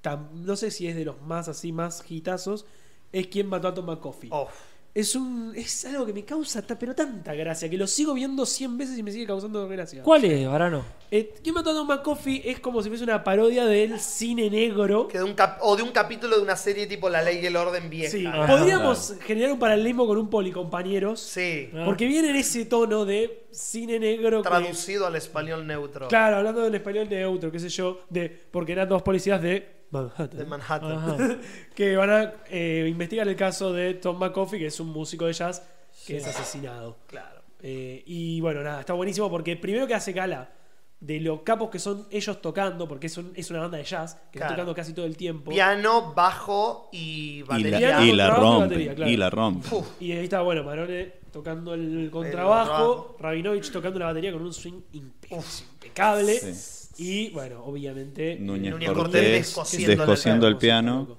[0.00, 0.44] tan.
[0.44, 2.66] No sé si es de los más así, más hitazos,
[3.12, 4.30] es quien mató a Tom McCoffey.
[4.32, 4.48] Oh,
[4.92, 8.44] Es un es algo que me causa, ta- pero tanta gracia, que lo sigo viendo
[8.44, 10.02] 100 veces y me sigue causando gracia.
[10.02, 10.82] ¿Cuál es, Varano?
[11.12, 15.06] Eh, quien mató a Tom McCoffey es como si fuese una parodia del cine negro.
[15.06, 17.46] que de un cap- o de un capítulo de una serie tipo La Ley y
[17.46, 18.10] el Orden vieja.
[18.10, 21.20] Sí, Ah, podríamos generar un paralelismo con un policompañeros.
[21.20, 21.70] Sí.
[21.72, 21.84] Ah.
[21.84, 26.08] Porque viene en ese tono de cine negro que- Traducido al español neutro.
[26.08, 30.38] Claro, hablando en español neutro, qué sé yo, de porque eran dos policías de Manhattan.
[30.38, 30.92] De Manhattan.
[30.92, 31.36] Ajá.
[31.74, 35.32] que van a eh, investigar el caso de Tom McCoffey, que es un músico de
[35.32, 35.62] jazz
[36.06, 36.98] que es asesinado.
[37.06, 37.40] Claro.
[37.62, 40.50] Eh, y bueno, nada, está buenísimo porque primero que hace gala
[41.00, 44.14] de los capos que son ellos tocando, porque es, un- es una banda de jazz
[44.30, 44.46] que Claro.
[44.52, 45.50] está tocando casi todo el tiempo.
[45.50, 48.02] Piano, bajo y Y batería.
[48.04, 48.94] y la rompe.
[48.94, 49.10] claro.
[49.10, 49.68] Y la rompe.
[49.98, 53.16] Y ahí está, bueno, Marone tocando el contrabajo.
[53.18, 56.34] Rabinovich tocando la batería con un swing impe- impecable.
[56.38, 56.79] Sí.
[57.02, 58.36] Y bueno, obviamente.
[58.38, 61.18] Núñez, Núñez Cortés Cortés descosiendo descosiendo el el piano.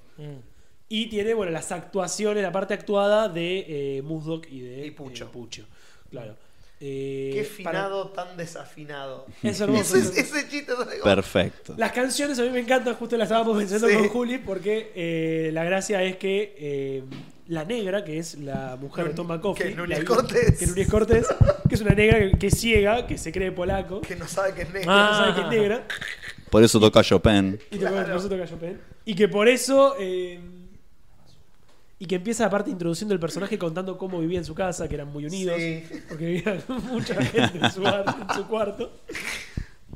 [0.88, 5.26] Y tiene, bueno, las actuaciones, la parte actuada de eh, Musdoc y de Y Pucho.
[5.26, 5.66] eh, Pucho.
[6.12, 6.36] Claro.
[6.80, 9.26] Eh, qué para- finado tan desafinado.
[9.42, 9.96] Es hermoso.
[9.98, 11.74] Ese, ese chiste es Perfecto.
[11.78, 13.96] Las canciones a mí me encantan, justo las estábamos mencionando Sí.
[13.98, 17.04] con Juli, porque eh, la gracia es que eh,
[17.52, 20.58] la negra, que es la mujer de Tom McCoffey, Que es Núñez la- Cortés.
[20.58, 21.28] que es Núñez Cortés,
[21.68, 24.54] que es una negra que, que es ciega, que se cree polaco, que no sabe
[24.54, 24.92] que es negro.
[24.92, 25.88] no sabe que es negra,
[26.50, 27.60] Por eso toca Chopin.
[27.70, 29.96] y, que por eso toca Chopin, y que por eso...
[30.00, 30.40] eh,
[32.00, 35.10] y que empieza aparte introduciendo el personaje contando cómo vivía en su casa, que eran
[35.10, 35.84] muy unidos, Sí.
[36.10, 36.58] porque vivía
[36.90, 38.92] mucha gente en su, en su cuarto.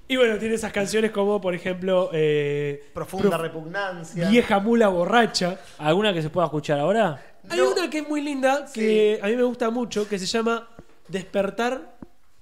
[0.07, 4.29] Y bueno, tiene esas canciones como, por ejemplo, eh, Profunda Prof- repugnancia.
[4.29, 5.59] Vieja mula borracha.
[5.79, 7.19] ¿Alguna que se pueda escuchar ahora?
[7.49, 7.71] Hay No.
[7.71, 10.67] una que es muy linda, que a mí me gusta mucho, que se llama
[11.07, 11.95] Despertar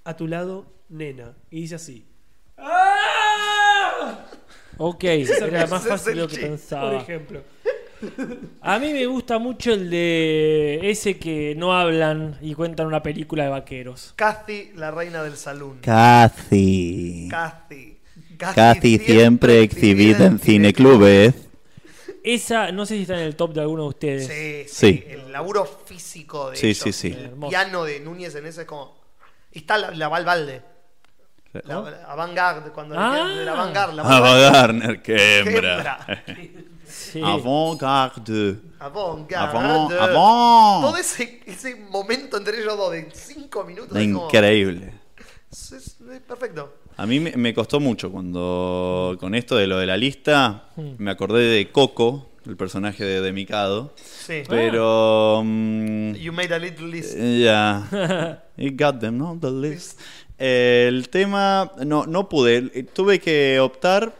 [0.03, 1.33] a tu lado, nena.
[1.49, 2.05] Y dice así.
[2.57, 4.17] ¡Ah!
[4.77, 6.95] Ok, era más es fácil el de lo que chiste, Por pensaba.
[6.97, 7.41] ejemplo.
[8.61, 13.43] A mí me gusta mucho el de ese que no hablan y cuentan una película
[13.45, 14.13] de vaqueros.
[14.15, 15.79] Kathy, la reina del salón.
[15.81, 17.27] Kathy.
[17.29, 17.99] Kathy.
[18.37, 21.33] Kathy siempre exhibida en cineclubes.
[22.23, 24.27] Esa, no sé si está en el top de alguno de ustedes.
[24.27, 25.03] Sí, sí, Sí.
[25.07, 27.07] El laburo físico de Sí, ellos, sí, sí.
[27.09, 27.49] El Hermoso.
[27.49, 28.97] piano de Núñez en ese es como...
[29.51, 30.61] Y está la, la Val Valde.
[31.53, 31.83] La, ¿No?
[32.73, 33.27] cuando Ah.
[33.45, 33.95] la Avant-Garde.
[33.95, 35.99] La Ava Val- Garner, que hembra.
[36.07, 36.23] Hembra.
[37.13, 37.21] Sí.
[37.23, 38.59] Avant-garde.
[38.79, 39.57] Avant-Garde.
[39.57, 40.81] Avant, avant.
[40.81, 43.95] Todo ese, ese momento entre ellos dos de cinco minutos.
[43.97, 44.93] es como- Increíble.
[45.51, 45.95] Es- es
[46.27, 46.73] perfecto.
[46.97, 51.09] A mí me, me costó mucho cuando con esto de lo de la lista me
[51.11, 54.43] acordé de Coco, el personaje de, de Mikado, Sí.
[54.47, 57.15] pero mm, You made a little list.
[57.17, 58.43] Ya.
[58.57, 59.99] It got them on the list.
[60.37, 62.83] El tema, no, no pude.
[62.93, 64.13] Tuve que optar.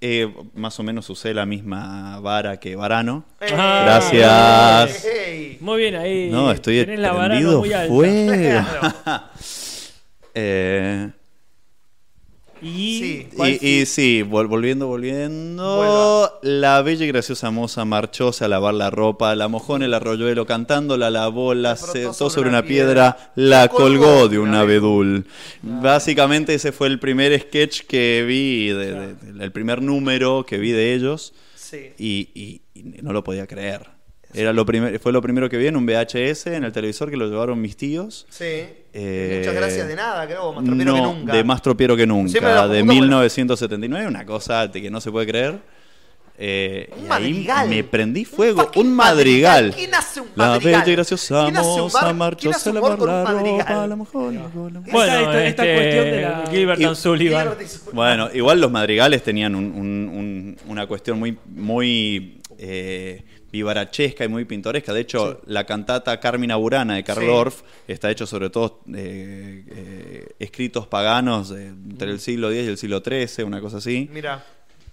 [0.00, 3.24] Eh, más o menos usé la misma vara que Varano.
[3.40, 3.50] ¡Ey!
[3.50, 5.04] Gracias.
[5.04, 5.58] ¡Ey!
[5.60, 6.28] Muy bien, ahí.
[6.30, 7.88] No, estoy tenés la muy alta.
[7.92, 8.64] fuego.
[10.40, 11.10] Eh,
[12.62, 13.26] Y, Sí.
[13.36, 15.76] ¿cuál y, y sí, vol- volviendo, volviendo.
[15.76, 16.38] Vuelva.
[16.42, 20.46] La bella y graciosa moza marchóse a lavar la ropa, la mojó en el arroyuelo
[20.46, 25.26] cantando, la lavó, la sentó sobre una piedra, piedra, la colgó colgó de un abedul.
[25.62, 30.58] Básicamente ese fue el primer sketch que vi, de- de- de- el primer número que
[30.58, 31.90] vi de ellos Sí.
[31.98, 32.62] y
[33.02, 33.97] no lo podía creer.
[34.34, 37.16] Era lo primer- fue lo primero que vi en un VHS en el televisor que
[37.16, 38.26] lo llevaron mis tíos.
[38.28, 38.44] Sí.
[38.92, 40.52] Eh, Muchas gracias de nada, creo.
[40.52, 41.32] Más tropiero no, que nunca.
[41.32, 45.00] de más tropiero que nunca, la de confundo con- 1979, una cosa de que no
[45.00, 45.58] se puede creer.
[46.40, 47.68] Eh, Un y ahí madrigal.
[47.68, 49.72] me prendí fuego, fucking un madrigal.
[49.74, 50.82] ¿Quién hace un La madrigal?
[50.82, 53.32] bella y graciosa ¿Quién hace un moza marchó un un la ropa,
[53.88, 54.42] la mejor, la
[54.72, 54.80] la.
[54.80, 56.44] Bueno, esta, esta este, cuestión de la.
[56.48, 57.48] Gilbert Y- Sullivan.
[57.92, 64.28] Bueno, igual los madrigales tenían un- un- un- una cuestión muy, muy eh, vivarachesca y
[64.28, 64.92] muy pintoresca.
[64.92, 67.28] De hecho, la cantata Carmina Burana de Karl Sí.
[67.28, 72.76] Orff está hecho sobre todo eh, eh, escritos paganos entre el siglo X y el
[72.78, 74.08] siglo XIII, una cosa así.
[74.12, 74.44] Mira.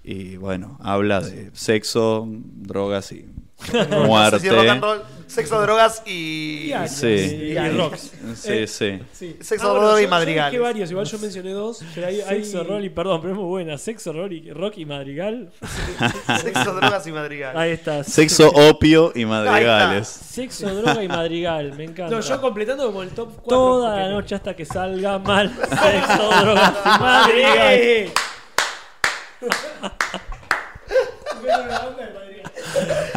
[0.04, 3.26] Y bueno, habla de sexo, drogas y
[3.58, 4.80] Rock and muerte.
[4.82, 6.72] roll, sexo, drogas y.
[6.74, 7.08] Y Sí.
[7.08, 8.12] y rocks.
[8.36, 9.00] Sí, Eh, sí.
[9.14, 9.38] Sí.
[9.42, 12.64] Sexo, Ah, bueno, y yo- yo varios, igual yo mencioné dos, pero hay, hay- Sexo,
[12.66, 13.78] rol y perdón, pero es muy buena.
[13.78, 15.52] Sexo, rol y rock y madrigal.
[16.42, 17.58] Sexo, drogas y madrigal.
[17.58, 18.04] Ahí está.
[18.04, 20.08] Sexo, opio y madrigales.
[20.08, 21.74] Sexo, droga y madrigal.
[21.78, 22.14] Me encanta.
[22.14, 23.48] No, yo completando como el top 4.
[23.50, 25.50] Toda la noche hasta que salga mal.
[25.70, 28.12] Sexo, droga y madrigal.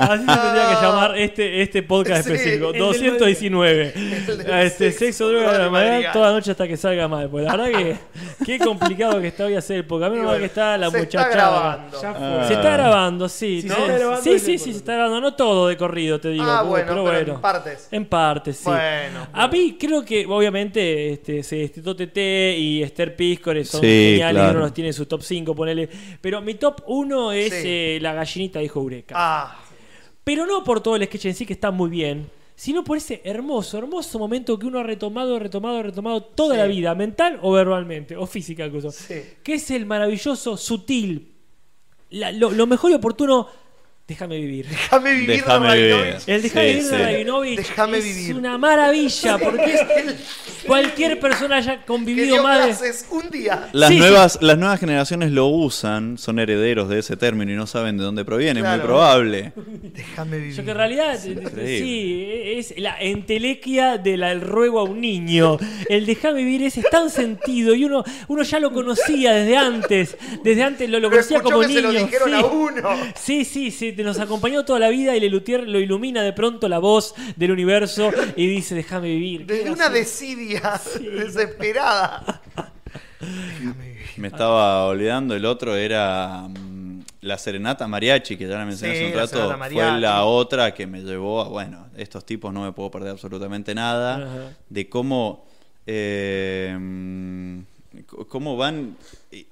[0.03, 2.67] Así se tendría que llamar este, este podcast Sí, específico.
[2.69, 3.93] el del 219.
[3.97, 6.13] El del Este, sexo, droga madrigal madrigal.
[6.13, 7.29] toda la noche hasta que salga mal.
[7.29, 7.97] Pues la verdad que
[8.45, 10.13] qué complicado que está hoy hacer el podcast.
[10.13, 11.23] Menos Y mal bueno, que está la se muchacha.
[11.23, 12.03] está grabando.
[12.03, 12.27] Ya fue.
[12.27, 12.45] Ah.
[12.47, 13.63] Se está grabando, sí.
[13.63, 15.21] Se está grabando sí, sí, sí, se está grabando.
[15.21, 16.45] No todo de corrido, te digo.
[16.47, 17.35] Ah, bueno, pero pero bueno.
[17.35, 17.89] en partes.
[17.91, 18.63] En parte, sí.
[18.65, 19.27] Bueno.
[19.33, 22.17] A mí creo que, obviamente, este, se Tito TT
[22.57, 24.41] y Esther Piscore son Sí, geniales.
[24.43, 24.51] claro.
[24.53, 25.89] Uno los tiene en su top 5, ponele.
[26.21, 27.63] Pero mi top 1 es Sí.
[27.65, 29.15] eh, La gallinita dijo Eureka.
[29.17, 29.57] Ah,
[30.29, 32.31] Pero no por todo el sketch en sí, que está muy bien.
[32.55, 36.59] Sino por ese hermoso, hermoso momento que uno ha retomado, retomado, retomado toda Sí.
[36.61, 38.91] la vida, mental o verbalmente, o física incluso.
[38.91, 39.23] Sí.
[39.43, 41.33] Que es el maravilloso, sutil,
[42.11, 43.47] la- lo, lo mejor y oportuno,
[44.09, 44.67] déjame vivir.
[44.67, 46.17] déjame vivir Déjame de vivir.
[46.27, 47.03] El Déjame Sí, vivir de sí.
[47.03, 48.37] Rabinovich Déjame es vivir.
[48.37, 49.81] una maravilla, porque es
[50.67, 52.91] cualquier persona haya Que convivido más de...
[53.11, 53.69] un día.
[53.73, 54.01] Las, Sí, sí.
[54.01, 58.05] nuevas, las nuevas generaciones lo usan, son herederos de ese término y no saben de
[58.05, 58.79] dónde proviene, es Claro.
[58.79, 59.53] muy probable.
[59.95, 60.55] Déjame vivir.
[60.57, 62.27] Yo que en realidad, sí,
[62.57, 65.59] es la entelequia del ruego a un niño.
[65.89, 70.17] El dejar vivir ese es tan sentido y uno, uno ya lo conocía desde antes.
[70.43, 71.81] Desde antes lo, conocía como que niño.
[71.81, 72.35] se lo dijeron sí.
[72.35, 72.89] a uno.
[73.15, 76.79] Sí, sí, sí, nos acompañó toda la vida y Lelutier lo ilumina de pronto la
[76.79, 79.47] voz del universo y dice, déjame vivir.
[79.47, 82.43] Desde una desidia desesperada.
[84.17, 88.99] Me estaba olvidando, el otro era mm, la Serenata Mariachi, que ya la mencioné Sí,
[88.99, 89.37] hace un la rato.
[89.37, 93.11] Serenata Fue la otra que me llevó a, bueno, estos tipos no me puedo perder
[93.11, 94.17] absolutamente nada.
[94.17, 94.57] Ajá.
[94.69, 95.47] De cómo,
[95.87, 97.59] eh, mm,
[98.29, 98.97] cómo van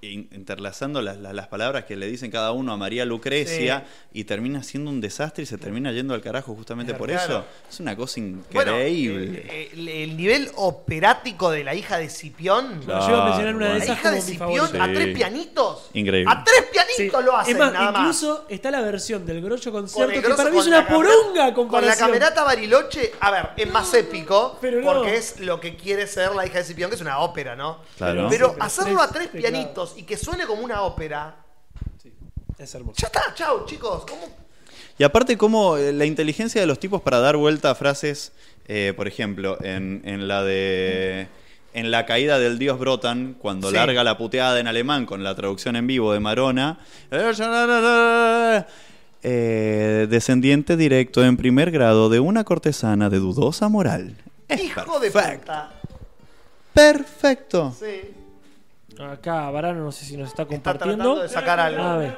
[0.01, 4.63] interlazando las, las- las palabras que le dicen cada uno a María Lucrecia y termina
[4.63, 7.23] siendo un desastre y se termina yendo al carajo justamente Es por raro.
[7.23, 7.45] eso.
[7.71, 9.45] Es una cosa increíble.
[9.51, 12.81] eh, el, el nivel operático de la hija de Cipión.
[12.85, 13.01] Claro.
[13.07, 14.85] Yo iba a mencionar una de La esas hija de como mi Cipión favorita.
[14.85, 14.95] a Sí.
[14.95, 15.91] tres pianitos.
[15.93, 16.33] Increíble.
[16.35, 18.01] A tres pianitos lo hacen es más, nada más.
[18.01, 20.89] incluso está la versión del Grosso Con concierto que para mí es con una la
[20.89, 22.09] poronga Con la comparación.
[22.09, 24.59] camerata Bariloche, a ver, es más épico.
[24.61, 24.87] Pero no.
[24.87, 27.79] Porque es lo que quiere ser la hija de Cipión, que es una ópera, ¿no?
[27.99, 28.29] Claro.
[28.31, 29.43] Pero Sí, hacerlo a tres tres
[29.97, 31.37] y que suene como una ópera.
[32.59, 32.97] Es hermoso.
[33.01, 34.05] Ya está, chao, chicos.
[34.09, 34.23] ¿Cómo?
[34.99, 38.33] Y aparte, como la inteligencia de los tipos para dar vuelta a frases,
[38.67, 41.29] eh, por ejemplo, en, en la de.
[41.75, 43.75] En la caída del dios Brotan, cuando Sí.
[43.75, 46.79] larga la puteada en alemán con la traducción en vivo de Marona.
[49.23, 54.17] eh, descendiente directo en primer grado de una cortesana de dudosa moral.
[54.49, 55.41] Es Hijo de perfecto.
[55.53, 55.73] puta.
[56.73, 57.75] Perfecto.
[57.79, 58.01] Sí.
[58.99, 60.97] Acá Varano no sé si nos está Está compartiendo.
[60.97, 61.83] tratando de sacar algo.
[61.83, 62.17] A ver.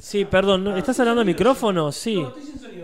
[0.00, 0.76] Sí, perdón, ¿no?
[0.76, 1.90] ¿estás hablando al micrófono?
[1.90, 2.24] Sí.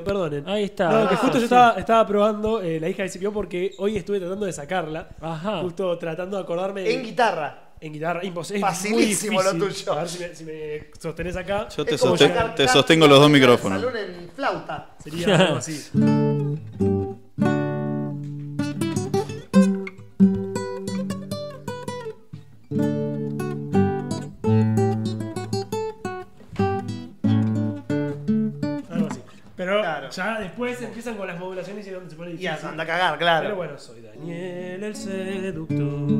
[0.04, 0.48] perdonen.
[0.48, 0.90] Ahí está.
[0.90, 1.44] No, que Ah, justo yo sí.
[1.44, 5.10] estaba, estaba probando eh, la hija de Cipión porque hoy estuve tratando de sacarla.
[5.20, 5.60] Ajá.
[5.60, 6.82] Justo tratando de acordarme.
[6.82, 7.58] de- En guitarra.
[7.80, 8.60] En guitarra, imposible.
[8.60, 9.92] Facilísimo lo tuyo.
[9.92, 11.68] A ver si me, si me sostenés acá.
[11.68, 13.80] Yo te, Es como sosten- sacar te sostengo los dos micrófonos.
[13.80, 14.88] Salón en flauta.
[14.98, 15.80] Sería algo así.
[30.12, 32.68] ya después empiezan con las modulaciones y donde se pone Y difícil.
[32.68, 33.44] anda a cagar, claro.
[33.44, 36.10] Pero bueno, soy Daniel el seductor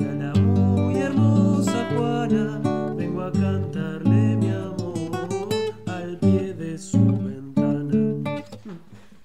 [0.00, 2.60] y a la muy hermosa Juana
[2.96, 8.42] vengo a cantarle mi amor al pie de su ventana.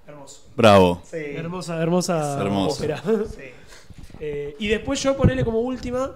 [0.08, 0.42] Hermoso.
[0.56, 1.02] Bravo.
[1.06, 1.18] Sí.
[1.18, 2.72] Hermosa, hermosa.
[3.30, 3.42] Sí.
[4.20, 6.16] Eh, y después yo ponerle como última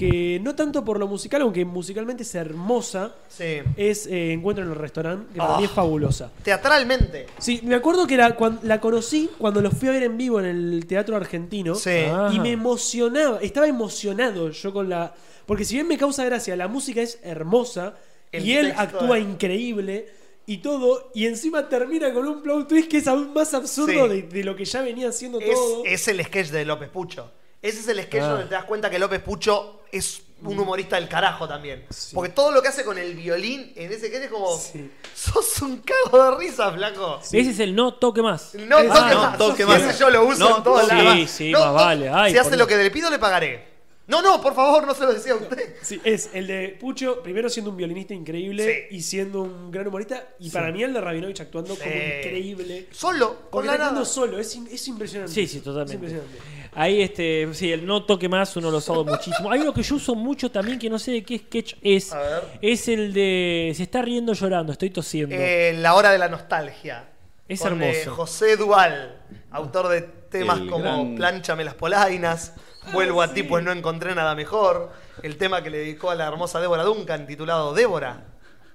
[0.00, 3.58] que no tanto por lo musical, aunque musicalmente es hermosa, Sí.
[3.76, 5.58] es eh, Encuentro en el restaurante, que para Ah.
[5.58, 6.30] mí es fabulosa.
[6.42, 7.26] Teatralmente.
[7.38, 8.34] Sí, me acuerdo que la,
[8.80, 11.74] conocí cuando lo fui a ver en vivo en el Teatro Argentino.
[11.74, 11.90] Sí.
[12.08, 12.30] Ah.
[12.32, 15.12] Y me emocionaba, estaba emocionado yo con la...
[15.46, 17.94] Porque si bien me causa gracia, la música es hermosa
[18.32, 20.08] El y él actúa increíble
[20.46, 24.08] y todo, y encima termina con un plot twist que es aún más absurdo Sí.
[24.08, 25.84] de, de lo que ya venía haciendo Es, todo.
[25.84, 27.30] es el sketch de López Pucho.
[27.62, 28.28] Ese es el sketch Ah.
[28.28, 31.84] donde te das cuenta que López Pucho es un humorista del carajo también.
[32.14, 34.56] Porque todo lo que hace con el violín en ese sketch es como.
[34.56, 34.90] Sí.
[35.14, 37.18] Sos un cago de risa, flaco.
[37.22, 38.54] Ese es el no toque más.
[38.54, 39.38] No Ah, toque no más.
[39.38, 41.18] toque Ese yo lo uso No en todos toque lados.
[41.18, 41.30] más.
[41.30, 42.08] Sí, No, más no, vale.
[42.08, 43.68] Ay, si hace lo que le pido, le pagaré.
[44.06, 45.76] No, no, por favor, no se lo decía a usted.
[45.82, 48.96] Sí, es el de Pucho, primero siendo un violinista increíble Sí.
[48.96, 50.26] y siendo un gran humorista.
[50.40, 51.80] Y para mí el de Rabinovich actuando Sí.
[51.82, 52.88] como increíble.
[52.90, 53.84] Solo, con la nada.
[53.84, 55.32] actuando solo, es, es impresionante.
[55.32, 55.94] Sí, sí, Es totalmente.
[55.94, 56.38] impresionante.
[56.72, 59.50] Ahí, este, sí, el no toque más, uno lo usado muchísimo.
[59.50, 62.12] Hay uno que yo uso mucho también, que no sé de qué sketch es.
[62.12, 62.42] A ver.
[62.62, 65.34] Es el de se está riendo llorando, estoy tosiendo.
[65.36, 67.06] Eh, la hora de la nostalgia.
[67.48, 68.14] Es Con, eh, hermoso.
[68.14, 69.16] José Dual,
[69.50, 72.54] autor de temas El como gran- Plánchame las polainas,
[72.94, 74.90] Vuelvo a ti pues no encontré nada mejor,
[75.22, 78.24] el tema que le dedicó a la hermosa Débora Duncan titulado Débora,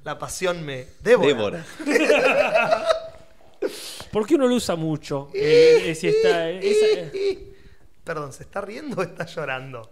[0.04, 0.86] la pasión me...
[1.02, 1.28] Débora.
[1.28, 1.66] Débora.
[4.12, 5.30] ¿Por qué uno lo usa mucho?
[5.34, 7.12] Eh, eh, si está, esa-
[8.06, 9.92] Perdón, ¿se está riendo o está llorando?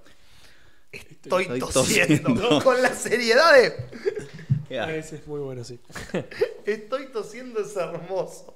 [0.92, 2.34] Estoy, Estoy tosiendo.
[2.34, 2.64] tosiendo.
[2.64, 4.98] Con la seriedad de...
[4.98, 5.80] Ese es muy bueno, sí.
[6.66, 8.56] Estoy tosiendo, es hermoso.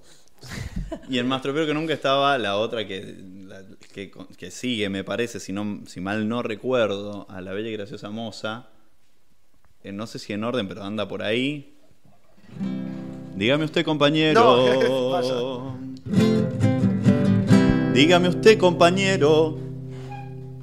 [1.09, 3.15] Y en Más Tropero que nunca estaba la otra que,
[3.47, 7.69] la- que, que sigue, me parece, si, no, si mal no recuerdo, a la bella
[7.69, 8.67] y graciosa moza.
[9.83, 11.75] Eh, no sé si en orden, pero anda por ahí.
[13.35, 14.39] Dígame usted, compañero.
[14.41, 15.79] No,
[17.97, 19.57] Dígame usted, compañero.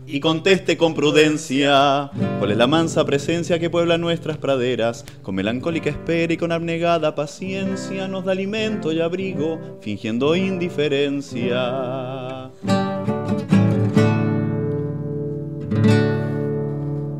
[0.06, 5.04] Y conteste con prudencia cuál es la mansa presencia que puebla nuestras praderas.
[5.22, 12.52] Con melancólica espera y con abnegada paciencia nos da alimento y abrigo, fingiendo indiferencia.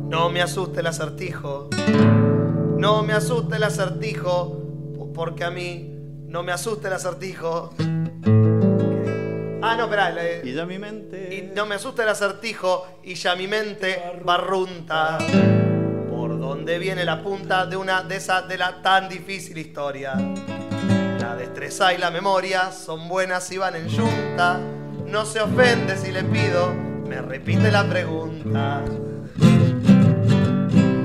[0.07, 1.69] No me asuste el acertijo.
[2.77, 4.61] No me asuste el acertijo.
[4.97, 5.91] po- Porque a mí
[6.29, 7.73] no me asusta el acertijo.
[9.67, 10.09] Ah, no, espera.
[10.11, 11.33] la- Y ya mi mente.
[11.35, 15.17] Y no me asusta el acertijo y ya mi mente barrunta.
[16.09, 20.13] ¿Por dónde viene la punta de una de esas de la tan difícil historia?
[21.19, 24.59] La destreza y la memoria son buenas y van en yunta.
[25.07, 28.83] No se ofende si le pido, me repite la pregunta.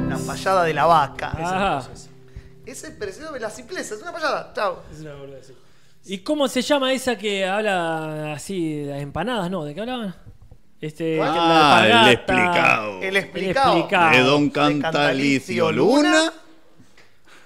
[0.09, 1.33] La fallada de la vaca.
[1.39, 1.83] Ah.
[2.67, 4.53] Ese es parecido de la simpleza, es una fallada.
[4.55, 4.83] Chao.
[4.93, 5.55] Es una boludez, sí.
[6.07, 9.51] ¿Y cómo se llama esa que habla así de empanadas?
[9.51, 10.15] No, ¿de qué hablaban?
[10.81, 13.03] Este, Ah, la el explicado.
[13.03, 13.75] El explicado.
[13.77, 14.11] explicado.
[14.17, 16.33] De Don Cantalicio Luna.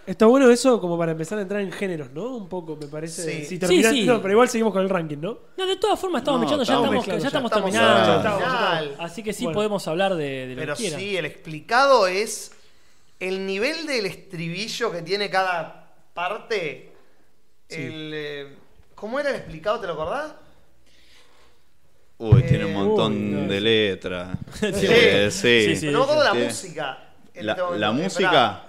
[0.07, 2.37] Está bueno eso como para empezar a entrar en géneros, ¿no?
[2.37, 3.23] Un poco, me parece.
[3.47, 3.59] Sí.
[3.59, 4.05] Si Sí, sí.
[4.05, 5.39] No, pero igual seguimos con el ranking, ¿no?
[5.57, 8.17] No, de todas formas estamos No, mechando, ya estamos ya ya estamos estamos terminando.
[8.19, 9.01] estamos.
[9.01, 9.57] Así que sí Bueno.
[9.57, 11.01] podemos hablar de, de lo Pero que quieran.
[11.01, 12.53] sí, el explicado es
[13.19, 16.93] el nivel del estribillo que tiene cada parte.
[17.69, 18.49] El, eh,
[18.95, 19.81] ¿Cómo era el explicado?
[19.81, 20.33] ¿Te lo acordás?
[22.19, 23.49] Uy, tiene un Eh, montón uy, no.
[23.49, 24.39] de letras.
[24.61, 24.71] Sí.
[25.31, 25.31] Sí.
[25.31, 25.87] Sí, sí.
[25.91, 26.39] no me acuerdo la Sí.
[26.39, 26.99] música.
[27.35, 28.63] La, este la Eh, música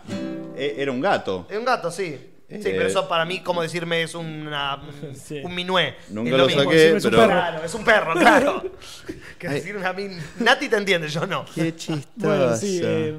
[0.58, 1.46] eh, era un gato.
[1.50, 2.32] Es un gato, sí.
[2.48, 4.82] Sí, Eh, pero eso para mí, como decirme, es una,
[5.14, 5.42] Sí.
[5.44, 5.96] un minué.
[6.10, 6.64] Nunca Es lo mismo.
[6.64, 7.22] saqué, es un pero.
[7.22, 7.32] perro.
[7.34, 8.64] Claro, es un perro, claro.
[9.40, 10.10] que decirme a mí,
[10.40, 11.46] Nati te entiende, yo no.
[11.54, 12.06] Qué chistoso.
[12.16, 12.82] Bueno, sí.
[12.84, 13.16] eh,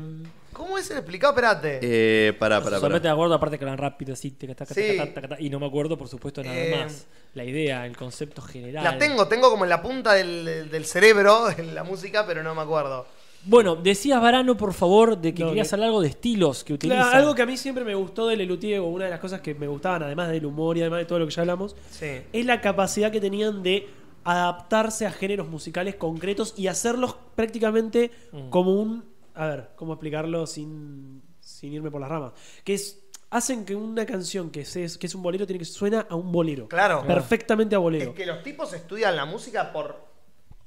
[0.56, 1.32] ¿Cómo es el explicado?
[1.34, 1.80] Espérate.
[1.82, 3.14] Eh, para, para, Solamente para.
[3.14, 4.96] me acuerdo, aparte que eran rápido así, taca, taca, Sí.
[4.96, 7.06] taca, taca, taca, y no me acuerdo, por supuesto, nada Eh, más.
[7.34, 8.82] La idea, el concepto general.
[8.82, 12.54] La tengo, tengo como en la punta del, del cerebro en la música, pero no
[12.54, 13.06] me acuerdo.
[13.44, 16.76] Bueno, decías Varano, por favor, de que No, querías que- hablar algo de estilos que
[16.78, 17.20] Claro, utilizan.
[17.20, 19.54] algo que a mí siempre me gustó de Lelutier, o una de las cosas que
[19.54, 22.22] me gustaban, además del humor y además de todo lo que ya hablamos, Sí.
[22.32, 23.86] es la capacidad que tenían de
[24.24, 28.48] adaptarse a géneros musicales concretos y hacerlos prácticamente Mm.
[28.50, 29.04] como un.
[29.36, 32.32] A ver, ¿cómo explicarlo sin, sin irme por las ramas?
[32.64, 33.02] Que es.
[33.28, 36.30] Hacen que una canción que es, que es un bolero tiene que suena a un
[36.30, 36.68] bolero.
[36.68, 37.04] Claro.
[37.06, 38.10] Perfectamente a bolero.
[38.10, 40.06] Es que los tipos estudian la música por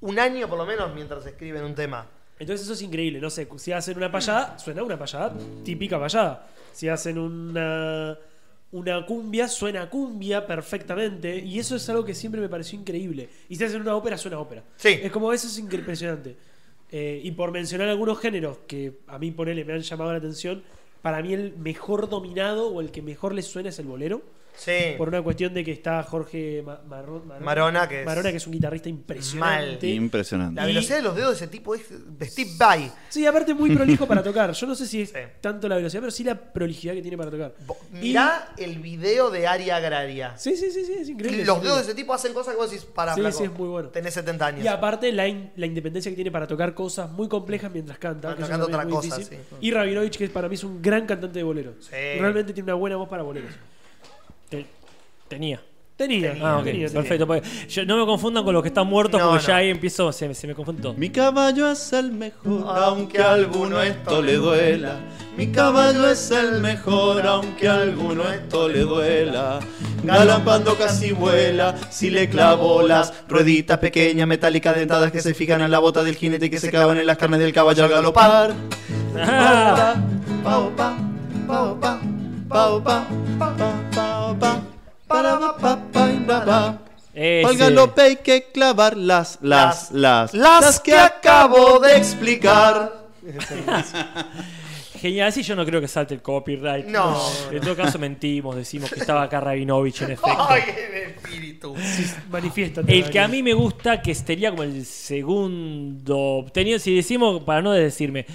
[0.01, 2.05] un año por lo menos mientras escriben un tema.
[2.37, 5.33] Entonces eso es increíble, no sé, si hacen una payada, suena una payada,
[5.63, 6.47] típica payada.
[6.71, 8.17] Si hacen una,
[8.71, 11.37] una cumbia, suena a cumbia perfectamente.
[11.37, 13.29] Y eso es algo que siempre me pareció increíble.
[13.49, 14.63] Y si hacen una ópera, suena a ópera.
[14.77, 14.99] Sí.
[15.01, 16.37] Es como eso es impresionante.
[16.91, 20.63] Eh, y por mencionar algunos géneros que a mí ponele me han llamado la atención,
[21.01, 24.21] para mí el mejor dominado o el que mejor les suena es el bolero.
[24.55, 24.95] Sí.
[24.97, 28.45] Por una cuestión de que está Jorge Ma- Marona, Marona, que es- Marona, que es
[28.47, 29.87] un guitarrista impresionante.
[29.87, 30.55] Impresionante.
[30.59, 32.91] La Y- velocidad de los dedos de ese tipo es de Steve Vai.
[33.07, 34.51] Sí, aparte muy prolijo para tocar.
[34.51, 35.15] Yo no sé si es Sí.
[35.39, 37.53] tanto la velocidad, pero sí la prolijidad que tiene para tocar.
[37.65, 40.37] Bo- Y- Mirá el video de Aria Agraria.
[40.37, 41.45] Sí, sí, sí, sí, es increíble.
[41.45, 43.51] Los dedos de ese tipo hacen cosas que vos decís, para, Sí, flaco, sí, es
[43.53, 43.89] muy bueno.
[43.89, 44.65] Tenés 70 años.
[44.65, 48.35] Y aparte la, in- la independencia que tiene para tocar cosas muy complejas mientras canta.
[48.35, 49.17] Que canta otra cosa.
[49.61, 51.75] Y Rabinovich, que para mí es un gran cantante de boleros.
[51.85, 51.95] Sí.
[52.19, 53.51] Realmente tiene una buena voz para boleros.
[54.49, 54.65] Te-
[55.27, 55.61] Tenía.
[55.95, 56.31] Tenía.
[56.31, 56.47] Tenía.
[56.47, 57.01] Ah, ok, tenía, tenía.
[57.17, 57.41] perfecto.
[57.67, 60.29] yo- no me confundan con los que están muertos, No, porque ya ahí empiezo, se,
[60.29, 60.93] me- se me confunde todo.
[60.93, 64.95] Mi caballo es el mejor, aunque a alguno esto le duela.
[65.35, 69.59] Mi caballo es el mejor, aunque a alguno esto le duela.
[70.03, 75.69] Galampando casi vuela, si le clavo las rueditas pequeñas, metálicas dentadas que se fijan en
[75.69, 78.53] la bota del jinete y que se clavan en las carnes del caballo al galopar.
[79.17, 79.95] Ah,
[80.43, 81.99] Pau, pa,
[82.47, 83.78] pa, pa,
[84.35, 84.61] pa, pau, pa,
[85.07, 86.79] para, pa, pa, pa, y ba, ba.
[87.13, 87.47] ese.
[87.47, 93.07] Al galope hay que clavar las, las, las, las que acabo de explicar.
[94.99, 96.85] Genial, sí, yo no creo que salte el copyright.
[96.85, 97.17] No.
[97.51, 100.45] En todo caso mentimos, decimos que estaba acá Rabinovich en efecto.
[100.49, 101.73] ¡Ay, el espíritu!
[102.29, 102.97] Manifiéstate.
[102.97, 106.45] El que a mí me gusta, que sería como el segundo.
[106.53, 108.25] Tenía, si decimos, para no decirme,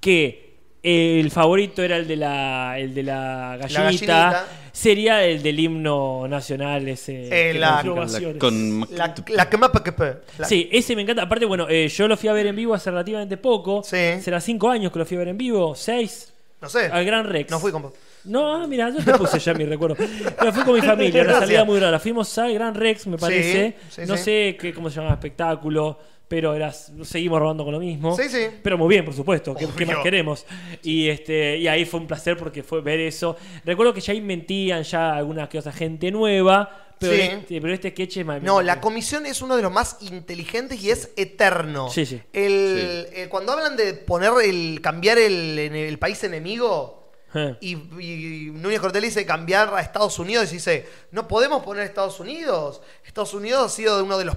[0.00, 0.43] que
[0.84, 4.46] el favorito era el de la, el de la gallinita, gallinita.
[4.70, 7.24] sería el del himno nacional ese.
[7.26, 8.36] Eh, que la- Ovaciones.
[8.38, 11.22] Con La, la que me pa- que pe- la- Sí, ese me encanta.
[11.22, 13.82] Aparte, bueno, eh, yo lo fui a ver en vivo hace relativamente poco.
[13.82, 14.20] Sí.
[14.20, 16.32] Será cinco años que lo fui a ver en vivo, seis.
[16.60, 16.86] No sé.
[16.86, 17.50] Al Gran Rex.
[17.50, 17.92] No fui con vos.
[18.24, 19.96] No, ah, mira, yo te puse ya mi recuerdo.
[20.38, 21.98] Pero fui con mi familia, una salida muy rara.
[21.98, 23.76] Fuimos al Gran Rex, me parece.
[23.90, 24.22] Sí, sí, no sí.
[24.22, 25.98] sé qué, cómo se llama espectáculo,
[26.28, 28.16] pero era, seguimos robando con lo mismo.
[28.16, 28.46] Sí, sí.
[28.62, 29.54] Pero muy bien, por supuesto.
[29.54, 30.46] ¿Qué, más queremos?
[30.82, 33.36] Y este y ahí fue un placer porque fue ver eso.
[33.64, 36.80] Recuerdo que ya ahí mentían ya alguna que otra gente nueva.
[36.96, 37.20] Pero, Sí.
[37.22, 40.82] este, pero este sketch es más- No, la comisión es uno de los más inteligentes
[40.82, 41.90] y es eterno.
[41.90, 42.20] Sí, sí.
[42.32, 44.80] El, eh, cuando hablan de poner el.
[44.80, 47.03] cambiar el, en el país enemigo.
[47.34, 47.56] Eh.
[47.60, 52.20] Y, y Núñez Cortés dice cambiar a Estados Unidos y dice, no podemos poner Estados
[52.20, 52.80] Unidos.
[53.04, 54.36] Estados Unidos ha sido uno de los,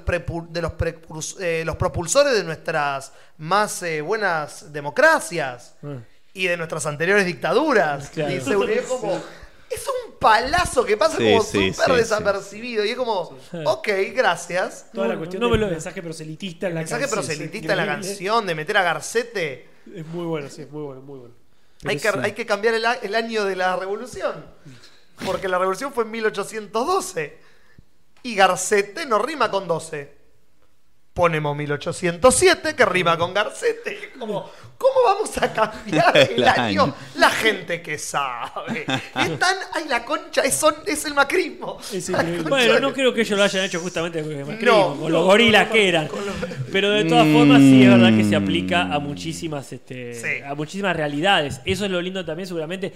[0.49, 5.75] de los, eh, los propulsores de nuestras más eh, buenas democracias
[6.33, 8.09] y de nuestras anteriores dictaduras.
[8.13, 8.33] Claro.
[8.33, 9.21] Dice, es como,
[9.69, 12.83] es un palazo que pasa Sí, como súper sí, desapercibido.
[12.85, 14.87] Y es como, ok, gracias.
[14.93, 17.19] Toda la No, cuestión no me del lo- mensaje proselitista en la Mensaje canción.
[17.25, 19.67] proselitista en la canción de meter a Garcete.
[19.93, 21.35] Es muy bueno, sí, es muy bueno, muy bueno.
[21.85, 24.45] Hay que, hay que cambiar el, el año de la revolución.
[25.25, 27.37] Porque la revolución fue en 1812.
[28.23, 30.16] Y Garcete no rima con 12.
[31.17, 34.11] Ponemos 1807 que rima con Garcete.
[34.19, 36.83] Como, ¿Cómo vamos a cambiar el, El año?
[36.83, 36.95] año.
[37.15, 38.81] La gente que sabe.
[38.87, 39.57] Es tan.
[39.73, 40.41] ¡Ay, la concha!
[40.41, 41.79] Es, son- es el macrismo.
[41.91, 42.11] Es
[42.47, 45.09] Bueno, no creo que ellos lo hayan hecho justamente con, el macrismo, No, con no,
[45.09, 46.05] los gorilas no, que eran.
[46.05, 50.43] los- Pero de todas formas sí es verdad que se aplica a muchísimas, este, Sí.
[50.45, 51.59] a muchísimas realidades.
[51.65, 52.93] Eso es lo lindo también, seguramente.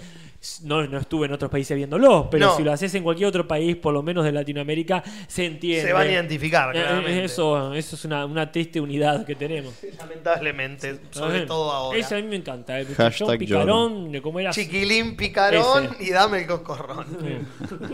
[0.64, 2.56] No, no estuve en otros países viéndolo, pero No.
[2.56, 5.86] si lo haces en cualquier otro país, por lo menos de Latinoamérica, se entiende.
[5.86, 7.24] Se van a identificar, Eh, eh.
[7.24, 9.74] Eso, eso es una, una triste unidad que tenemos.
[9.98, 11.46] Lamentablemente, sobre Ajá.
[11.46, 11.98] todo ahora.
[11.98, 12.78] Ese a mí me encanta.
[12.78, 14.50] El Hashtag picarón, de cómo era.
[14.50, 16.04] Chiquilín picarón Ese.
[16.04, 17.06] y dame el coscorrón.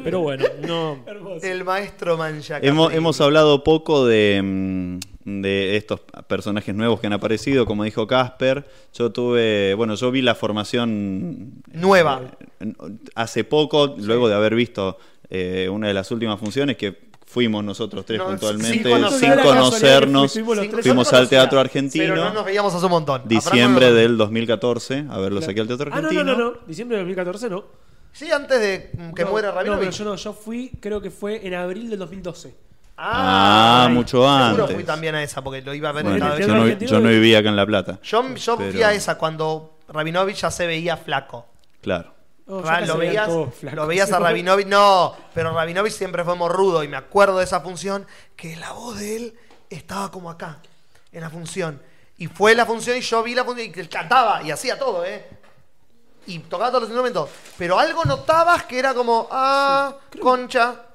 [0.04, 1.04] Pero bueno, no.
[1.42, 2.58] El maestro Mancha.
[2.62, 4.98] Hemos, hemos hablado poco de, mm,
[5.42, 8.66] de estos personajes nuevos que han aparecido, como dijo Casper.
[8.94, 12.22] Yo tuve, bueno, yo vi la formación Nueva.
[12.60, 12.72] eh,
[13.14, 14.98] hace poco, luego de haber visto
[15.30, 20.32] eh, una de las últimas funciones que fuimos nosotros tres No, puntualmente, sin conocer- conocernos,
[20.32, 20.82] fuimos los tres.
[20.86, 23.22] fuimos al Teatro Argentino, Pero no nos veíamos hace un montón.
[23.26, 26.24] Diciembre del 2014, a verlos aquí al Teatro Ah, no, Argentino.
[26.24, 26.59] no, no, no.
[26.66, 27.64] Diciembre de 2014 no.
[28.12, 29.98] Sí, antes de que No, muera No, pero Rabinovich.
[29.98, 32.55] yo no, yo fui, creo que fue en abril del 2012.
[32.96, 34.74] Ah, mucho Seguro antes.
[34.74, 36.90] fui también a esa porque lo iba a ver en Bueno, el yo, no, argentino
[36.90, 38.00] yo no vivía acá en La Plata.
[38.02, 41.46] Yo, yo fui a esa cuando Rabinovich ya se veía flaco.
[41.80, 42.12] Claro.
[42.48, 43.28] Oh, Ra- ya lo veías,
[43.74, 47.60] lo veías a Rabinovich, no, pero Rabinovich siempre fue morrudo y me acuerdo de esa
[47.60, 48.06] función
[48.36, 49.38] que la voz de él
[49.68, 50.58] estaba como acá,
[51.12, 51.82] en la función.
[52.16, 55.04] Y fue la función y yo vi la función y él cantaba y hacía todo,
[55.04, 55.28] ¿eh?
[56.26, 57.30] Y tocaba todos los instrumentos.
[57.56, 60.86] Pero algo notabas que era como, ah, concha,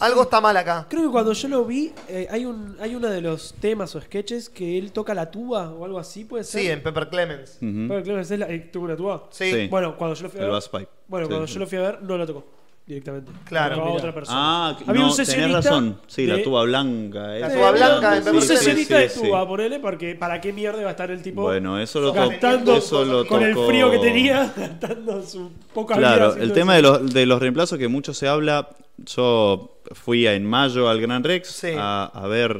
[0.00, 0.86] algo está mal acá.
[0.88, 4.00] Creo que cuando yo lo vi, eh, hay un hay uno de los temas o
[4.00, 6.60] sketches que él toca la tuba o algo así, puede ser.
[6.62, 7.58] Sí, en Pepper Clemens.
[7.60, 8.02] Ujú.
[8.02, 9.26] Claro, esa es la, eh, ¿Toca una tuba?
[9.30, 9.50] Sí.
[9.52, 9.68] Sí.
[9.68, 10.54] Bueno, cuando yo lo fui a El ver.
[10.54, 10.88] Bass Pipe.
[11.08, 11.54] Bueno, Sí, cuando sí.
[11.54, 12.44] yo lo fui a ver, no lo tocó
[12.86, 13.30] directamente.
[13.44, 14.36] Claro, Lo otra persona.
[14.40, 16.00] Ah, Había no, un tenés sesionista razón.
[16.06, 17.18] Sí, la tuba blanca.
[17.28, 17.54] La esa.
[17.54, 19.20] tuba blanca en Sí, Un sí, sesionista sí, de sí.
[19.22, 22.28] tuba, ponele, porque ¿para qué mierda va a estar el tipo Bueno, eso lo, to-
[22.28, 26.44] cantando eso lo con el tocó- frío que tenía, cantando su poca vida Claro, haciendo
[26.44, 26.92] el tema eso.
[26.98, 28.68] de los, de los reemplazos que mucho se habla,
[28.98, 31.68] yo fui a- en mayo al Gran Rex Sí.
[31.78, 32.58] a, a ver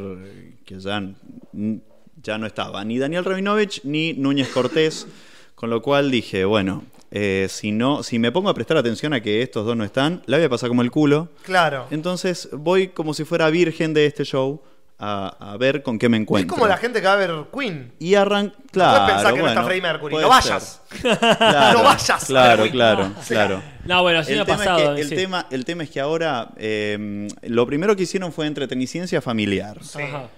[0.64, 1.02] que ya,
[2.22, 5.06] ya no estaba ni Daniel Rabinovich ni Núñez Cortés,
[5.56, 6.84] con lo cual dije, bueno,
[7.14, 10.22] eh, si, no, si me pongo a prestar atención a que estos dos no están,
[10.26, 11.28] la voy a pasar como el culo.
[11.42, 11.86] Claro.
[11.90, 14.62] Entonces voy como si fuera virgen de este show
[14.98, 16.54] a, a ver con qué me Es encuentro.
[16.54, 17.92] como la gente que va a ver Queen.
[17.98, 18.52] Y arran...
[18.70, 20.14] Claro, Puedes pensar que no está bueno, Freddie Mercury.
[20.16, 20.80] No vayas.
[21.00, 22.24] Claro, No vayas.
[22.26, 23.62] Claro, claro, O sea, claro.
[23.84, 24.78] No, bueno, sí me El ha tema, pasado.
[24.78, 25.14] es que, el, sí.
[25.16, 30.00] tema, el tema es que ahora eh, lo primero que hicieron fue entreteniciencia familiar, Sí.
[30.02, 30.28] Ajá.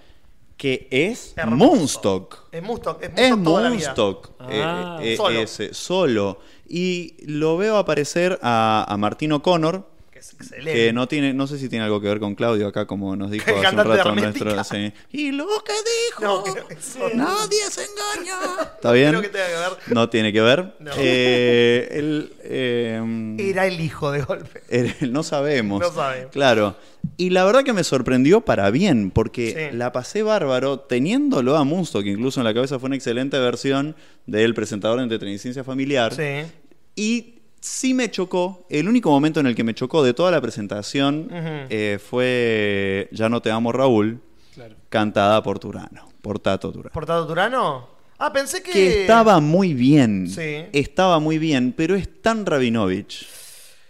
[0.57, 1.75] Que es Hermoso.
[1.75, 2.39] Moonstock.
[2.51, 3.03] Es Moonstock.
[3.03, 3.69] Es Es Moonstock la vida.
[3.69, 4.29] Moonstock.
[4.49, 4.99] eh, Ah.
[5.01, 5.39] eh, Solo.
[5.39, 6.39] ese, solo.
[6.67, 9.87] Y lo veo aparecer a, a Martín O'Connor,
[10.27, 10.73] es excelente.
[10.73, 13.31] que no tiene, no sé si tiene algo que ver con Claudio acá, como nos
[13.31, 14.63] dijo hace un rato nuestro.
[14.63, 14.93] sí.
[15.11, 16.99] Y lo que dijo, No, que sí.
[17.13, 18.39] nadie se engaña.
[18.75, 19.09] ¿Está bien?
[19.09, 19.93] Creo que tenga que ver.
[19.95, 20.73] No tiene que ver.
[20.79, 20.91] No.
[20.97, 24.61] Eh, el, eh, Era el hijo de golpe.
[24.69, 25.79] el- no sabemos.
[25.81, 26.31] No sabemos.
[26.31, 26.75] Claro.
[27.17, 29.77] Y la verdad que me sorprendió para bien, porque Sí.
[29.77, 33.95] la pasé bárbaro teniéndolo a Moonstock, que incluso en la cabeza fue una excelente versión
[34.25, 36.13] del presentador de entreteniciencia familiar.
[36.15, 36.51] Sí.
[36.95, 37.34] Y
[37.65, 41.27] sí me chocó, el único momento en el que me chocó de toda la presentación
[41.31, 44.21] eh, fue Ya no te amo Raúl,
[44.53, 44.75] Claro.
[44.89, 46.93] cantada por Turano, por Tato Turano.
[46.93, 47.87] ¿Portado Turano?
[48.17, 48.71] Ah, pensé que.
[48.71, 50.63] Que estaba muy bien, Sí.
[50.71, 53.27] estaba muy bien, pero es tan Rabinovich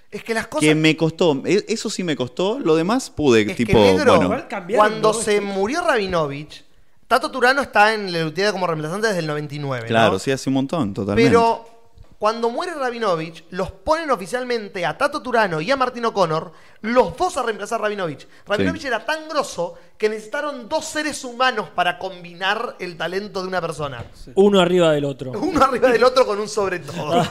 [0.09, 0.67] Es que las cosas.
[0.67, 4.05] que me costó, e- eso sí me costó, lo demás pude, Es que, tipo, negro,
[4.13, 6.63] bueno, Igual cambiaron, cuando se murió Rabinovich,
[7.07, 9.85] Tato Turano está en Lelutier como reemplazante desde el 99.
[9.85, 10.19] claro, ¿no?
[10.19, 11.29] sí, hace un montón, totalmente.
[11.29, 11.74] Pero
[12.25, 17.37] cuando muere Rabinovich, los ponen oficialmente a Tato Turano y a Martín O'Connor, los dos
[17.37, 18.27] a reemplazar a Rabinovich.
[18.47, 18.87] Rabinovich Sí.
[18.87, 24.03] era tan grosso que necesitaron dos seres humanos para combinar el talento de una persona.
[24.33, 25.33] Uno arriba del otro.
[25.39, 27.23] Uno arriba del otro con un sobre todo.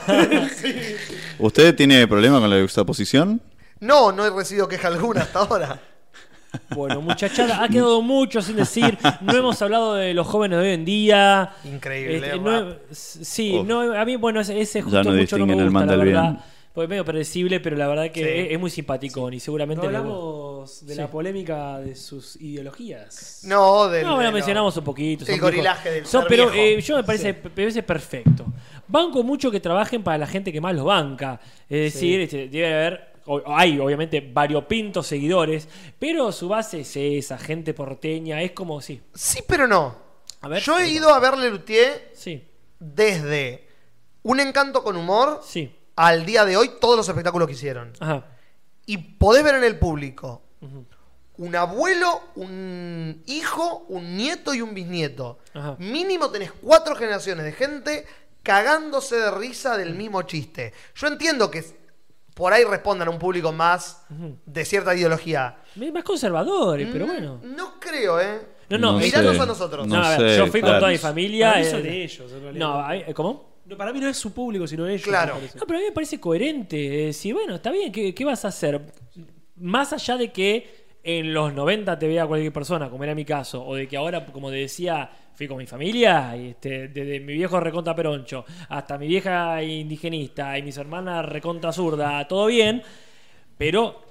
[1.39, 3.41] ¿Usted tiene problema con la juxtaposición?
[3.81, 5.77] No, no he recibido queja alguna hasta ahora.
[6.69, 8.97] Bueno, muchachada, ha quedado mucho sin decir.
[9.21, 11.51] No hemos hablado de los jóvenes de hoy en día.
[11.63, 13.65] Increíble, Este, no- sí, Uf.
[13.67, 15.87] no, a mí, bueno, ese, ese justo no mucho no me distinguen el gusta, mal
[15.87, 16.21] la del verdad.
[16.31, 16.39] bien.
[16.73, 18.29] Porque es medio predecible, pero la verdad que Sí.
[18.29, 19.81] es, es muy simpático y No seguramente.
[19.89, 20.99] le- hablamos de Sí.
[20.99, 23.41] la polémica de sus ideologías.
[23.45, 24.03] No, del.
[24.03, 25.23] No, bueno, de- mencionamos un poquito.
[25.31, 26.79] El gorilaje del Son- ser Pero viejo.
[26.79, 28.45] eh, yo me parece, me parece perfecto.
[28.89, 31.39] Banco mucho que trabajen para la gente que más los banca.
[31.69, 35.67] Es decir, este, debe haber, o- hay obviamente variopintos seguidores,
[35.99, 39.01] pero su base es esa, gente porteña, es como, sí.
[39.13, 39.95] Sí, pero no.
[40.41, 40.61] A ver.
[40.61, 42.47] Yo he ido a ver Lelutier Sí,
[42.79, 43.67] desde
[44.23, 45.75] Un encanto con humor sí.
[45.95, 47.93] al día de hoy todos los espectáculos que hicieron.
[47.99, 48.25] Ajá.
[48.85, 50.41] Y podés ver en el público
[51.37, 55.39] un abuelo, un hijo, un nieto y un bisnieto.
[55.53, 55.75] Ajá.
[55.79, 58.05] Mínimo tenés cuatro generaciones de gente
[58.43, 60.71] cagándose de risa del mismo chiste.
[60.95, 61.65] Yo entiendo que
[62.35, 64.05] por ahí respondan a un público más
[64.45, 65.57] de cierta ideología.
[65.93, 67.39] Más conservadores, pero Mm, bueno.
[67.43, 68.39] No creo, ¿eh?
[68.69, 69.41] No, no, No Miranos sé.
[69.41, 69.87] a nosotros.
[69.87, 70.79] No, No a ver, sé, yo fui con claro.
[70.79, 71.49] toda mi familia.
[71.49, 72.67] Para mí eh, son ellos, en realidad.
[72.67, 73.55] No, hay- ¿cómo?
[73.65, 75.01] No, para mí no es su público, sino ellos.
[75.03, 75.33] Claro.
[75.35, 75.57] me parece.
[75.59, 77.11] No, pero a mí me parece coherente.
[77.13, 78.79] Si bueno, está bien, ¿qué, qué vas a hacer?
[79.55, 83.63] Más allá de que en los 90 te vea cualquier persona, como era mi caso,
[83.65, 87.33] o de que ahora, como te decía, fui con mi familia, y este, desde mi
[87.33, 92.81] viejo recontra peroncho hasta mi vieja indigenista y mis hermanas recontra zurda, todo bien,
[93.57, 94.03] pero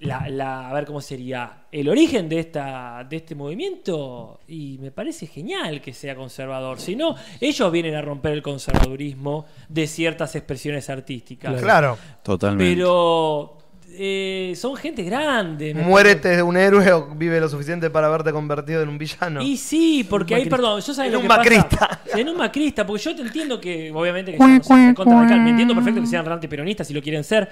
[0.00, 4.92] la, la- a ver cómo sería el origen de esta de este movimiento y me
[4.92, 10.36] parece genial que sea conservador si no ellos vienen a romper el conservadurismo de ciertas
[10.36, 11.98] expresiones artísticas Claro.
[12.22, 12.72] Totalmente.
[12.74, 13.57] pero
[14.00, 18.82] eh, son gente grande Muérete de un héroe o vive lo suficiente para haberte convertido
[18.82, 19.42] en un villano.
[19.42, 22.00] y sí porque ahí perdón yo sabes En lo un que pasa macrista.
[22.18, 25.40] En un macrista, porque yo te entiendo que, obviamente, que sean sean recontra radical.
[25.42, 27.48] Me entiendo perfecto que sean realmente peronistas si lo quieren ser.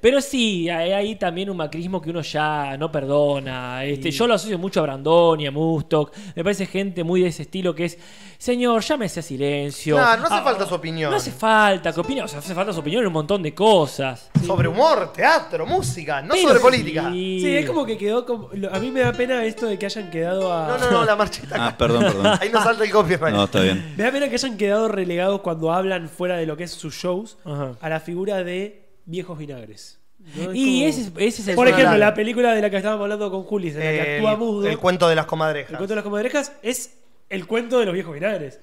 [0.00, 3.84] Pero sí, hay ahí también un macrismo que uno ya no perdona.
[3.84, 6.14] Este, Yo lo asocio mucho a Brandoni, a Mustok.
[6.36, 7.98] Me parece gente muy de ese estilo que es,
[8.38, 9.96] señor, llámese a silencio.
[9.96, 11.10] Claro, no hace Ah, falta su opinión.
[11.10, 13.52] No hace falta que opine, o sea, hace falta su opinión en un montón de
[13.54, 14.30] cosas.
[14.46, 15.85] Sobre humor, teatro, música,
[16.22, 17.10] no Pero sobre política.
[17.12, 17.40] sí.
[17.40, 18.50] Sí, es como que quedó como.
[18.52, 20.68] lo- A mí me da pena esto de que hayan quedado a.
[20.68, 21.56] No, no, no, la marchita.
[21.58, 22.26] Ah, perdón, perdón.
[22.40, 23.34] Ahí no salta el copyright.
[23.34, 23.94] No, está bien.
[23.96, 26.94] Me da pena que hayan quedado relegados cuando hablan fuera de lo que es sus
[26.94, 27.72] shows Ajá.
[27.80, 29.98] a la figura de viejos vinagres.
[30.18, 30.50] ¿no?
[30.50, 32.76] Es Y como- ese, es- ese es el Por ejemplo, la película de la que
[32.78, 34.66] estábamos hablando con Julis, en la que actúa mudo.
[34.68, 35.70] el cuento de las comadrejas.
[35.70, 36.94] El cuento de las comadrejas es
[37.28, 38.58] el cuento de los viejos vinagres.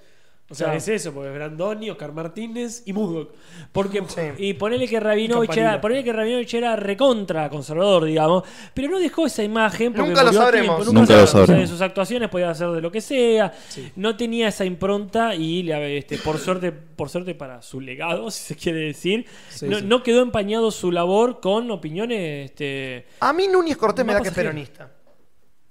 [0.54, 0.78] O sea, Claro.
[0.78, 3.32] es eso, porque es Brandoni, Oscar Martínez y Mudok.
[3.72, 4.22] Porque, Sí.
[4.38, 8.44] y ponele que Rabinovich era, ponele que Rabinovich era recontra conservador, digamos,
[8.74, 10.76] pero no dejó esa imagen porque Nunca lo sabremos.
[10.78, 11.62] tiempo, Nunca se- lo o sea, sabremos.
[11.62, 13.52] de sus actuaciones podía hacer de lo que sea,
[13.96, 18.56] no tenía esa impronta y este, por suerte, por suerte para su legado, si se
[18.56, 19.86] quiere decir, Sí, no, sí.
[19.88, 24.28] no quedó empañado su labor con opiniones, este, A mí Núñez Cortés me da que
[24.28, 24.92] es peronista.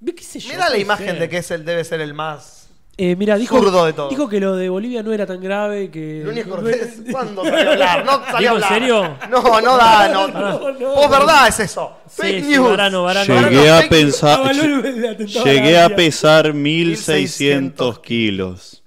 [0.04, 1.18] qué sé yo, Me da la imagen ser.
[1.20, 2.61] de que es el, debe ser el más.
[2.98, 4.10] Eh, mira, dijo, Zurdo de todo.
[4.10, 5.90] dijo que lo de Bolivia no era tan grave.
[5.90, 8.04] Que Núñez no Cortés, ¿cuándo salió a hablar?
[8.04, 8.68] No salió a ¿Dijo en hablar.
[8.68, 9.16] serio?
[9.30, 10.28] No, no da, no.
[10.28, 10.94] No, no.
[10.94, 11.96] Vos verdad es eso.
[12.06, 12.68] Sí, Fake sí, news.
[12.70, 13.48] Varano, Varano.
[13.48, 14.40] Llegué a pensar.
[14.40, 18.82] Avaló el- el atentado a Llegué la a pesar 1600 1600 kilos.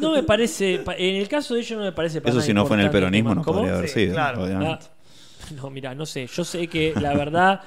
[0.00, 2.46] No me parece, pa- en el caso de ellos no me parece para Eso nada
[2.46, 3.40] si no fue en el importante peronismo tema.
[3.40, 3.58] no ¿Cómo?
[3.60, 4.42] podría haber Sí, sido, claro.
[4.44, 4.84] obviamente.
[4.86, 6.26] Ah, no, mira, no sé.
[6.26, 7.60] Yo sé que la verdad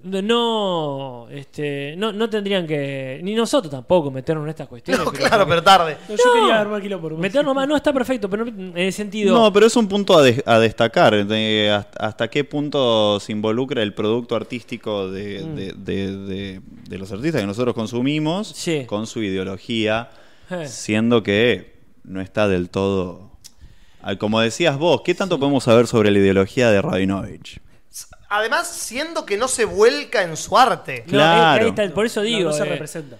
[0.00, 5.04] no, este, no, no tendrían que ni nosotros tampoco meternos en estas cuestiones.
[5.04, 5.96] No, claro, pero tarde.
[6.08, 6.32] No, yo No.
[6.34, 7.08] quería armar quilombo.
[7.10, 7.22] nomás.
[7.22, 9.36] meternos más no está perfecto, pero en el sentido.
[9.36, 13.32] No, pero es un punto a, de- a destacar, de hasta, hasta qué punto se
[13.32, 15.54] involucra el producto artístico de, Mm.
[15.56, 18.84] de- de- de- de los artistas que nosotros consumimos Sí.
[18.86, 20.10] con su ideología,
[20.50, 20.66] Eh.
[20.68, 23.32] siendo que no está del todo...
[24.00, 27.60] al- Como decías vos, ¿qué tanto podemos saber sobre la ideología de Rabinovich?
[28.28, 31.02] Además, siendo que no se vuelca en su arte.
[31.06, 31.62] No, Claro.
[31.62, 32.50] eh, ahí está, por eso No, digo.
[32.50, 33.16] no se eh, representa.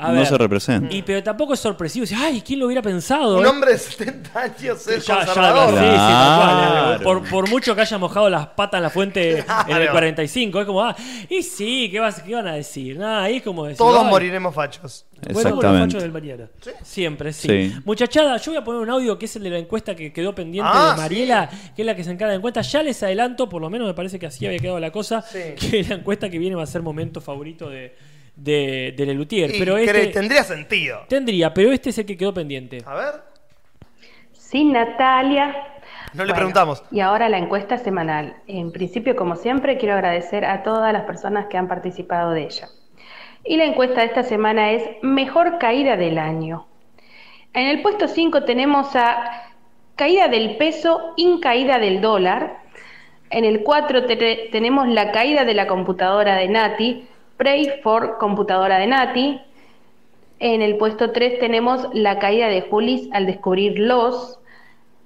[0.00, 0.94] A no ver, se representa.
[0.94, 2.02] Y pero tampoco es sorpresivo.
[2.04, 3.38] Decir, Ay, ¿quién lo hubiera pensado?
[3.38, 5.70] Un eh?" hombre de 70 años es Ya, ya, conservador.
[5.70, 6.70] sí, sí, cual, eh.
[6.70, 7.02] Claro.
[7.02, 9.90] por, por mucho que haya mojado las patas en la fuente en el Claro.
[9.92, 10.96] 45, es como, ah,
[11.28, 12.98] y sí, ¿qué, vas, qué van a decir?
[12.98, 15.06] Nada, ahí es como decir, Todos "Ay, moriremos fachos.
[15.22, 15.86] Bueno, Exactamente.
[15.86, 16.48] fachos del mañana.
[16.82, 17.48] Siempre, sí.
[17.70, 17.74] Sí.
[17.84, 20.34] Muchachada, yo voy a poner un audio que es el de la encuesta que quedó
[20.34, 22.62] pendiente Ah, de Mariela, que es la que se encarga de encuesta.
[22.62, 25.38] Ya les adelanto, por lo menos me parece que así había quedado la cosa, Sí.
[25.60, 27.94] que la encuesta que viene va a ser momento favorito de,
[28.40, 29.52] de, de Lelutier.
[29.58, 31.00] Pero este tendría sentido.
[31.08, 32.78] tendría, pero este es el que quedó pendiente.
[32.86, 33.14] A ver.
[34.32, 35.54] Sí, Natalia.
[36.12, 36.82] No le preguntamos.
[36.90, 38.34] Y ahora la encuesta semanal.
[38.48, 42.68] En principio, como siempre, quiero agradecer a todas las personas que han participado de ella.
[43.44, 46.66] Y la encuesta de esta semana es Mejor caída del año.
[47.52, 49.50] En el puesto 5 tenemos a
[49.96, 52.58] Caída del peso, Incaída del dólar.
[53.28, 54.06] En el 4
[54.50, 57.08] tenemos la caída de la computadora de Nati,
[57.40, 59.40] Pray for computadora de Nati.
[60.40, 64.38] En el puesto 3 tenemos la caída de Julis al descubrir los.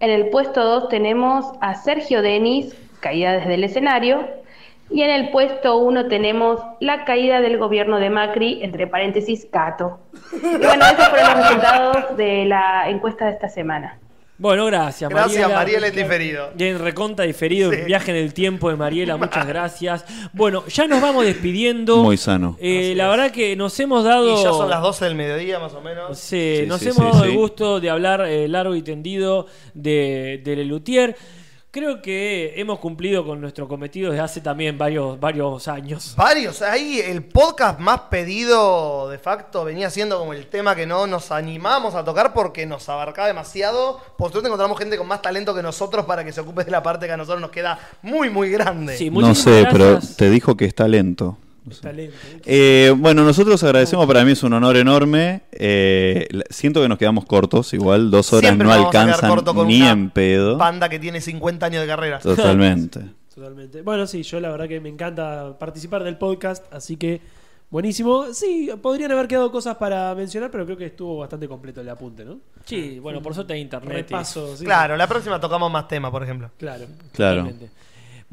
[0.01, 4.27] En el puesto 2 tenemos a Sergio Denis, caída desde el escenario.
[4.91, 10.01] Y en el puesto 1 tenemos la caída del gobierno de Macri, entre paréntesis, Cato.
[10.33, 14.01] Y bueno, esos fueron los resultados de la encuesta de esta semana.
[14.45, 15.55] Bueno, gracias, Gracias, Mariela.
[15.59, 16.51] Mariela, en diferido.
[16.55, 17.79] Bien, reconta diferido, Sí.
[17.87, 20.05] viaje en el tiempo de Mariela, muchas gracias.
[20.35, 21.97] Bueno, ya nos vamos despidiendo.
[22.03, 22.55] Muy sano.
[22.61, 24.39] Eh, la verdad que nos hemos dado.
[24.39, 26.19] Y ya son las 12 del mediodía, más o menos.
[26.19, 29.47] Sí, Sí, nos sí, hemos sí, dado el gusto de hablar eh, largo y tendido
[29.73, 31.17] de, de Lelutier.
[31.75, 36.15] Creo que hemos cumplido con nuestro cometido desde hace también varios, varios años.
[36.17, 36.63] Varios.
[36.63, 41.33] Ahí el podcast más pedido de facto venía siendo como el tema que no nos
[41.33, 44.01] animamos a tocar porque nos abarcaba demasiado.
[44.17, 46.81] Por suerte encontramos gente con más talento que nosotros para que se ocupe de la
[46.81, 48.97] parte que a nosotros nos queda muy, muy grande.
[48.97, 50.67] Sí, No sé, pero te dijo que
[51.71, 52.17] está lento.
[52.21, 52.43] Talento.
[52.47, 55.43] Eh, bueno, nosotros agradecemos, para mí es un honor enorme.
[55.53, 59.05] Eh, siento que nos quedamos cortos, igual dos horas Siempre no nos vamos a quedar
[59.09, 60.57] alcanzan corto con ni una en pedo.
[60.59, 62.19] Banda que tiene 50 años de carrera.
[62.19, 63.01] Totalmente.
[63.35, 63.83] Totalmente.
[63.83, 67.21] Bueno, sí, yo la verdad que me encanta participar del podcast, así que
[67.69, 68.27] buenísimo.
[68.33, 72.25] Sí, podrían haber quedado cosas para mencionar, pero creo que estuvo bastante completo el apunte,
[72.25, 72.39] ¿no?
[72.65, 73.91] Sí, bueno, por suerte hay internet.
[74.09, 74.65] y- Repaso, sí.
[74.65, 76.51] Claro, la próxima tocamos más temas, por ejemplo.
[76.59, 76.85] Claro.
[77.13, 77.41] Claro.
[77.43, 77.71] Totalmente.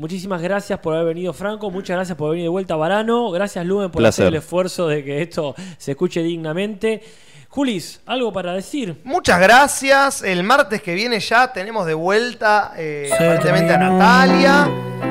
[0.01, 1.69] Muchísimas gracias por haber venido, Franco.
[1.69, 3.29] Muchas gracias por venir de vuelta, Varano.
[3.29, 4.23] Gracias, Lumen, por Placer.
[4.25, 7.03] hacer el esfuerzo de que esto se escuche dignamente.
[7.49, 8.99] Julis, ¿algo para decir?
[9.03, 10.23] Muchas gracias.
[10.23, 14.67] El martes que viene ya tenemos de vuelta eh, aparentemente a Natalia.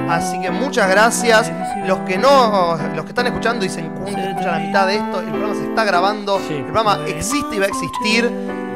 [0.09, 1.53] Así que muchas gracias.
[1.87, 5.21] Los que no, los que están escuchando dicen "Cun, escuchan la mitad de esto.
[5.21, 6.41] El programa se está grabando.
[6.49, 6.55] Sí.
[6.55, 8.29] El programa existe y va a existir.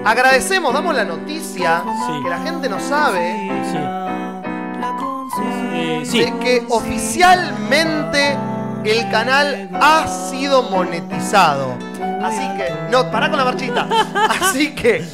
[0.05, 2.23] Agradecemos, damos la noticia Sí.
[2.23, 3.79] que la gente no sabe Sí.
[5.73, 6.21] Eh, sí.
[6.21, 8.37] de que oficialmente
[8.85, 11.77] el canal ha sido monetizado.
[12.23, 13.89] Así que, no, pará con la marchita.
[14.41, 15.05] Así que,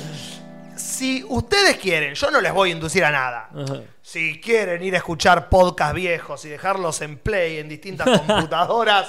[1.00, 3.48] si ustedes quieren, yo no les voy a inducir a nada.
[3.54, 3.80] Ajá.
[4.02, 9.06] Si quieren ir a escuchar podcast viejos y dejarlos en play en distintas computadoras,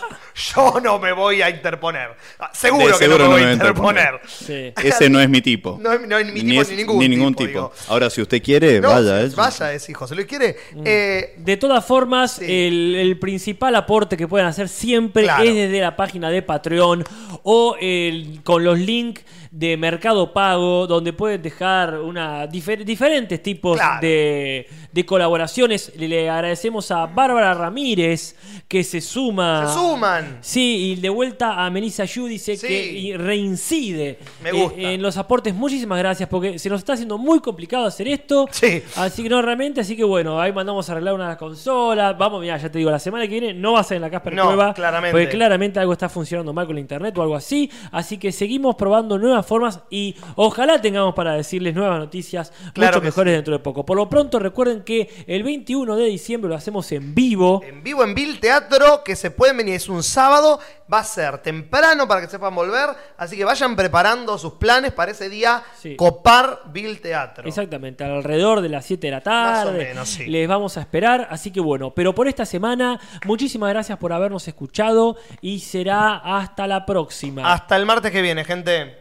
[0.54, 2.10] yo no me voy a interponer.
[2.40, 4.14] Ah, Seguro De que seguro no me no voy me a interponer.
[4.22, 4.74] interponer.
[4.78, 4.88] Sí.
[4.88, 5.78] Ese no es mi tipo.
[5.82, 6.70] No, es- no es mi tipo es-
[7.00, 7.72] ni ningún tipo.
[7.88, 9.22] Ahora, si usted quiere, No, vaya.
[9.24, 9.30] ¿eh?
[9.36, 10.08] vaya, es hijo.
[10.08, 10.56] Se lo quiere.
[10.86, 12.46] eh, De todas formas, Sí.
[12.46, 15.44] el, el principal aporte que pueden hacer siempre Claro.
[15.44, 17.04] es desde la página de Patreon
[17.44, 23.78] o el- con los links de Mercado Pago, donde pueden dejar una difer- diferentes tipos
[23.78, 24.00] Claro.
[24.02, 25.92] de, de colaboraciones.
[25.98, 28.36] Le, agradecemos a Bárbara Ramírez
[28.70, 29.68] que se suma.
[29.68, 30.38] se suman.
[30.40, 32.68] Sí, y de vuelta a Melissa Yu dice Sí.
[32.68, 34.80] que reincide Me eh, gusta.
[34.82, 35.54] en los aportes.
[35.54, 38.48] Muchísimas gracias porque se nos está haciendo muy complicado hacer esto.
[38.52, 38.82] Sí.
[38.96, 42.14] Así que no, realmente, así que bueno, ahí mandamos a arreglar una consola.
[42.14, 44.10] Vamos, mira, ya te digo, la semana que viene no va a ser en la
[44.10, 44.74] Casper No, Cueva.
[44.74, 45.12] claramente.
[45.12, 47.70] Porque claramente algo está funcionando mal con la internet o algo así.
[47.92, 53.06] Así que seguimos probando nuevas formas y ojalá tengamos para decirles nuevas noticias Claro mucho
[53.06, 53.36] mejores sí.
[53.36, 53.86] dentro de poco.
[53.86, 57.62] Por lo pronto, recuerden que el 21 de diciembre lo hacemos en vivo.
[57.64, 60.60] En vivo en Bill Teatro, que se pueden venir, es un sábado,
[60.92, 65.12] va a ser temprano para que sepan volver, así que vayan preparando sus planes para
[65.12, 65.96] ese día Sí.
[65.96, 67.48] copar Bill Teatro.
[67.48, 69.66] Exactamente, alrededor de las 7 de la tarde.
[69.66, 70.26] Más o menos, sí.
[70.26, 74.48] Les vamos a esperar, así que bueno, pero por esta semana, muchísimas gracias por habernos
[74.48, 77.52] escuchado y será hasta la próxima.
[77.52, 79.01] Hasta el martes que viene, gente.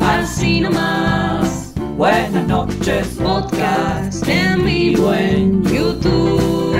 [0.00, 1.72] Así nomás.
[1.96, 6.76] Buenas noches, podcast en vivo en YouTube.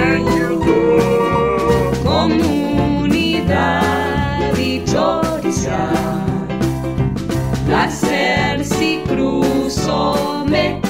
[2.05, 3.39] Comunidad
[4.59, 4.83] y.
[7.67, 10.88] Placer si cruzo me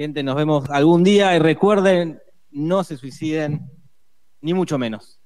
[0.00, 3.70] Gente, nos vemos algún día y recuerden, no se suiciden,
[4.40, 5.20] ni mucho menos.